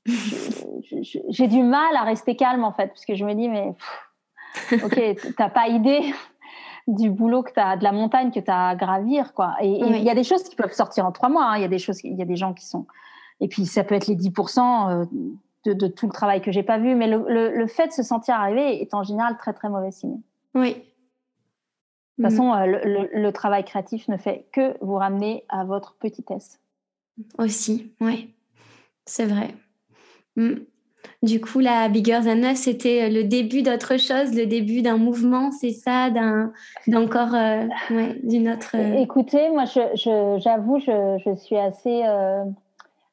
j'ai 0.07 1.49
du 1.49 1.63
mal 1.63 1.97
à 1.97 2.03
rester 2.03 2.37
calme 2.37 2.65
en 2.65 2.73
fait, 2.73 2.89
parce 2.89 3.05
que 3.05 3.15
je 3.15 3.25
me 3.25 3.35
dis 3.35 3.49
Mais 3.49 3.75
ok, 4.73 5.01
t'as 5.37 5.49
pas 5.49 5.69
idée 5.69 6.13
du 6.87 7.11
boulot 7.11 7.43
que 7.43 7.53
tu 7.53 7.61
as, 7.61 7.77
de 7.77 7.85
la 7.85 7.93
montagne 7.93 8.31
que 8.31 8.41
tu 8.41 8.51
as 8.51 8.69
à 8.69 8.75
gravir. 8.75 9.35
Quoi. 9.35 9.55
Et 9.61 9.69
il 9.69 10.03
y 10.03 10.11
a 10.11 10.15
des 10.15 10.25
choses 10.25 10.43
qui 10.43 10.57
peuvent 10.57 10.73
sortir 10.73 11.07
en 11.07 11.13
trois 11.13 11.29
mois. 11.29 11.45
Hein. 11.45 11.57
Il 11.57 11.63
y 11.63 11.65
a 11.65 11.69
des 11.69 11.79
choses, 11.79 12.01
il 12.05 12.17
y 12.17 12.23
a 12.23 12.27
des 12.27 12.37
gens 12.37 12.53
qui 12.53 12.67
sont. 12.67 12.87
Et 13.41 13.49
puis, 13.49 13.67
ça 13.67 13.85
peut 13.85 13.95
être 13.95 14.07
les 14.07 14.17
10% 14.17 14.91
euh, 14.91 15.05
de, 15.65 15.73
de, 15.73 15.87
tout 15.87 16.07
le 16.07 16.13
travail 16.13 16.41
que 16.41 16.53
j'ai 16.53 16.63
pas 16.63 16.79
vu. 16.79 16.95
Mais 16.95 17.07
le, 17.07 17.25
le, 17.29 17.67
fait 17.67 17.89
de 17.89 17.93
se 17.93 18.03
sentir 18.03 18.35
arrivé 18.35 18.81
est 18.83 18.95
en 18.95 19.03
général 19.03 19.37
très, 19.37 19.53
très 19.53 19.69
mauvais 19.69 19.91
signe. 19.91 20.21
Oui. 20.55 20.83
De 22.23 22.29
toute 22.29 22.37
façon, 22.37 22.51
mm. 22.51 22.75
euh, 22.75 23.07
le, 23.13 23.33
travail 23.33 23.65
créatif 23.65 24.07
ne 24.09 24.17
fait 24.17 24.47
que 24.53 24.75
vous 24.81 24.95
ramener 24.95 25.45
à 25.49 25.65
votre 25.65 25.97
petitesse. 25.97 26.61
Aussi, 27.39 27.93
oui, 28.01 28.33
c'est 29.07 29.27
vrai. 29.27 29.49
Mm. 30.37 30.55
Du 31.23 31.41
coup, 31.41 31.59
la 31.59 31.89
Bigger 31.89 32.21
Than 32.25 32.51
Us, 32.51 32.59
c'était 32.59 33.11
le 33.11 33.25
début 33.25 33.63
d'autre 33.63 33.97
chose, 33.97 34.35
le 34.35 34.47
début 34.47 34.83
d'un 34.83 34.99
mouvement, 34.99 35.51
c'est 35.51 35.73
ça, 35.73 36.11
d'un, 36.11 36.53
d'encore, 36.87 37.35
euh, 37.35 37.67
ouais, 37.91 38.21
d'une 38.23 38.49
autre. 38.49 38.77
Écoutez, 38.77 39.51
moi, 39.51 39.65
j'avoue, 39.67 40.79
je, 40.79 41.21
je, 41.25 41.35
suis 41.35 41.57
assez 41.57 42.05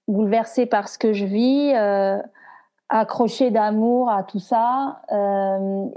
bouleversée 0.08 0.68
par 0.68 0.88
ce 0.88 1.00
que 1.00 1.14
je 1.14 1.26
vis, 1.26 1.74
accrochée 2.90 3.50
d'amour 3.50 4.12
à 4.12 4.24
tout 4.24 4.40
ça, 4.40 5.02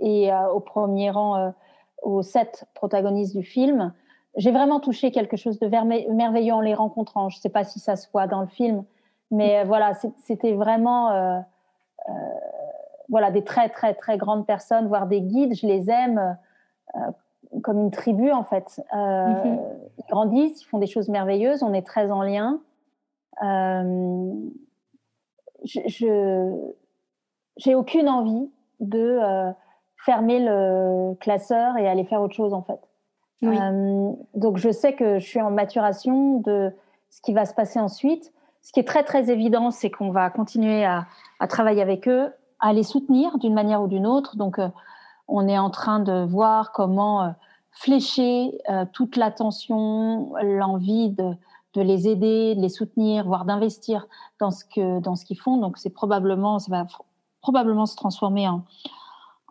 et 0.01 0.31
au 0.55 0.61
premier 0.61 1.11
rang 1.11 1.53
aux 2.03 2.23
sept 2.23 2.67
protagonistes 2.75 3.37
du 3.37 3.43
film. 3.43 3.93
J'ai 4.37 4.51
vraiment 4.51 4.81
touché 4.81 5.11
quelque 5.11 5.37
chose 5.37 5.59
de 5.59 5.69
merveilleux 5.69 6.55
en 6.55 6.61
les 6.61 6.75
rencontrant. 6.75 7.29
Je 7.29 7.39
ne 7.39 7.41
sais 7.41 7.49
pas 7.49 7.65
si 7.65 7.81
ça 7.81 7.97
se 7.97 8.09
voit 8.13 8.27
dans 8.27 8.41
le 8.41 8.47
film, 8.47 8.85
mais 9.31 9.65
voilà, 9.65 9.93
c'était 10.25 10.55
vraiment 10.55 11.45
voilà, 13.13 13.31
des 13.31 13.45
très, 13.45 13.69
très, 13.69 13.95
très 13.95 14.17
grandes 14.17 14.47
personnes, 14.47 14.89
voire 14.89 15.07
des 15.07 15.21
guides. 15.21 15.55
Je 15.55 15.67
les 15.67 15.91
aime 15.91 16.39
euh, 16.97 17.01
comme 17.63 17.79
une 17.79 17.91
tribu, 17.91 18.33
en 18.33 18.43
fait. 18.43 18.83
Euh, 18.95 19.45
mhm. 19.45 19.61
Ils 19.99 20.05
grandissent, 20.09 20.63
ils 20.63 20.67
font 20.67 20.79
des 20.79 20.87
choses 20.87 21.09
merveilleuses, 21.09 21.63
on 21.63 21.75
est 21.75 21.87
très 21.87 22.11
en 22.11 22.23
lien. 22.23 22.61
Euh, 23.43 24.33
je 25.65 26.59
j'ai 27.59 27.75
aucune 27.75 28.09
envie 28.09 28.51
de 28.81 29.21
fermer 30.05 30.41
le 30.41 31.15
classeur 31.15 31.77
et 31.77 31.89
aller 31.89 32.05
faire 32.05 32.21
autre 32.21 32.35
chose, 32.35 32.53
en 32.53 32.63
fait. 32.63 32.81
donc, 34.35 34.57
je 34.57 34.71
sais 34.71 34.95
que 34.95 35.19
je 35.19 35.27
suis 35.27 35.41
en 35.41 35.51
maturation 35.51 36.39
de 36.41 36.73
ce 37.11 37.21
qui 37.23 37.33
va 37.33 37.45
se 37.45 37.55
passer 37.55 37.79
ensuite. 37.79 38.33
Ce 38.63 38.73
qui 38.73 38.81
est 38.81 38.87
très, 38.87 39.03
très 39.03 39.31
évident, 39.31 39.71
c'est 39.71 39.91
qu'on 39.91 40.11
va 40.11 40.31
continuer 40.31 40.85
à, 40.85 41.07
à 41.41 41.49
travailler 41.49 41.83
avec 41.83 42.09
eux, 42.09 42.33
à 42.61 42.73
les 42.73 42.85
soutenir 42.85 43.39
d'une 43.39 43.55
manière 43.55 43.83
ou 43.83 43.89
d'une 43.89 44.07
autre. 44.07 44.37
Donc, 44.37 44.59
euh, 44.59 44.69
on 45.29 45.49
est 45.49 45.59
en 45.59 45.71
train 45.71 46.01
de 46.01 46.25
voir 46.25 46.73
comment 46.73 47.23
euh, 47.23 47.31
flécher 47.73 48.59
euh, 48.71 48.85
toute 48.93 49.17
l'attention, 49.17 50.33
l'envie 50.43 51.11
de, 51.11 51.35
les 51.75 52.09
aider, 52.09 52.55
de 52.55 52.61
les 52.61 52.69
soutenir, 52.69 53.27
voire 53.27 53.45
d'investir 53.45 54.07
dans 54.39 54.51
ce 54.51 54.65
que 54.65 55.01
dans 55.01 55.17
ce 55.17 55.25
qu'ils 55.25 55.41
font. 55.41 55.57
Donc, 55.57 55.79
c'est 55.79 55.91
probablement 55.91 56.59
ça 56.59 56.71
va 56.71 56.87
probablement 57.41 57.87
se 57.87 57.97
transformer 57.97 58.49
en, 58.49 58.65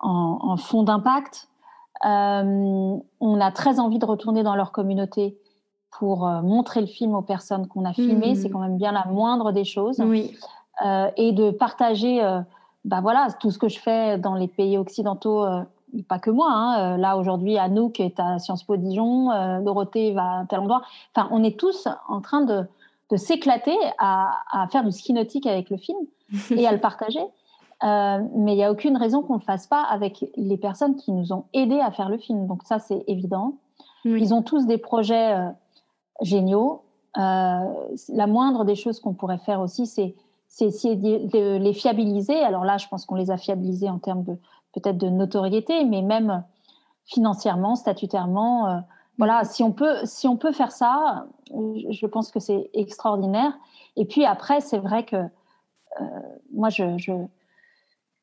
en, 0.01 0.57
fonds 0.57 0.83
d'impact. 0.83 1.47
on 2.03 3.01
a 3.21 3.51
très 3.51 3.79
envie 3.79 3.99
de 3.99 4.05
retourner 4.05 4.43
dans 4.43 4.55
leur 4.55 4.71
communauté 4.71 5.37
pour 5.97 6.25
montrer 6.25 6.81
le 6.81 6.87
film 6.87 7.15
aux 7.15 7.21
personnes 7.21 7.67
qu'on 7.67 7.85
a 7.85 7.93
filmées. 7.93 8.33
Mmh. 8.33 8.35
C'est 8.35 8.49
quand 8.49 8.59
même 8.59 8.77
bien 8.77 8.91
la 8.91 9.05
moindre 9.05 9.51
des 9.51 9.65
choses. 9.65 9.99
Oui. 9.99 10.35
et 11.17 11.31
de 11.31 11.51
partager 11.51 12.21
bah 12.85 12.99
voilà, 13.01 13.27
tout 13.39 13.51
ce 13.51 13.59
que 13.59 13.69
je 13.69 13.79
fais 13.79 14.17
dans 14.17 14.35
les 14.35 14.47
pays 14.47 14.77
occidentaux, 14.77 15.45
euh, 15.45 15.61
pas 16.07 16.19
que 16.19 16.31
moi. 16.31 16.49
Hein, 16.51 16.95
euh, 16.95 16.97
là 16.97 17.17
aujourd'hui, 17.17 17.57
Anouk 17.57 17.99
est 17.99 18.19
à 18.19 18.39
Sciences 18.39 18.63
Po 18.63 18.75
Dijon, 18.75 19.31
euh, 19.31 19.61
Dorothée 19.61 20.13
va 20.13 20.39
à 20.39 20.45
tel 20.45 20.59
endroit. 20.59 20.81
Enfin, 21.15 21.27
on 21.31 21.43
est 21.43 21.59
tous 21.59 21.87
en 22.07 22.21
train 22.21 22.41
de, 22.41 22.63
de 23.11 23.17
s'éclater 23.17 23.75
à, 23.99 24.31
à, 24.51 24.67
faire 24.67 24.83
du 24.83 24.91
ski 24.91 25.13
nautique 25.13 25.45
avec 25.45 25.69
le 25.69 25.77
film 25.77 25.99
et 26.51 26.67
à 26.67 26.71
le 26.71 26.79
partager. 26.79 27.21
Mais 27.83 28.53
il 28.53 28.55
n'y 28.55 28.63
a 28.63 28.71
aucune 28.71 28.97
raison 28.97 29.21
qu'on 29.21 29.35
ne 29.35 29.39
le 29.39 29.45
fasse 29.45 29.67
pas 29.67 29.81
avec 29.81 30.25
les 30.35 30.57
personnes 30.57 30.95
qui 30.95 31.11
nous 31.11 31.33
ont 31.33 31.45
aidés 31.53 31.79
à 31.79 31.91
faire 31.91 32.09
le 32.09 32.17
film. 32.17 32.47
Donc 32.47 32.63
ça, 32.63 32.79
c'est 32.79 33.03
évident. 33.07 33.55
Ils 34.05 34.33
ont 34.33 34.41
tous 34.41 34.65
des 34.65 34.77
projets 34.77 35.35
géniaux. 36.21 36.83
la 37.15 38.27
moindre 38.27 38.65
des 38.65 38.75
choses 38.75 38.99
qu'on 38.99 39.13
pourrait 39.13 39.39
faire 39.39 39.61
aussi, 39.61 39.87
c'est 39.87 40.15
essayer 40.59 40.95
de, 40.95 41.57
les 41.57 41.73
fiabiliser. 41.73 42.39
Alors 42.43 42.65
là, 42.65 42.77
je 42.77 42.87
pense 42.87 43.05
qu'on 43.05 43.15
les 43.15 43.31
a 43.31 43.37
fiabilisés 43.37 43.89
en 43.89 43.99
termes 43.99 44.23
de 44.23 44.37
peut-être 44.73 44.97
de 44.97 45.09
notoriété, 45.09 45.85
mais 45.85 46.01
même 46.01 46.43
financièrement, 47.05 47.75
statutairement. 47.75 48.67
Euh, 48.67 48.79
voilà, 49.17 49.43
si 49.43 49.63
on 49.63 49.71
peut, 49.71 49.97
si 50.05 50.27
on 50.27 50.37
peut 50.37 50.51
faire 50.51 50.71
ça, 50.71 51.25
je 51.51 52.05
pense 52.05 52.31
que 52.31 52.39
c'est 52.39 52.69
extraordinaire. 52.73 53.53
Et 53.95 54.05
puis 54.05 54.25
après, 54.25 54.61
c'est 54.61 54.77
vrai 54.77 55.03
que 55.05 55.17
euh, 55.17 56.05
moi, 56.53 56.69
je, 56.69 56.97
je, 56.97 57.11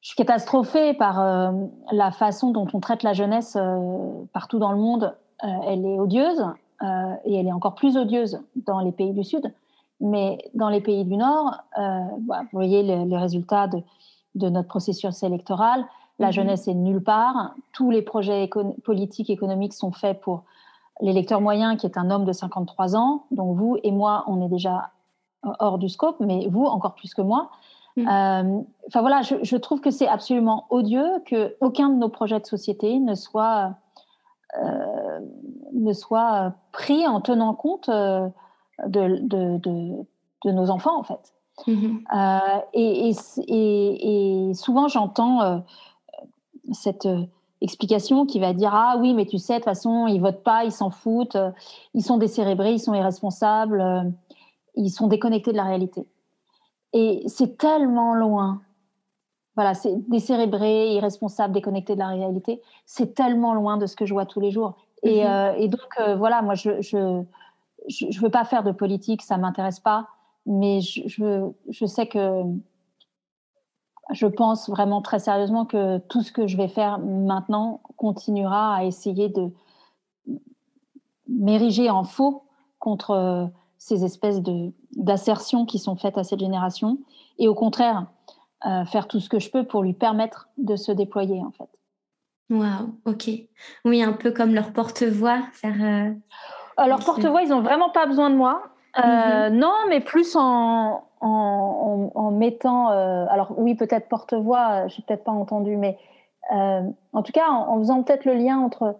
suis 0.01 0.17
catastrophée 0.17 0.95
par 0.95 1.21
euh, 1.21 1.53
la 1.93 2.11
façon 2.13 2.51
dont 2.51 2.67
on 2.73 2.81
traite 2.81 3.03
la 3.03 3.13
jeunesse 3.13 3.59
partout 4.33 4.59
dans 4.59 4.73
le 4.73 4.79
monde. 4.79 5.17
elle 5.43 5.85
est 5.85 5.99
odieuse 5.99 6.45
et 7.25 7.35
elle 7.35 7.47
est 7.47 7.53
encore 7.53 7.75
plus 7.75 7.97
odieuse 7.97 8.41
dans 8.55 8.81
les 8.81 8.93
pays 8.93 9.13
du 9.13 9.25
Sud. 9.25 9.53
Mais 10.01 10.39
dans 10.55 10.69
les 10.69 10.81
pays 10.81 11.05
du 11.05 11.17
Nord, 11.17 11.57
euh, 11.79 12.01
vous 12.27 12.35
voyez 12.53 12.83
les, 12.83 13.17
résultats 13.17 13.67
de, 13.67 13.83
de, 14.37 14.49
notre 14.49 14.69
processus 14.69 15.23
électoral. 15.23 15.85
La 16.19 16.29
mhm. 16.29 16.33
jeunesse 16.33 16.69
est 16.69 16.75
nulle 16.75 17.03
part. 17.03 17.55
Tous 17.73 17.91
les 17.91 18.03
projets 18.03 18.49
politiques, 18.85 19.31
économiques 19.31 19.75
sont 19.75 19.93
faits 19.93 20.21
pour 20.21 20.45
l'électeur 21.01 21.41
moyen, 21.41 21.77
qui 21.77 21.87
est 21.87 21.99
un 21.99 22.11
homme 22.11 22.25
de 22.25 22.33
53 22.33 22.97
ans. 22.97 23.25
Donc 23.31 23.57
vous 23.57 23.77
et 23.83 23.91
moi, 23.91 24.25
on 24.29 24.45
est 24.45 24.49
déjà 24.49 24.91
hors 25.43 25.79
du 25.79 25.89
scope, 25.89 26.17
mais 26.21 26.47
vous 26.49 26.65
encore 26.65 26.95
plus 26.95 27.15
que 27.15 27.23
moi. 27.23 27.51
Mhm. 27.99 28.09
Euh, 28.09 28.61
enfin 28.87 29.01
voilà, 29.01 29.23
je, 29.23 29.37
je, 29.43 29.57
trouve 29.57 29.81
que 29.81 29.91
c'est 29.91 30.09
absolument 30.09 30.67
odieux 30.71 31.21
que 31.27 31.57
aucun 31.61 31.89
de 31.89 31.97
nos 31.97 32.09
projets 32.09 32.39
de 32.39 32.47
société 32.47 32.99
ne 32.99 33.15
soit 33.15 33.75
euh, 34.57 35.21
ne 35.75 35.93
soit 35.93 36.55
pris 36.73 37.07
en 37.07 37.21
tenant 37.21 37.55
compte 37.55 37.89
euh, 37.91 38.29
de, 38.87 39.19
de, 39.21 39.59
de, 39.59 40.51
nos 40.51 40.71
enfants, 40.71 40.99
en 40.99 41.03
fait. 41.03 41.35
Mm-hmm. 41.67 42.05
Euh, 42.15 42.61
et, 42.73 43.11
et, 43.47 44.49
et, 44.49 44.55
souvent, 44.55 44.89
j'entends 44.89 45.63
cette 46.73 47.07
explication 47.61 48.25
qui 48.25 48.41
va 48.41 48.55
dire 48.55 48.75
Ah 48.75 48.97
oui, 48.99 49.13
mais 49.13 49.27
tu 49.27 49.37
sais, 49.39 49.55
de 49.55 49.59
toute 49.59 49.65
façon, 49.65 50.07
ils 50.07 50.21
votent 50.21 50.43
pas, 50.43 50.65
ils 50.65 50.73
s'en 50.73 50.91
foutent, 50.91 51.37
ils 51.93 52.03
sont 52.03 52.17
décérébrés, 52.17 52.73
ils 52.73 52.81
sont 52.81 52.95
irresponsables, 52.95 54.15
ils 54.77 54.91
sont 54.91 55.09
déconnectés 55.09 55.53
de 55.53 55.57
la 55.59 55.65
réalité. 55.65 56.07
Et 56.93 57.23
c'est 57.27 57.59
tellement 57.59 58.15
loin. 58.15 58.63
Voilà, 59.55 59.75
c'est 59.75 59.95
décérébré, 60.09 60.95
irresponsable, 60.95 61.53
déconnecté 61.53 61.95
de 61.95 61.99
la 61.99 62.09
réalité. 62.09 62.63
C'est 62.87 63.15
tellement 63.15 63.55
loin 63.55 63.77
de 63.77 63.87
ce 63.87 63.97
que 63.97 64.07
je 64.07 64.15
vois 64.15 64.27
tous 64.27 64.41
les 64.41 64.51
jours. 64.51 64.77
Et, 65.03 65.25
mm-hmm. 65.25 65.57
et 65.59 65.69
donc, 65.69 66.01
voilà, 66.17 66.43
moi, 66.43 66.55
je, 66.55 66.81
je 66.81 67.25
je 67.89 68.07
ne 68.07 68.21
veux 68.21 68.31
pas 68.31 68.45
faire 68.45 68.63
de 68.63 68.73
politique, 68.73 69.23
ça 69.23 69.37
ne 69.37 69.43
m'intéresse 69.43 69.81
pas, 69.81 70.09
mais 70.47 70.81
je, 70.81 71.53
je, 71.69 71.87
sais 71.87 72.07
que 72.07 72.43
je 74.11 74.27
pense 74.27 74.69
vraiment 74.69 75.03
très 75.03 75.19
sérieusement 75.19 75.65
que 75.65 75.99
tout 75.99 76.23
ce 76.23 76.33
que 76.33 76.47
je 76.47 76.57
vais 76.57 76.69
faire 76.69 76.99
maintenant 76.99 77.81
continuera 77.97 78.77
à 78.77 78.85
essayer 78.85 79.29
de 79.29 79.53
m'ériger 81.29 81.91
en 81.91 82.05
faux 82.05 82.45
contre 82.79 83.51
ces 83.79 84.05
espèces 84.05 84.41
d'assertions 84.97 85.65
qui 85.65 85.79
sont 85.79 85.97
faites 85.97 86.19
à 86.19 86.25
cette 86.25 86.41
génération 86.41 86.99
et 87.39 87.49
au 87.49 87.55
contraire 87.55 88.07
euh, 88.67 88.85
faire 88.85 89.07
tout 89.07 89.21
ce 89.21 89.29
que 89.29 89.39
je 89.39 89.51
peux 89.51 89.65
pour 89.65 89.83
lui 89.83 89.93
permettre 89.93 90.49
de 90.59 90.77
se 90.77 90.93
déployer 90.93 91.41
en 91.43 91.53
fait. 91.53 91.69
Waouh, 92.51 92.95
ok. 93.05 93.31
Oui, 93.85 94.03
un 94.03 94.13
peu 94.13 94.31
comme 94.31 94.55
leur 94.55 94.73
porte-voix, 94.73 95.41
faire. 95.53 95.77
Euh, 95.81 96.13
alors, 96.77 97.01
porte-voix, 97.05 97.43
ils 97.43 97.51
n'ont 97.51 97.61
vraiment 97.61 97.91
pas 97.91 98.07
besoin 98.07 98.31
de 98.31 98.37
moi. 98.37 98.63
Euh, 98.99 99.51
mhm. 99.51 99.59
Non, 99.59 99.75
mais 99.89 100.01
plus 100.01 100.35
en, 100.35 101.05
en, 101.21 102.31
mettant. 102.31 102.91
Euh, 102.91 103.27
alors, 103.29 103.53
oui, 103.59 103.75
peut-être 103.75 104.09
porte-voix, 104.09 104.89
je 104.89 104.97
n'ai 104.97 105.05
peut-être 105.07 105.25
pas 105.25 105.33
entendu, 105.33 105.77
mais 105.77 105.99
en 106.51 107.23
tout 107.23 107.33
cas, 107.33 107.49
en, 107.51 107.79
faisant 107.79 108.03
peut-être 108.03 108.25
le 108.25 108.35
lien 108.35 108.59
entre 108.59 108.97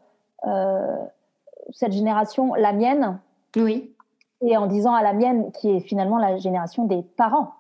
cette 1.71 1.93
génération, 1.93 2.55
la 2.55 2.73
mienne, 2.73 3.19
oui. 3.57 3.95
Et 4.41 4.57
en 4.57 4.67
disant 4.67 4.95
à 4.95 5.03
la 5.03 5.13
mienne, 5.13 5.51
qui 5.53 5.71
est 5.71 5.81
finalement 5.81 6.19
la 6.19 6.37
génération 6.37 6.85
des 6.85 7.03
parents. 7.03 7.55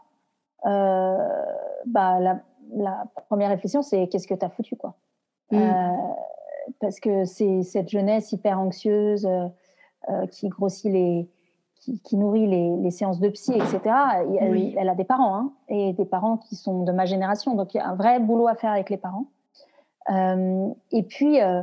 bah, 0.64 2.20
la, 2.20 2.40
la, 2.74 3.04
première 3.28 3.48
réflexion, 3.50 3.82
c'est 3.82 4.08
qu'est-ce 4.08 4.28
que 4.28 4.34
tu 4.34 4.44
as 4.44 4.50
foutu, 4.50 4.76
quoi? 4.76 4.94
Mm. 5.50 5.94
parce 6.78 7.00
que 7.00 7.24
c'est 7.24 7.62
cette 7.62 7.88
jeunesse 7.88 8.32
hyper 8.32 8.60
anxieuse 8.60 9.26
euh, 10.10 10.26
qui 10.26 10.48
grossit 10.48 10.90
les, 10.90 11.28
qui, 11.80 12.16
nourrit 12.16 12.46
les, 12.46 12.90
séances 12.90 13.20
de 13.20 13.28
psy, 13.28 13.52
etc. 13.52 13.94
Elle, 14.40 14.88
a 14.88 14.94
des 14.94 15.04
parents, 15.04 15.34
hein, 15.34 15.52
et 15.68 15.92
des 15.92 16.06
parents 16.06 16.38
qui 16.38 16.56
sont 16.56 16.82
de 16.84 16.92
ma 16.92 17.04
génération. 17.04 17.54
Donc, 17.54 17.74
il 17.74 17.78
y 17.78 17.80
a 17.80 17.88
un 17.88 17.94
vrai 17.94 18.18
boulot 18.18 18.48
à 18.48 18.54
faire 18.54 18.72
avec 18.72 18.88
les 18.88 18.96
parents. 18.96 19.26
Euh, 20.10 20.68
et 20.92 21.02
puis, 21.02 21.42
euh, 21.42 21.60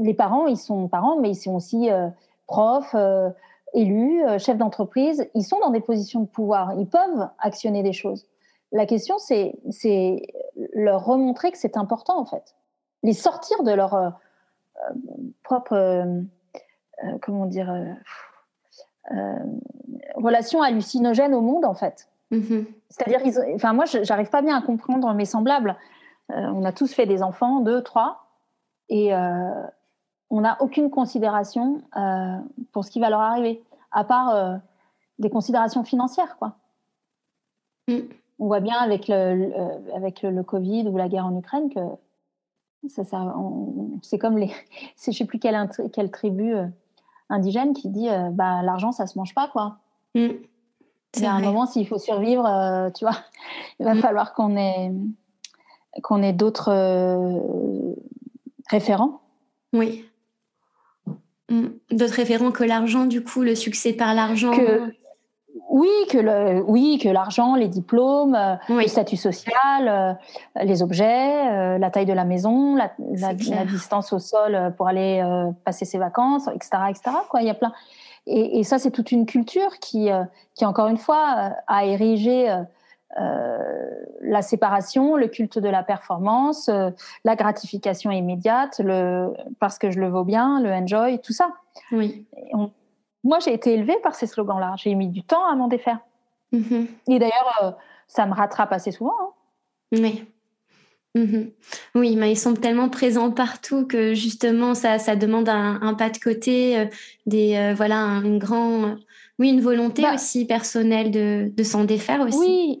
les 0.00 0.14
parents, 0.14 0.46
ils 0.46 0.56
sont 0.56 0.88
parents, 0.88 1.20
mais 1.20 1.30
ils 1.30 1.36
sont 1.36 1.54
aussi 1.54 1.88
profs, 2.48 2.96
élus, 3.74 4.22
chefs 4.38 4.58
d'entreprise. 4.58 5.28
Ils 5.34 5.44
sont 5.44 5.58
dans 5.60 5.70
des 5.70 5.80
positions 5.80 6.20
de 6.20 6.26
pouvoir. 6.26 6.74
Ils 6.78 6.88
peuvent 6.88 7.28
actionner 7.38 7.82
des 7.82 7.92
choses. 7.92 8.26
La 8.72 8.86
question, 8.86 9.16
c'est 9.18 10.22
leur 10.74 11.04
remontrer 11.04 11.50
que 11.50 11.58
c'est 11.58 11.76
important, 11.76 12.18
en 12.18 12.24
fait. 12.24 12.54
Les 13.02 13.12
sortir 13.12 13.62
de 13.62 13.72
leur 13.72 14.14
propre 15.42 16.24
euh, 17.04 17.16
comment 17.22 17.46
dire, 17.46 17.70
euh, 17.70 17.84
euh, 19.12 19.38
relation 20.16 20.62
hallucinogène 20.62 21.34
au 21.34 21.40
monde, 21.40 21.64
en 21.64 21.74
fait. 21.74 22.08
Mm-hmm. 22.30 22.66
C'est-à-dire, 22.88 23.44
enfin, 23.54 23.72
moi, 23.72 23.84
j'arrive 23.86 24.28
pas 24.28 24.42
bien 24.42 24.56
à 24.56 24.62
comprendre 24.62 25.12
mes 25.14 25.24
semblables. 25.24 25.76
on 26.28 26.64
a 26.64 26.72
tous 26.72 26.92
fait 26.92 27.06
des 27.06 27.22
enfants, 27.22 27.60
deux, 27.60 27.82
trois, 27.82 28.26
et 28.88 29.12
on 30.30 30.40
n'a 30.42 30.56
aucune 30.60 30.90
considération 30.90 31.82
pour 32.72 32.84
ce 32.84 32.90
qui 32.90 33.00
va 33.00 33.10
leur 33.10 33.20
arriver, 33.20 33.62
à 33.90 34.04
part 34.04 34.60
des 35.18 35.30
considérations 35.30 35.84
financières, 35.84 36.36
quoi. 36.38 36.54
Mm. 37.88 37.98
On 38.38 38.46
voit 38.46 38.60
bien 38.60 38.78
avec 38.78 39.08
le, 39.08 39.52
avec 39.94 40.22
le, 40.22 40.42
Covid 40.42 40.88
ou 40.88 40.96
la 40.96 41.08
guerre 41.08 41.26
en 41.26 41.36
Ukraine 41.36 41.68
que 41.68 41.80
ça, 42.88 43.04
ça 43.04 43.34
c'est 44.02 44.18
comme 44.18 44.38
les, 44.38 44.50
je 45.04 45.12
sais 45.12 45.24
plus 45.24 45.38
quelle, 45.38 45.68
quelle 45.92 46.10
tribu 46.10 46.54
euh, 46.54 46.66
indigène 47.28 47.74
qui 47.74 47.88
dit, 47.88 48.08
euh, 48.08 48.30
bah 48.30 48.62
l'argent 48.62 48.92
ça 48.92 49.06
se 49.06 49.18
mange 49.18 49.34
pas 49.34 49.48
quoi. 49.48 49.78
Mm. 50.14 50.28
Y 51.16 51.26
a 51.26 51.32
un 51.32 51.40
moment 51.40 51.66
s'il 51.66 51.86
faut 51.88 51.98
survivre, 51.98 52.46
euh, 52.46 52.90
tu 52.90 53.04
vois, 53.04 53.16
il 53.80 53.84
va 53.84 53.94
mm. 53.94 54.00
falloir 54.00 54.32
qu'on 54.34 54.56
ait 54.56 54.92
qu'on 56.02 56.22
ait 56.22 56.32
d'autres 56.32 56.70
référents. 58.68 59.20
Oui. 59.72 60.04
D'autres 61.90 62.14
référents 62.14 62.52
que 62.52 62.64
l'argent, 62.64 63.06
du 63.06 63.24
coup, 63.24 63.42
le 63.42 63.54
succès 63.54 63.92
par 63.92 64.14
l'argent. 64.14 64.52
Que, 64.52 64.92
oui, 65.70 65.90
que 66.08 66.18
le, 66.18 66.62
oui, 66.66 66.98
que 67.02 67.08
l'argent, 67.08 67.54
les 67.54 67.68
diplômes, 67.68 68.34
euh, 68.34 68.56
le 68.68 68.86
statut 68.86 69.16
social, 69.16 69.88
euh, 69.88 70.12
les 70.62 70.82
objets, 70.82 71.48
euh, 71.48 71.78
la 71.78 71.90
taille 71.90 72.06
de 72.06 72.12
la 72.12 72.24
maison, 72.24 72.76
la, 72.76 72.92
distance 73.64 74.12
au 74.12 74.18
sol 74.18 74.74
pour 74.76 74.88
aller 74.88 75.22
passer 75.64 75.84
ses 75.84 75.98
vacances, 75.98 76.48
etc., 76.48 76.70
etc. 76.88 77.16
Quoi, 77.28 77.42
il 77.42 77.46
y 77.46 77.50
a 77.50 77.54
plein. 77.54 77.72
Et, 78.26 78.62
ça, 78.64 78.78
c'est 78.78 78.90
toute 78.90 79.12
une 79.12 79.26
culture 79.26 79.78
qui, 79.80 80.08
qui 80.54 80.64
encore 80.64 80.88
une 80.88 80.98
fois, 80.98 81.52
a 81.66 81.84
érigé 81.84 82.52
la 83.16 84.42
séparation, 84.42 85.16
le 85.16 85.28
culte 85.28 85.58
de 85.58 85.68
la 85.68 85.82
performance, 85.82 86.70
la 87.24 87.36
gratification 87.36 88.10
immédiate, 88.10 88.80
le 88.84 89.32
parce 89.58 89.78
que 89.78 89.90
je 89.90 90.00
le 90.00 90.08
vaux 90.08 90.24
bien, 90.24 90.60
le 90.60 90.70
enjoy, 90.70 91.20
tout 91.20 91.32
ça. 91.32 91.52
Oui. 91.92 92.26
Moi, 93.22 93.38
j'ai 93.40 93.52
été 93.52 93.74
élevée 93.74 93.98
par 94.02 94.14
ces 94.14 94.26
slogans-là. 94.26 94.74
J'ai 94.76 94.94
mis 94.94 95.08
du 95.08 95.22
temps 95.22 95.44
à 95.44 95.54
m'en 95.54 95.68
défaire. 95.68 95.98
Mm-hmm. 96.52 96.86
Et 97.08 97.18
d'ailleurs, 97.18 97.60
euh, 97.62 97.70
ça 98.06 98.26
me 98.26 98.34
rattrape 98.34 98.72
assez 98.72 98.92
souvent. 98.92 99.14
Hein. 99.20 99.30
Oui. 99.92 100.24
Mm-hmm. 101.16 101.52
Oui, 101.96 102.16
mais 102.16 102.32
ils 102.32 102.38
sont 102.38 102.54
tellement 102.54 102.88
présents 102.88 103.30
partout 103.30 103.86
que 103.86 104.14
justement, 104.14 104.74
ça, 104.74 104.98
ça 104.98 105.16
demande 105.16 105.48
un, 105.48 105.94
pas 105.94 106.08
de 106.08 106.18
côté, 106.18 106.78
euh, 106.78 106.86
des, 107.26 107.56
euh, 107.56 107.74
voilà, 107.74 107.98
une 108.24 108.38
grand, 108.38 108.96
oui, 109.38 109.50
une 109.50 109.60
volonté 109.60 110.02
bah 110.02 110.14
aussi 110.14 110.46
personnelle 110.46 111.10
de, 111.10 111.50
de 111.54 111.62
s'en 111.62 111.84
défaire 111.84 112.20
aussi. 112.20 112.38
Oui, 112.38 112.80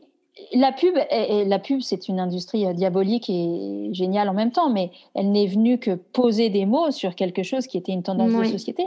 la 0.54 0.72
pub, 0.72 0.96
et, 1.10 1.44
la 1.44 1.58
pub, 1.58 1.80
c'est 1.80 2.08
une 2.08 2.20
industrie 2.20 2.72
diabolique 2.74 3.28
et 3.28 3.90
géniale 3.92 4.28
en 4.28 4.34
même 4.34 4.52
temps, 4.52 4.70
mais 4.70 4.90
elle 5.14 5.32
n'est 5.32 5.46
venue 5.46 5.78
que 5.78 5.92
poser 5.92 6.50
des 6.50 6.66
mots 6.66 6.90
sur 6.90 7.14
quelque 7.14 7.42
chose 7.42 7.66
qui 7.66 7.76
était 7.76 7.92
une 7.92 8.02
tendance 8.02 8.32
de 8.32 8.44
société. 8.44 8.86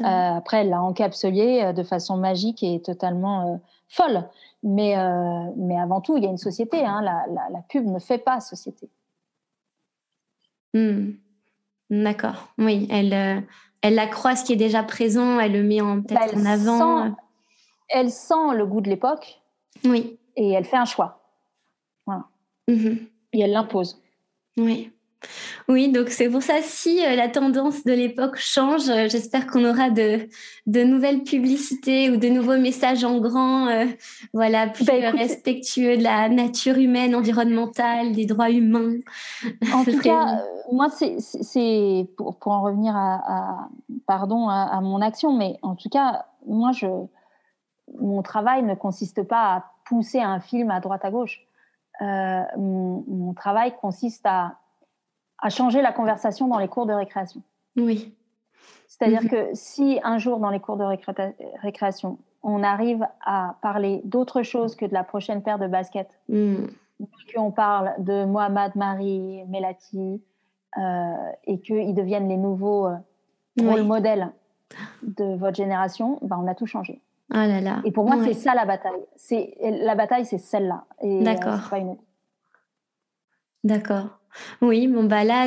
Euh, 0.00 0.04
après, 0.04 0.58
elle 0.58 0.70
l'a 0.70 0.82
encapsulé 0.82 1.62
euh, 1.62 1.72
de 1.72 1.82
façon 1.82 2.16
magique 2.16 2.62
et 2.62 2.80
totalement 2.80 3.54
euh, 3.54 3.56
folle. 3.88 4.28
Mais, 4.62 4.94
mais 5.56 5.78
avant 5.80 6.02
tout, 6.02 6.18
il 6.18 6.22
y 6.22 6.26
a 6.26 6.30
une 6.30 6.36
société. 6.36 6.84
Hein. 6.84 7.00
La, 7.00 7.24
la, 7.50 7.62
pub 7.70 7.86
ne 7.86 7.98
fait 7.98 8.18
pas 8.18 8.40
société. 8.40 8.90
Hmm. 10.74 11.12
D'accord. 11.88 12.48
Oui, 12.58 12.86
elle, 12.90 13.46
elle 13.80 13.98
accroît 13.98 14.36
ce 14.36 14.44
qui 14.44 14.52
est 14.52 14.56
déjà 14.56 14.82
présent, 14.82 15.40
elle 15.40 15.52
le 15.52 15.62
met 15.62 15.80
en, 15.80 16.02
peut 16.02 16.14
bah, 16.14 16.26
en 16.36 16.44
avant. 16.44 17.16
elle 17.88 18.10
sent 18.10 18.54
le 18.54 18.66
goût 18.66 18.82
de 18.82 18.90
l'époque. 18.90 19.40
Oui. 19.86 20.18
Et 20.36 20.50
elle 20.50 20.64
fait 20.64 20.76
un 20.76 20.84
choix. 20.84 21.22
Voilà. 22.06 22.24
Mhm. 22.68 22.98
Et 23.32 23.40
elle 23.40 23.52
l'impose. 23.52 24.00
Oui. 24.56 24.92
Oui, 25.68 25.92
donc 25.92 26.08
c'est 26.08 26.28
pour 26.28 26.42
ça 26.42 26.62
si 26.62 27.04
euh, 27.04 27.14
la 27.14 27.28
tendance 27.28 27.84
de 27.84 27.92
l'époque 27.92 28.36
change, 28.36 28.88
euh, 28.88 29.06
j'espère 29.08 29.46
qu'on 29.46 29.64
aura 29.64 29.90
de, 29.90 30.28
de 30.66 30.82
nouvelles 30.82 31.22
publicités 31.22 32.10
ou 32.10 32.16
de 32.16 32.28
nouveaux 32.28 32.58
messages 32.58 33.04
en 33.04 33.18
grand, 33.20 33.68
euh, 33.68 33.84
voilà, 34.32 34.66
plus 34.68 34.84
bah, 34.84 35.10
respectueux 35.10 35.96
de 35.96 36.02
la 36.02 36.28
nature 36.28 36.78
humaine, 36.78 37.14
environnementale, 37.14 38.12
des 38.12 38.26
droits 38.26 38.50
humains. 38.50 38.96
En 39.74 39.84
tout 39.84 39.98
cas, 40.00 40.42
moi, 40.72 40.88
c'est 40.90 42.08
pour, 42.16 42.38
pour, 42.38 42.52
en 42.52 42.62
revenir 42.62 42.94
à, 42.96 43.68
pardon 44.06 44.48
à, 44.48 44.80
mon 44.80 45.00
action, 45.00 45.36
mais 45.36 45.58
en 45.62 45.74
tout 45.74 45.88
cas, 45.88 46.26
moi, 46.46 46.72
je, 46.72 46.86
mon 48.00 48.22
travail 48.22 48.62
ne 48.62 48.74
consiste 48.74 49.22
pas 49.22 49.54
à 49.54 49.64
pousser 49.90 50.20
un 50.20 50.40
film 50.40 50.70
à 50.70 50.80
droite 50.80 51.04
à 51.04 51.10
gauche. 51.10 51.46
mon 52.00 53.34
travail 53.34 53.74
consiste 53.82 54.24
à 54.24 54.56
à 55.40 55.50
changer 55.50 55.82
la 55.82 55.92
conversation 55.92 56.48
dans 56.48 56.58
les 56.58 56.68
cours 56.68 56.86
de 56.86 56.92
récréation. 56.92 57.42
Oui. 57.76 58.14
C'est-à-dire 58.86 59.22
mhm. 59.22 59.28
que 59.28 59.50
si 59.54 60.00
un 60.04 60.18
jour 60.18 60.38
dans 60.38 60.50
les 60.50 60.60
cours 60.60 60.76
de 60.76 60.84
récréation, 61.62 62.18
on 62.42 62.62
arrive 62.62 63.06
à 63.24 63.56
parler 63.62 64.00
d'autre 64.04 64.42
chose 64.42 64.74
que 64.74 64.84
de 64.84 64.92
la 64.92 65.04
prochaine 65.04 65.42
paire 65.42 65.58
de 65.58 65.66
baskets, 65.66 66.10
mm. 66.28 66.66
qu'on 67.34 67.50
parle 67.50 67.92
de 67.98 68.24
Mohamed, 68.24 68.76
Marie, 68.76 69.44
Melati, 69.48 70.22
euh, 70.78 71.32
et 71.44 71.60
qu'ils 71.60 71.94
deviennent 71.94 72.28
les 72.28 72.36
nouveaux 72.36 72.86
euh, 72.86 72.96
rôles 73.60 73.82
modèles 73.82 74.30
de 75.02 75.36
votre 75.36 75.56
génération, 75.56 76.18
ben 76.22 76.38
on 76.42 76.46
a 76.46 76.54
tout 76.54 76.66
changé. 76.66 77.00
Ah 77.30 77.46
là 77.46 77.60
là. 77.60 77.80
Et 77.84 77.92
pour 77.92 78.04
moi, 78.04 78.24
c'est 78.24 78.34
ça 78.34 78.54
la 78.54 78.64
bataille. 78.64 79.04
C'est 79.16 79.54
la 79.60 79.94
bataille, 79.94 80.26
c'est 80.26 80.38
celle-là. 80.38 80.84
Euh, 81.04 81.22
D'accord. 81.22 81.70
D'accord. 83.62 84.20
Oui, 84.62 84.86
bon 84.86 85.04
bah 85.04 85.24
là, 85.24 85.46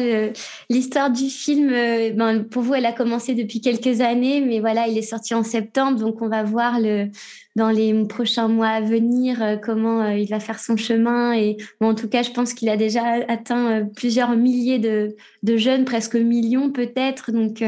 l'histoire 0.69 1.09
du 1.09 1.29
film, 1.29 1.69
euh, 1.71 2.11
ben, 2.11 2.43
pour 2.43 2.63
vous, 2.63 2.73
elle 2.73 2.85
a 2.85 2.91
commencé 2.91 3.33
depuis 3.33 3.61
quelques 3.61 4.01
années, 4.01 4.41
mais 4.41 4.59
voilà, 4.59 4.87
il 4.87 4.97
est 4.97 5.01
sorti 5.01 5.33
en 5.33 5.43
septembre, 5.43 5.99
donc 5.99 6.21
on 6.21 6.27
va 6.27 6.43
voir 6.43 6.79
le, 6.79 7.09
dans 7.55 7.69
les 7.69 7.93
prochains 8.05 8.47
mois 8.47 8.69
à 8.69 8.81
venir 8.81 9.41
euh, 9.41 9.57
comment 9.57 10.01
euh, 10.01 10.17
il 10.17 10.27
va 10.29 10.39
faire 10.39 10.59
son 10.59 10.77
chemin. 10.77 11.33
Et 11.33 11.57
en 11.79 11.95
tout 11.95 12.09
cas, 12.09 12.23
je 12.23 12.31
pense 12.31 12.53
qu'il 12.53 12.69
a 12.69 12.77
déjà 12.77 13.03
atteint 13.27 13.87
plusieurs 13.95 14.35
milliers 14.35 14.79
de, 14.79 15.15
de 15.43 15.57
jeunes, 15.57 15.85
presque 15.85 16.15
millions 16.15 16.71
peut-être. 16.71 17.31
Donc 17.31 17.61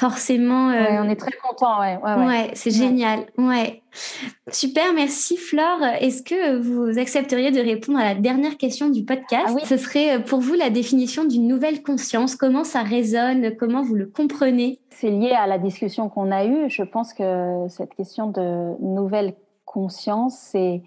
forcément. 0.00 0.70
Euh, 0.70 1.02
on 1.02 1.08
est 1.08 1.16
très 1.16 1.32
content, 1.32 1.80
ouais. 1.80 1.98
Ouais, 2.02 2.50
c'est 2.54 2.70
génial. 2.70 3.26
Ouais. 3.36 3.82
Super, 4.50 4.94
merci 4.94 5.36
Flore. 5.36 5.82
Est-ce 6.00 6.22
que 6.22 6.58
vous 6.58 6.98
accepteriez 6.98 7.50
de 7.50 7.60
répondre 7.60 7.98
à 7.98 8.04
la 8.04 8.14
dernière 8.14 8.56
question 8.56 8.88
du 8.88 9.04
podcast? 9.04 9.56
Ah 9.60 9.66
Ce 9.66 9.76
serait 9.76 10.16
euh, 10.16 10.18
pour 10.20 10.40
vous 10.40 10.54
la 10.54 10.70
définition 10.70 11.24
d'une 11.24 11.46
nouvelle 11.46 11.82
conscience. 11.82 12.34
Comment 12.34 12.64
ça 12.64 12.82
résonne? 12.82 13.54
Comment 13.56 13.82
vous 13.82 13.96
le 13.96 14.06
comprenez? 14.06 14.78
C'est 14.90 15.10
lié 15.10 15.32
à 15.32 15.46
la 15.46 15.58
discussion 15.58 16.08
qu'on 16.08 16.30
a 16.30 16.44
eue. 16.44 16.68
Je 16.68 16.82
pense 16.82 17.14
que 17.14 17.66
cette 17.68 17.94
question 17.94 18.26
de 18.26 18.76
nouvelle 18.80 19.34
conscience, 19.64 20.36
c'est 20.36 20.82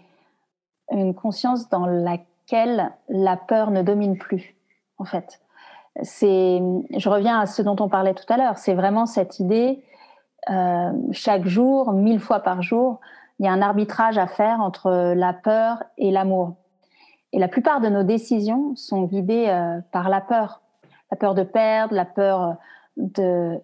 une 0.91 1.16
conscience 1.16 1.70
dans 1.70 1.86
laquelle 1.86 2.93
la 3.10 3.38
peur 3.38 3.72
ne 3.72 3.82
domine 3.82 4.18
plus, 4.18 4.56
en 4.97 5.06
fait 5.06 5.39
c'est, 6.01 6.62
je 6.95 7.10
reviens 7.10 7.39
à 7.39 7.45
ce 7.45 7.62
dont 7.62 7.76
on 7.80 7.89
parlait 7.89 8.14
tout 8.14 8.26
à 8.30 8.38
l'heure, 8.38 8.58
c'est 8.58 8.74
vraiment 8.74 9.06
cette 9.06 9.39
idée, 9.39 9.84
euh, 10.49 10.91
chaque 11.12 11.45
jour, 11.45 11.93
mille 11.93 12.20
fois 12.20 12.39
par 12.39 12.62
jour, 12.62 12.99
il 13.39 13.45
y 13.45 13.49
a 13.49 13.51
un 13.51 13.62
arbitrage 13.62 14.18
à 14.18 14.28
faire 14.28 14.60
entre 14.62 15.14
la 15.16 15.34
peur 15.34 15.84
et 15.97 16.12
l'amour. 16.12 16.56
Et 17.32 17.39
la 17.39 17.47
plupart 17.47 17.82
de 17.82 17.89
nos 17.89 18.04
décisions 18.04 18.76
sont 18.76 19.04
guidées 19.04 19.47
euh, 19.47 19.80
par 19.91 20.10
la 20.10 20.22
peur. 20.22 20.62
La 21.12 21.18
peur 21.18 21.34
de 21.34 21.43
perdre, 21.43 21.93
la 21.93 22.06
peur 22.06 22.58
de 22.97 23.60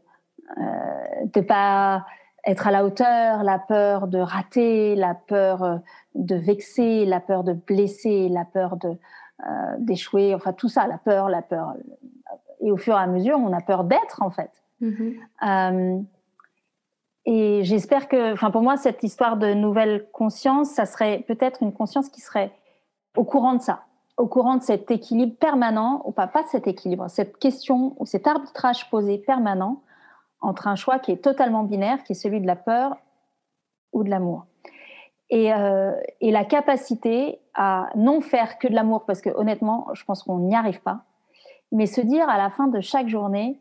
ne 0.57 1.39
euh, 1.39 1.43
pas 1.43 2.05
être 2.45 2.67
à 2.67 2.71
la 2.71 2.85
hauteur, 2.85 3.43
la 3.43 3.59
peur 3.59 4.07
de 4.07 4.19
rater, 4.19 4.95
la 4.95 5.13
peur 5.13 5.81
de 6.15 6.35
vexer, 6.35 7.05
la 7.05 7.19
peur 7.19 7.43
de 7.43 7.53
blesser, 7.53 8.29
la 8.29 8.45
peur 8.45 8.77
de 8.77 8.97
d'échouer, 9.77 10.35
enfin 10.35 10.51
tout 10.51 10.67
ça, 10.67 10.85
la 10.85 10.97
peur, 10.97 11.29
la 11.29 11.41
peur, 11.41 11.73
et 12.61 12.71
au 12.71 12.77
fur 12.77 12.95
et 12.95 13.01
à 13.01 13.07
mesure, 13.07 13.37
on 13.37 13.53
a 13.53 13.61
peur 13.61 13.83
d'être 13.83 14.21
en 14.21 14.29
fait. 14.29 14.51
Mm-hmm. 14.81 15.13
Euh, 15.47 16.01
et 17.25 17.63
j'espère 17.63 18.07
que, 18.07 18.33
enfin 18.33 18.51
pour 18.51 18.61
moi, 18.61 18.77
cette 18.77 19.03
histoire 19.03 19.37
de 19.37 19.53
nouvelle 19.53 20.07
conscience, 20.11 20.69
ça 20.69 20.85
serait 20.85 21.23
peut-être 21.27 21.61
une 21.61 21.73
conscience 21.73 22.09
qui 22.09 22.21
serait 22.21 22.51
au 23.15 23.23
courant 23.23 23.53
de 23.53 23.61
ça, 23.61 23.83
au 24.17 24.27
courant 24.27 24.55
de 24.55 24.63
cet 24.63 24.91
équilibre 24.91 25.35
permanent, 25.37 26.01
ou 26.05 26.11
pas, 26.11 26.27
pas 26.27 26.43
de 26.43 26.47
cet 26.47 26.67
équilibre, 26.67 27.09
cette 27.09 27.37
question 27.37 27.95
ou 27.97 28.05
cet 28.05 28.27
arbitrage 28.27 28.89
posé 28.89 29.17
permanent 29.17 29.81
entre 30.41 30.67
un 30.67 30.75
choix 30.75 30.99
qui 30.99 31.11
est 31.11 31.23
totalement 31.23 31.63
binaire, 31.63 32.03
qui 32.03 32.13
est 32.13 32.15
celui 32.15 32.41
de 32.41 32.47
la 32.47 32.55
peur 32.55 32.97
ou 33.93 34.03
de 34.03 34.09
l'amour. 34.09 34.45
Et, 35.29 35.53
euh, 35.53 35.93
et, 36.21 36.31
la 36.31 36.43
capacité 36.43 37.39
à 37.53 37.89
non 37.95 38.19
faire 38.19 38.57
que 38.57 38.67
de 38.67 38.73
l'amour, 38.73 39.05
parce 39.05 39.21
que 39.21 39.29
honnêtement, 39.29 39.87
je 39.93 40.03
pense 40.03 40.23
qu'on 40.23 40.39
n'y 40.39 40.55
arrive 40.55 40.81
pas, 40.81 41.01
mais 41.71 41.85
se 41.85 42.01
dire 42.01 42.27
à 42.27 42.37
la 42.37 42.49
fin 42.49 42.67
de 42.67 42.79
chaque 42.79 43.07
journée, 43.07 43.59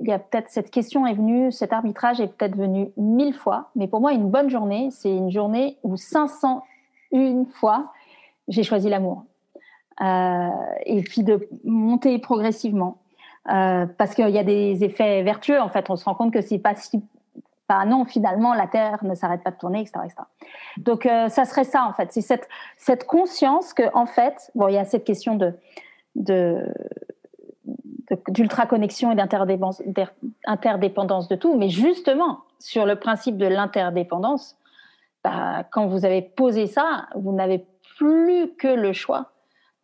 il 0.00 0.08
y 0.08 0.12
a 0.12 0.18
peut-être 0.18 0.48
cette 0.48 0.70
question 0.70 1.06
est 1.06 1.14
venue, 1.14 1.52
cet 1.52 1.72
arbitrage 1.72 2.20
est 2.20 2.28
peut-être 2.28 2.56
venu 2.56 2.90
mille 2.96 3.34
fois, 3.34 3.70
mais 3.76 3.88
pour 3.88 4.00
moi, 4.00 4.12
une 4.12 4.30
bonne 4.30 4.48
journée, 4.48 4.90
c'est 4.90 5.14
une 5.14 5.30
journée 5.30 5.78
où 5.82 5.96
501 5.96 7.44
fois, 7.52 7.92
j'ai 8.48 8.62
choisi 8.62 8.88
l'amour. 8.88 9.24
Euh, 10.00 10.48
et 10.86 11.02
puis 11.02 11.22
de 11.22 11.48
monter 11.64 12.18
progressivement. 12.18 13.01
Euh, 13.50 13.86
parce 13.98 14.14
qu'il 14.14 14.30
y 14.30 14.38
a 14.38 14.44
des 14.44 14.84
effets 14.84 15.22
vertueux, 15.22 15.60
en 15.60 15.68
fait. 15.68 15.90
On 15.90 15.96
se 15.96 16.04
rend 16.04 16.14
compte 16.14 16.32
que 16.32 16.40
c'est 16.40 16.58
pas 16.58 16.74
si 16.74 17.02
Enfin, 17.68 17.86
non, 17.86 18.04
finalement, 18.04 18.54
la 18.54 18.66
Terre 18.66 19.02
ne 19.04 19.14
s'arrête 19.14 19.42
pas 19.42 19.50
de 19.50 19.56
tourner, 19.56 19.80
etc. 19.80 20.00
Donc, 20.78 21.06
euh, 21.06 21.28
ça 21.28 21.44
serait 21.44 21.64
ça, 21.64 21.86
en 21.86 21.92
fait. 21.92 22.12
C'est 22.12 22.20
cette, 22.76 23.06
conscience 23.06 23.72
que, 23.72 23.84
en 23.94 24.06
fait, 24.06 24.50
bon, 24.54 24.68
il 24.68 24.74
y 24.74 24.78
a 24.78 24.84
cette 24.84 25.04
question 25.04 25.36
de, 25.36 25.54
d'ultra-connexion 28.28 29.12
et 29.12 29.14
d'interdépendance 29.14 29.78
de 31.28 31.36
tout, 31.36 31.56
mais 31.56 31.68
justement, 31.68 32.40
sur 32.58 32.84
le 32.84 32.96
principe 32.96 33.38
de 33.38 33.46
l'interdépendance, 33.46 34.56
bah, 35.24 35.64
quand 35.70 35.86
vous 35.86 36.04
avez 36.04 36.20
posé 36.20 36.66
ça, 36.66 37.06
vous 37.14 37.32
n'avez 37.32 37.64
plus 37.96 38.54
que 38.56 38.68
le 38.68 38.92
choix 38.92 39.30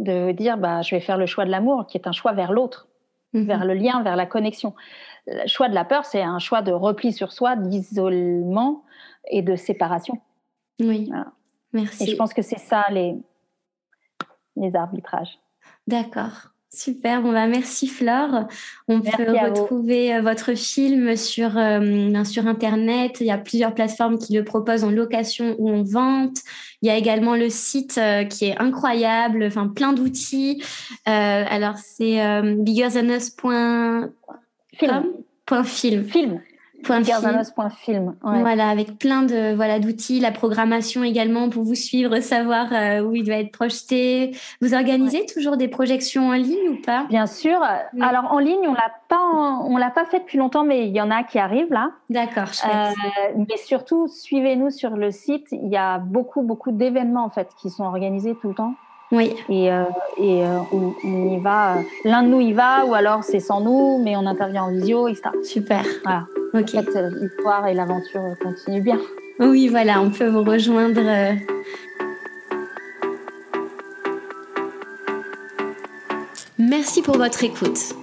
de 0.00 0.32
dire 0.32 0.58
bah, 0.58 0.82
je 0.82 0.94
vais 0.94 1.00
faire 1.00 1.16
le 1.16 1.26
choix 1.26 1.44
de 1.44 1.50
l'amour, 1.50 1.86
qui 1.86 1.96
est 1.96 2.06
un 2.06 2.12
choix 2.12 2.32
vers 2.32 2.52
l'autre, 2.52 2.87
mhm. 3.32 3.44
vers 3.44 3.64
le 3.64 3.74
lien, 3.74 4.02
vers 4.02 4.16
la 4.16 4.26
connexion. 4.26 4.74
Le 5.26 5.46
choix 5.46 5.68
de 5.68 5.74
la 5.74 5.84
peur, 5.84 6.04
c'est 6.04 6.22
un 6.22 6.38
choix 6.38 6.62
de 6.62 6.72
repli 6.72 7.12
sur 7.12 7.32
soi, 7.32 7.56
d'isolement 7.56 8.84
et 9.30 9.42
de 9.42 9.56
séparation. 9.56 10.20
Oui. 10.80 11.10
Merci. 11.72 12.04
Et 12.04 12.06
je 12.10 12.16
pense 12.16 12.32
que 12.32 12.42
c'est 12.42 12.58
ça 12.58 12.86
les, 12.90 13.16
les 14.56 14.74
arbitrages. 14.74 15.38
D'accord. 15.86 16.52
Super, 16.70 17.22
bon 17.22 17.32
bah 17.32 17.46
merci 17.46 17.86
Flore. 17.86 18.46
On 18.88 19.00
peut 19.00 19.32
retrouver 19.32 20.14
euh, 20.14 20.20
votre 20.20 20.54
film 20.54 21.16
sur, 21.16 21.56
euh, 21.56 22.24
sur 22.24 22.46
Internet. 22.46 23.16
Il 23.20 23.26
y 23.26 23.30
a 23.30 23.38
plusieurs 23.38 23.74
plateformes 23.74 24.18
qui 24.18 24.34
le 24.34 24.44
proposent 24.44 24.84
en 24.84 24.90
location 24.90 25.56
ou 25.58 25.70
en 25.70 25.82
vente. 25.82 26.36
Il 26.82 26.88
y 26.88 26.90
a 26.90 26.96
également 26.96 27.36
le 27.36 27.48
site 27.48 27.96
euh, 27.96 28.24
qui 28.24 28.44
est 28.44 28.58
incroyable, 28.58 29.44
enfin 29.44 29.66
plein 29.68 29.94
d'outils. 29.94 30.62
alors 31.06 31.78
c'est 31.78 32.20
biggerthanus.com. 32.42 34.10
Film. 34.74 35.04
Film. 35.64 36.04
Film. 36.04 36.40
Voilà, 38.22 38.68
avec 38.68 38.98
plein 38.98 39.22
de 39.22 39.54
voilà 39.54 39.78
d'outils, 39.78 40.20
la 40.20 40.30
programmation 40.30 41.04
également 41.04 41.48
pour 41.48 41.64
vous 41.64 41.74
suivre, 41.74 42.20
savoir 42.20 42.68
euh, 42.72 43.00
où 43.00 43.14
il 43.14 43.24
doit 43.24 43.36
être 43.36 43.52
projeté. 43.52 44.36
Vous 44.60 44.74
organisez 44.74 45.26
toujours 45.26 45.56
des 45.56 45.68
projections 45.68 46.28
en 46.28 46.34
ligne 46.34 46.68
ou 46.70 46.82
pas? 46.84 47.06
Bien 47.08 47.26
sûr. 47.26 47.60
Alors 48.00 48.32
en 48.32 48.38
ligne, 48.38 48.66
on 48.66 48.74
l'a 48.74 48.92
pas 49.08 49.18
on 49.64 49.76
l'a 49.76 49.90
pas 49.90 50.04
fait 50.04 50.20
depuis 50.20 50.38
longtemps, 50.38 50.64
mais 50.64 50.86
il 50.86 50.94
y 50.94 51.00
en 51.00 51.10
a 51.10 51.22
qui 51.22 51.38
arrivent 51.38 51.72
là. 51.72 51.90
D'accord. 52.10 52.50
Euh, 52.64 52.90
mais 53.36 53.56
surtout, 53.56 54.08
suivez-nous 54.08 54.70
sur 54.70 54.90
le 54.90 55.10
site. 55.10 55.48
Il 55.52 55.68
y 55.68 55.76
a 55.76 55.98
beaucoup 55.98 56.42
beaucoup 56.42 56.72
d'événements 56.72 57.24
en 57.24 57.30
fait 57.30 57.48
qui 57.60 57.70
sont 57.70 57.84
organisés 57.84 58.34
tout 58.40 58.48
le 58.48 58.54
temps. 58.54 58.74
Oui. 59.10 59.34
Et, 59.48 59.72
euh, 59.72 59.84
et 60.18 60.44
euh, 60.44 60.58
on, 60.72 61.36
y 61.36 61.40
va. 61.40 61.76
L'un 62.04 62.22
de 62.22 62.28
nous 62.28 62.40
y 62.40 62.52
va, 62.52 62.84
ou 62.84 62.94
alors 62.94 63.24
c'est 63.24 63.40
sans 63.40 63.60
nous, 63.60 64.02
mais 64.02 64.16
on 64.16 64.26
intervient 64.26 64.64
en 64.64 64.70
visio, 64.70 65.08
etc. 65.08 65.30
Super. 65.42 65.84
Voilà. 66.04 66.26
Ok. 66.54 66.74
En 66.74 66.82
fait, 66.82 67.10
l'histoire 67.20 67.66
et 67.66 67.74
l'aventure 67.74 68.22
continuent 68.42 68.82
bien. 68.82 68.98
Oui, 69.40 69.68
voilà, 69.68 70.00
on 70.00 70.10
peut 70.10 70.28
vous 70.28 70.42
rejoindre. 70.42 71.00
Euh. 71.00 71.32
Merci 76.58 77.02
pour 77.02 77.16
votre 77.16 77.44
écoute. 77.44 77.94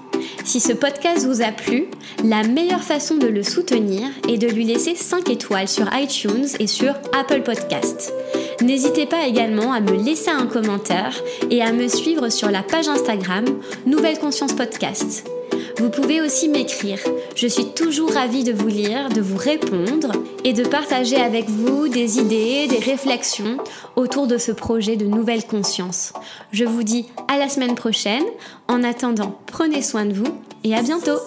Si 0.45 0.59
ce 0.59 0.73
podcast 0.73 1.25
vous 1.25 1.41
a 1.41 1.51
plu, 1.51 1.87
la 2.23 2.43
meilleure 2.43 2.83
façon 2.83 3.17
de 3.17 3.25
le 3.25 3.41
soutenir 3.41 4.07
est 4.29 4.37
de 4.37 4.47
lui 4.47 4.63
laisser 4.63 4.95
5 4.95 5.27
étoiles 5.29 5.67
sur 5.67 5.89
iTunes 5.93 6.45
et 6.59 6.67
sur 6.67 6.93
Apple 7.19 7.41
Podcast. 7.41 8.13
N'hésitez 8.61 9.07
pas 9.07 9.25
également 9.25 9.73
à 9.73 9.81
me 9.81 9.91
laisser 9.91 10.29
un 10.29 10.45
commentaire 10.45 11.15
et 11.49 11.63
à 11.63 11.73
me 11.73 11.87
suivre 11.87 12.29
sur 12.29 12.51
la 12.51 12.61
page 12.61 12.87
Instagram 12.87 13.45
Nouvelle 13.87 14.19
Conscience 14.19 14.53
Podcast. 14.53 15.34
Vous 15.77 15.89
pouvez 15.89 16.21
aussi 16.21 16.47
m'écrire. 16.47 16.99
Je 17.35 17.47
suis 17.47 17.73
toujours 17.73 18.13
ravie 18.13 18.43
de 18.43 18.53
vous 18.53 18.67
lire, 18.67 19.09
de 19.09 19.21
vous 19.21 19.37
répondre 19.37 20.11
et 20.43 20.53
de 20.53 20.63
partager 20.63 21.17
avec 21.17 21.49
vous 21.49 21.87
des 21.89 22.17
idées, 22.17 22.67
des 22.67 22.79
réflexions 22.79 23.57
autour 23.95 24.27
de 24.27 24.37
ce 24.37 24.51
projet 24.51 24.95
de 24.95 25.05
nouvelle 25.05 25.45
conscience. 25.45 26.13
Je 26.51 26.63
vous 26.63 26.83
dis 26.83 27.07
à 27.27 27.37
la 27.37 27.49
semaine 27.49 27.75
prochaine. 27.75 28.23
En 28.67 28.83
attendant, 28.83 29.37
prenez 29.47 29.81
soin 29.81 30.05
de 30.05 30.13
vous 30.13 30.41
et 30.63 30.75
à 30.75 30.81
bientôt 30.81 31.19